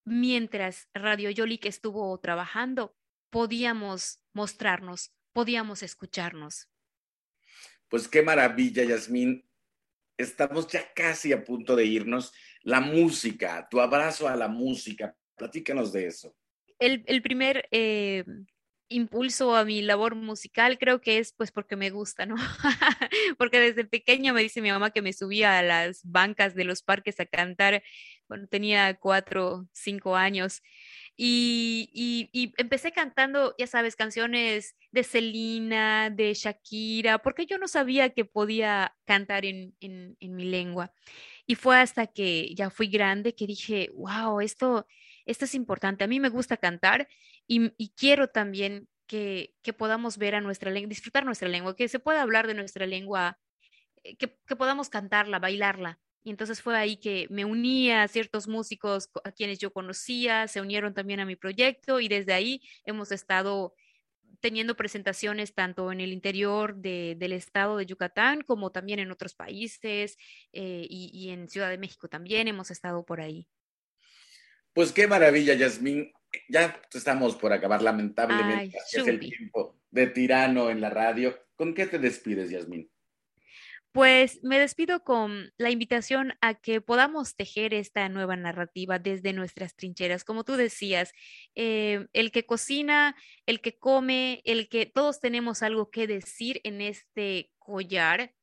mientras 0.04 0.88
Radio 0.94 1.30
Yolik 1.32 1.66
estuvo 1.66 2.18
trabajando, 2.20 2.96
podíamos 3.30 4.20
mostrarnos, 4.34 5.14
podíamos 5.34 5.84
escucharnos. 5.84 6.70
Pues 7.88 8.08
qué 8.08 8.22
maravilla, 8.22 8.84
Yasmín. 8.84 9.48
Estamos 10.18 10.68
ya 10.68 10.94
casi 10.94 11.34
a 11.34 11.44
punto 11.44 11.76
de 11.76 11.86
irnos 11.86 12.34
la 12.62 12.80
música, 12.80 13.68
tu 13.70 13.80
abrazo 13.80 14.28
a 14.28 14.36
la 14.36 14.48
música. 14.48 15.16
Platícanos 15.36 15.92
de 15.92 16.08
eso. 16.08 16.36
El, 16.80 17.22
primer 17.22 17.68
eh, 17.72 18.24
impulso 18.88 19.56
a 19.56 19.66
mi 19.66 19.82
labor 19.82 20.16
musical 20.16 20.78
creo 20.78 21.02
que 21.02 21.20
es 21.20 21.34
pues 21.34 21.52
porque 21.52 21.76
me 21.76 21.90
gusta, 21.90 22.26
¿no? 22.26 22.36
porque 23.38 23.60
desde 23.60 23.86
pequeña 23.86 24.34
me 24.34 24.42
dice 24.42 24.62
mi 24.62 24.72
mamá 24.72 24.92
que 24.92 25.02
me 25.02 25.14
subía 25.14 25.60
a 25.60 25.64
las 25.64 26.02
bancas 26.04 26.56
de 26.56 26.66
los 26.66 26.82
parques 26.82 27.20
a 27.20 27.26
cantar 27.26 27.84
cuando 28.28 28.48
tenía 28.48 28.94
cuatro, 28.96 29.68
cinco 29.74 30.16
años. 30.16 30.62
Y, 31.18 32.52
empecé 32.58 32.92
cantando, 32.92 33.56
ya 33.58 33.68
sabes, 33.68 33.96
canciones 33.96 34.76
de 34.92 35.04
Selena, 35.04 36.10
de 36.10 36.34
Shakira, 36.34 37.20
porque 37.20 37.46
yo 37.46 37.58
no 37.58 37.68
sabía 37.68 38.10
que 38.10 38.26
podía 38.26 38.96
cantar 39.06 39.46
en, 39.46 39.76
mi 40.20 40.46
lengua. 40.46 40.94
Y 41.46 41.56
fue 41.56 41.78
hasta 41.78 42.08
que 42.08 42.54
ya 42.56 42.70
fui 42.70 42.88
grande 42.88 43.36
que 43.36 43.48
dije, 43.48 43.92
wow, 43.94 44.42
esto, 44.42 44.88
esto 45.26 45.46
es 45.46 45.56
importante. 45.56 46.04
A 46.04 46.08
mí 46.08 46.20
me 46.20 46.30
gusta 46.30 46.58
cantar 46.58 47.08
y, 47.48 47.70
quiero 47.96 48.30
también 48.30 48.90
que, 49.08 49.54
podamos 49.78 50.18
ver 50.18 50.36
a 50.36 50.42
nuestra 50.42 50.72
lengua, 50.72 50.90
disfrutar 50.90 51.26
nuestra 51.26 51.50
lengua, 51.50 51.76
que 51.76 51.88
se 51.88 52.00
pueda 52.00 52.22
hablar 52.22 52.48
de 52.48 52.56
nuestra 52.56 52.86
lengua, 52.86 53.40
eh, 54.04 54.18
que 54.18 54.56
podamos 54.56 54.90
cantarla, 54.90 55.40
bailarla. 55.40 56.00
Y 56.26 56.32
entonces 56.32 56.60
fue 56.60 56.76
ahí 56.76 56.98
que 56.98 57.28
me 57.30 57.46
uní 57.46 57.92
a 57.92 58.08
ciertos 58.08 58.48
músicos 58.48 59.12
a 59.24 59.32
quienes 59.32 59.60
yo 59.60 59.72
conocía, 59.72 60.48
se 60.48 60.60
unieron 60.60 60.96
también 60.96 61.20
a 61.20 61.26
mi 61.26 61.36
proyecto 61.36 62.00
y 62.00 62.08
desde 62.08 62.34
ahí 62.34 62.64
hemos 62.84 63.12
estado 63.12 63.76
teniendo 64.40 64.76
presentaciones 64.76 65.54
tanto 65.54 65.92
en 65.92 66.02
el 66.02 66.12
interior 66.12 66.78
de, 66.78 67.16
del 67.20 67.32
estado 67.32 67.78
de 67.78 67.86
Yucatán 67.86 68.42
como 68.42 68.72
también 68.72 68.98
en 68.98 69.12
otros 69.12 69.36
países 69.36 70.18
eh, 70.52 70.88
y, 70.90 71.12
y, 71.14 71.30
en 71.30 71.48
Ciudad 71.48 71.70
de 71.70 71.78
México 71.78 72.08
también 72.08 72.48
hemos 72.48 72.72
estado 72.72 73.06
por 73.06 73.22
ahí. 73.22 73.48
Pues 74.74 74.92
qué 74.92 75.08
maravilla, 75.08 75.54
Yasmín. 75.54 76.12
Ya 76.50 76.82
estamos 76.92 77.36
por 77.36 77.54
acabar, 77.54 77.84
lamentablemente. 77.84 78.78
Ay, 78.80 79.00
es 79.00 79.08
el 79.08 79.20
tiempo 79.20 79.80
de 79.92 80.08
tirano 80.08 80.72
en 80.72 80.82
la 80.82 80.90
radio. 80.90 81.38
¿Con 81.56 81.76
qué 81.76 81.86
te 81.86 82.00
despides, 82.00 82.50
Yasmín? 82.50 82.90
Pues 83.96 84.44
me 84.44 84.60
despido 84.60 85.06
con 85.06 85.54
la 85.58 85.70
invitación 85.70 86.34
a 86.42 86.56
que 86.56 86.82
podamos 86.82 87.38
tejer 87.38 87.74
esta 87.74 88.10
nueva 88.10 88.36
narrativa 88.36 89.00
desde 89.00 89.32
nuestras 89.32 89.74
trincheras. 89.74 90.26
Como 90.26 90.44
tú 90.44 90.58
decías, 90.58 91.14
eh, 91.56 92.06
el 92.12 92.32
que 92.32 92.46
cocina, 92.46 93.16
el 93.46 93.62
que 93.62 93.80
come, 93.80 94.42
el 94.44 94.68
que 94.68 94.86
todos 94.86 95.22
tenemos 95.22 95.64
algo 95.64 95.92
que 95.92 96.08
decir 96.08 96.60
en 96.66 96.82
este 96.82 97.54
collar 97.58 98.34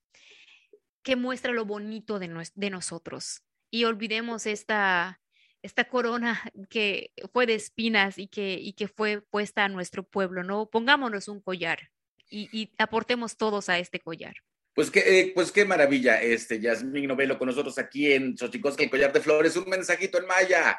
que 1.02 1.16
muestra 1.16 1.52
lo 1.52 1.66
bonito 1.66 2.18
de, 2.18 2.28
nos, 2.28 2.54
de 2.54 2.70
nosotros. 2.70 3.42
Y 3.70 3.84
olvidemos 3.84 4.46
esta, 4.46 5.20
esta 5.60 5.84
corona 5.84 6.42
que 6.70 7.12
fue 7.30 7.44
de 7.44 7.56
espinas 7.56 8.16
y 8.16 8.26
que, 8.26 8.54
y 8.54 8.72
que 8.72 8.88
fue 8.88 9.20
puesta 9.20 9.66
a 9.66 9.68
nuestro 9.68 10.02
pueblo, 10.02 10.44
¿no? 10.44 10.70
Pongámonos 10.70 11.28
un 11.28 11.42
collar 11.42 11.90
y 12.30 12.72
aportemos 12.78 13.36
todos 13.36 13.68
a 13.68 13.78
este 13.78 14.00
collar. 14.00 14.36
Pues 14.74 14.90
qué, 14.90 15.00
eh, 15.00 15.32
pues 15.34 15.52
qué 15.52 15.66
maravilla, 15.66 16.22
este 16.22 16.58
Yasmín 16.58 17.06
Novelo 17.06 17.38
con 17.38 17.46
nosotros 17.46 17.78
aquí 17.78 18.12
en 18.12 18.38
Xochicosca, 18.38 18.82
el 18.82 18.90
Collar 18.90 19.12
de 19.12 19.20
Flores. 19.20 19.56
Un 19.56 19.68
mensajito 19.68 20.18
en 20.18 20.26
maya. 20.26 20.78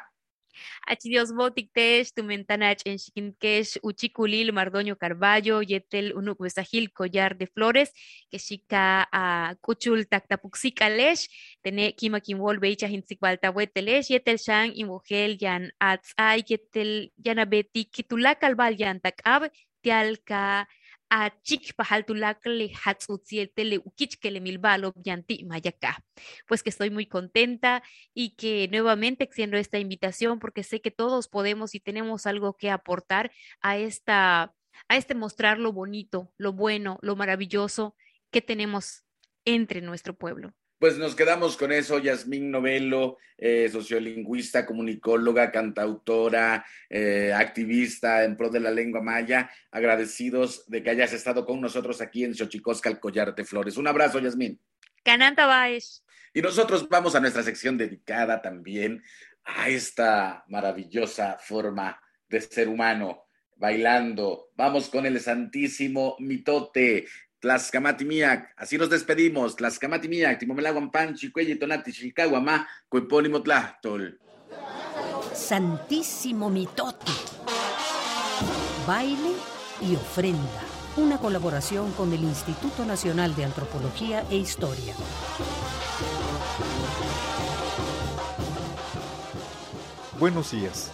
Achidios 0.86 1.32
botiktesh, 1.32 2.12
tumentanach 2.12 2.80
en 2.84 2.98
Chiquinquesh, 2.98 3.78
Uchiculil, 3.82 4.52
Mardoño 4.52 4.96
Carballo, 4.96 5.62
Yetel, 5.62 6.14
Unucuesajil, 6.14 6.92
Collar 6.92 7.36
de 7.36 7.46
Flores, 7.46 7.92
que 8.30 8.38
chica 8.38 9.08
a 9.12 9.56
Cuchul 9.60 10.06
Tactapuxicalesh, 10.08 11.28
Tene 11.62 11.94
Kima 11.94 12.20
Kimwol, 12.20 12.58
Beicha 12.58 12.88
Yetel 12.88 14.38
Shang, 14.38 14.72
Imogel, 14.74 15.38
Yan 15.38 15.72
Atzai, 15.78 16.42
Yetel 16.42 17.12
Yanabeti, 17.16 17.86
Kitulakalbal, 17.86 18.76
Yantakab, 18.76 19.50
Tialka, 19.80 20.68
Pues 26.48 26.62
que 26.62 26.70
estoy 26.70 26.90
muy 26.90 27.06
contenta 27.06 27.82
y 28.14 28.30
que 28.36 28.68
nuevamente 28.68 29.24
extiendo 29.24 29.56
esta 29.56 29.78
invitación 29.78 30.38
porque 30.38 30.62
sé 30.64 30.80
que 30.80 30.90
todos 30.90 31.28
podemos 31.28 31.74
y 31.74 31.80
tenemos 31.80 32.26
algo 32.26 32.56
que 32.56 32.70
aportar 32.70 33.30
a 33.60 33.76
esta 33.76 34.54
a 34.88 34.96
este 34.96 35.14
mostrar 35.14 35.58
lo 35.60 35.72
bonito, 35.72 36.32
lo 36.36 36.52
bueno, 36.52 36.98
lo 37.00 37.14
maravilloso 37.16 37.94
que 38.32 38.42
tenemos 38.42 39.04
entre 39.44 39.80
nuestro 39.80 40.14
pueblo. 40.16 40.52
Pues 40.84 40.98
nos 40.98 41.14
quedamos 41.14 41.56
con 41.56 41.72
eso, 41.72 41.98
Yasmín 41.98 42.50
Novelo, 42.50 43.16
eh, 43.38 43.70
sociolingüista, 43.72 44.66
comunicóloga, 44.66 45.50
cantautora, 45.50 46.62
eh, 46.90 47.32
activista 47.34 48.22
en 48.22 48.36
pro 48.36 48.50
de 48.50 48.60
la 48.60 48.70
lengua 48.70 49.00
maya, 49.00 49.50
agradecidos 49.70 50.68
de 50.68 50.82
que 50.82 50.90
hayas 50.90 51.14
estado 51.14 51.46
con 51.46 51.62
nosotros 51.62 52.02
aquí 52.02 52.22
en 52.22 52.34
Xochicosca, 52.34 52.90
el 52.90 53.00
Collar 53.00 53.34
de 53.34 53.46
Flores. 53.46 53.78
Un 53.78 53.86
abrazo, 53.86 54.18
Yasmín. 54.18 54.60
Cananta 55.02 55.46
Baez. 55.46 56.04
Y 56.34 56.42
nosotros 56.42 56.86
vamos 56.86 57.14
a 57.14 57.20
nuestra 57.20 57.42
sección 57.42 57.78
dedicada 57.78 58.42
también 58.42 59.02
a 59.42 59.70
esta 59.70 60.44
maravillosa 60.48 61.38
forma 61.40 61.98
de 62.28 62.42
ser 62.42 62.68
humano, 62.68 63.24
bailando. 63.56 64.50
Vamos 64.54 64.90
con 64.90 65.06
el 65.06 65.18
santísimo 65.18 66.16
mitote, 66.18 67.06
Tlaxcamati 67.44 68.06
miak, 68.06 68.54
así 68.56 68.78
nos 68.78 68.88
despedimos. 68.88 69.54
Tlaxcamati 69.56 70.08
miak, 70.08 70.38
timomelaguan 70.38 70.90
panchi, 70.90 71.30
cuello 71.30 71.58
tonati, 71.58 71.92
xilcaguamá, 71.92 72.66
cuepónimo 72.88 73.42
tlachtol. 73.42 74.18
Santísimo 75.34 76.48
mitote. 76.48 77.12
Baile 78.86 79.34
y 79.82 79.94
ofrenda. 79.94 80.62
Una 80.96 81.18
colaboración 81.18 81.92
con 81.92 82.14
el 82.14 82.22
Instituto 82.22 82.86
Nacional 82.86 83.36
de 83.36 83.44
Antropología 83.44 84.24
e 84.30 84.36
Historia. 84.36 84.94
Buenos 90.18 90.50
días. 90.50 90.92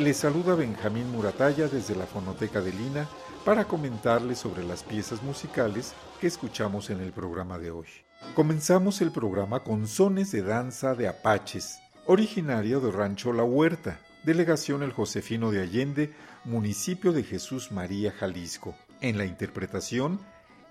Les 0.00 0.16
saluda 0.16 0.56
Benjamín 0.56 1.08
Murataya 1.12 1.68
desde 1.68 1.94
la 1.94 2.06
Fonoteca 2.06 2.60
de 2.60 2.72
Lina 2.72 3.06
para 3.44 3.66
comentarles 3.66 4.38
sobre 4.38 4.64
las 4.64 4.82
piezas 4.82 5.22
musicales 5.22 5.92
que 6.20 6.26
escuchamos 6.26 6.88
en 6.88 7.00
el 7.00 7.12
programa 7.12 7.58
de 7.58 7.70
hoy. 7.70 7.86
Comenzamos 8.34 9.02
el 9.02 9.12
programa 9.12 9.60
con 9.60 9.86
Sones 9.86 10.32
de 10.32 10.42
Danza 10.42 10.94
de 10.94 11.08
Apaches, 11.08 11.78
originario 12.06 12.80
de 12.80 12.90
Rancho 12.90 13.34
La 13.34 13.44
Huerta, 13.44 14.00
delegación 14.24 14.82
El 14.82 14.92
Josefino 14.92 15.50
de 15.50 15.60
Allende, 15.60 16.14
municipio 16.44 17.12
de 17.12 17.22
Jesús 17.22 17.70
María, 17.70 18.12
Jalisco. 18.12 18.74
En 19.02 19.18
la 19.18 19.26
interpretación, 19.26 20.20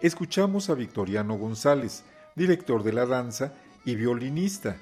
escuchamos 0.01 0.71
a 0.71 0.73
Victoriano 0.73 1.37
González, 1.37 2.03
director 2.35 2.81
de 2.81 2.93
la 2.93 3.05
danza 3.05 3.53
y 3.85 3.95
violinista, 3.95 4.77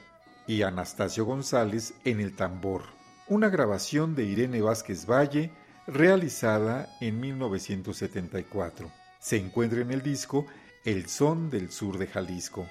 y 0.47 0.61
Anastasio 0.61 1.25
González 1.25 1.93
en 2.05 2.21
el 2.21 2.37
tambor. 2.37 2.83
Una 3.27 3.49
grabación 3.49 4.15
de 4.15 4.23
Irene 4.23 4.61
Vázquez 4.61 5.05
Valle, 5.05 5.51
realizada 5.87 6.89
en 6.99 7.19
1974. 7.19 8.91
Se 9.19 9.37
encuentra 9.37 9.81
en 9.81 9.91
el 9.91 10.01
disco 10.01 10.45
El 10.85 11.07
Son 11.07 11.49
del 11.49 11.71
Sur 11.71 11.97
de 11.97 12.07
Jalisco. 12.07 12.67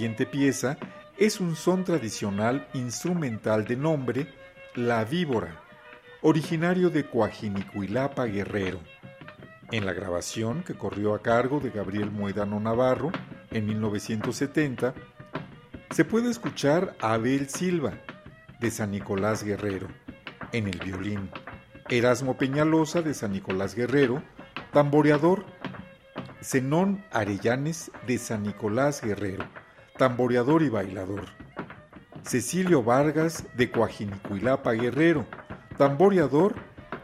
Siguiente 0.00 0.24
pieza 0.24 0.78
es 1.18 1.40
un 1.40 1.54
son 1.56 1.84
tradicional 1.84 2.66
instrumental 2.72 3.66
de 3.66 3.76
nombre 3.76 4.28
La 4.74 5.04
Víbora, 5.04 5.60
originario 6.22 6.88
de 6.88 7.04
Coajinicuilapa, 7.04 8.24
Guerrero. 8.24 8.80
En 9.70 9.84
la 9.84 9.92
grabación, 9.92 10.62
que 10.62 10.72
corrió 10.72 11.12
a 11.14 11.20
cargo 11.20 11.60
de 11.60 11.68
Gabriel 11.68 12.10
Muedano 12.10 12.58
Navarro 12.60 13.12
en 13.50 13.66
1970, 13.66 14.94
se 15.90 16.06
puede 16.06 16.30
escuchar 16.30 16.96
a 17.02 17.12
Abel 17.12 17.50
Silva, 17.50 17.92
de 18.58 18.70
San 18.70 18.92
Nicolás 18.92 19.44
Guerrero, 19.44 19.88
en 20.52 20.66
el 20.66 20.78
violín, 20.78 21.28
Erasmo 21.90 22.38
Peñalosa, 22.38 23.02
de 23.02 23.12
San 23.12 23.32
Nicolás 23.32 23.74
Guerrero, 23.74 24.22
tamboreador, 24.72 25.44
Zenón 26.42 27.04
Arellanes, 27.12 27.90
de 28.06 28.16
San 28.16 28.44
Nicolás 28.44 29.02
Guerrero, 29.02 29.44
tamboreador 30.00 30.62
y 30.62 30.70
bailador. 30.70 31.26
Cecilio 32.22 32.82
Vargas 32.82 33.44
de 33.54 33.70
Coajinicuilapa 33.70 34.72
Guerrero, 34.72 35.26
tamboreador, 35.76 36.54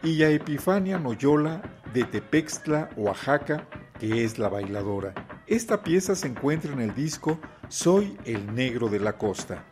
y 0.03 0.23
a 0.23 0.31
Epifania 0.31 0.99
Noyola 0.99 1.61
de 1.93 2.05
Tepextla, 2.05 2.89
Oaxaca, 2.97 3.69
que 4.01 4.25
es 4.25 4.39
la 4.39 4.49
bailadora. 4.49 5.13
Esta 5.47 5.83
pieza 5.83 6.15
se 6.15 6.29
encuentra 6.29 6.73
en 6.73 6.81
el 6.81 6.95
disco 6.95 7.39
Soy 7.69 8.17
el 8.25 8.55
Negro 8.55 8.89
de 8.89 9.01
la 9.01 9.19
Costa. 9.19 9.63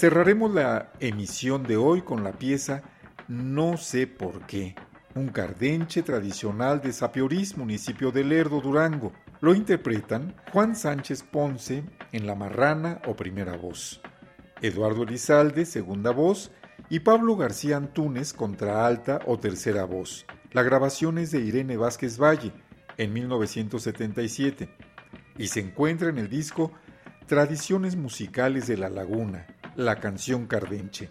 Cerraremos 0.00 0.50
la 0.54 0.92
emisión 0.98 1.62
de 1.62 1.76
hoy 1.76 2.00
con 2.00 2.24
la 2.24 2.32
pieza 2.32 2.80
No 3.28 3.76
sé 3.76 4.06
por 4.06 4.46
qué. 4.46 4.74
Un 5.14 5.28
cardenche 5.28 6.02
tradicional 6.02 6.80
de 6.80 6.94
Sapiorís, 6.94 7.58
municipio 7.58 8.10
de 8.10 8.24
Lerdo, 8.24 8.62
Durango. 8.62 9.12
Lo 9.42 9.54
interpretan 9.54 10.34
Juan 10.54 10.74
Sánchez 10.74 11.22
Ponce 11.22 11.84
en 12.12 12.26
La 12.26 12.34
Marrana 12.34 13.02
o 13.06 13.14
primera 13.14 13.58
voz, 13.58 14.00
Eduardo 14.62 15.02
Elizalde, 15.02 15.66
segunda 15.66 16.12
voz, 16.12 16.50
y 16.88 17.00
Pablo 17.00 17.36
García 17.36 17.76
Antúnez, 17.76 18.32
contra 18.32 18.86
alta 18.86 19.18
o 19.26 19.38
tercera 19.38 19.84
voz. 19.84 20.24
La 20.52 20.62
grabación 20.62 21.18
es 21.18 21.30
de 21.30 21.40
Irene 21.40 21.76
Vázquez 21.76 22.18
Valle, 22.18 22.54
en 22.96 23.12
1977, 23.12 24.74
y 25.36 25.48
se 25.48 25.60
encuentra 25.60 26.08
en 26.08 26.16
el 26.16 26.30
disco 26.30 26.72
Tradiciones 27.26 27.96
Musicales 27.96 28.66
de 28.66 28.78
la 28.78 28.88
Laguna, 28.88 29.46
la 29.76 29.96
canción 29.96 30.46
Cardenche. 30.46 31.08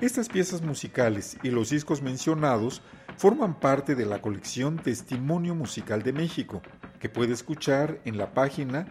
Estas 0.00 0.28
piezas 0.28 0.62
musicales 0.62 1.36
y 1.42 1.50
los 1.50 1.70
discos 1.70 2.02
mencionados 2.02 2.82
forman 3.16 3.58
parte 3.60 3.94
de 3.94 4.06
la 4.06 4.20
colección 4.22 4.76
Testimonio 4.76 5.54
Musical 5.54 6.02
de 6.02 6.14
México, 6.14 6.62
que 6.98 7.10
puede 7.10 7.34
escuchar 7.34 8.00
en 8.04 8.16
la 8.16 8.32
página 8.32 8.86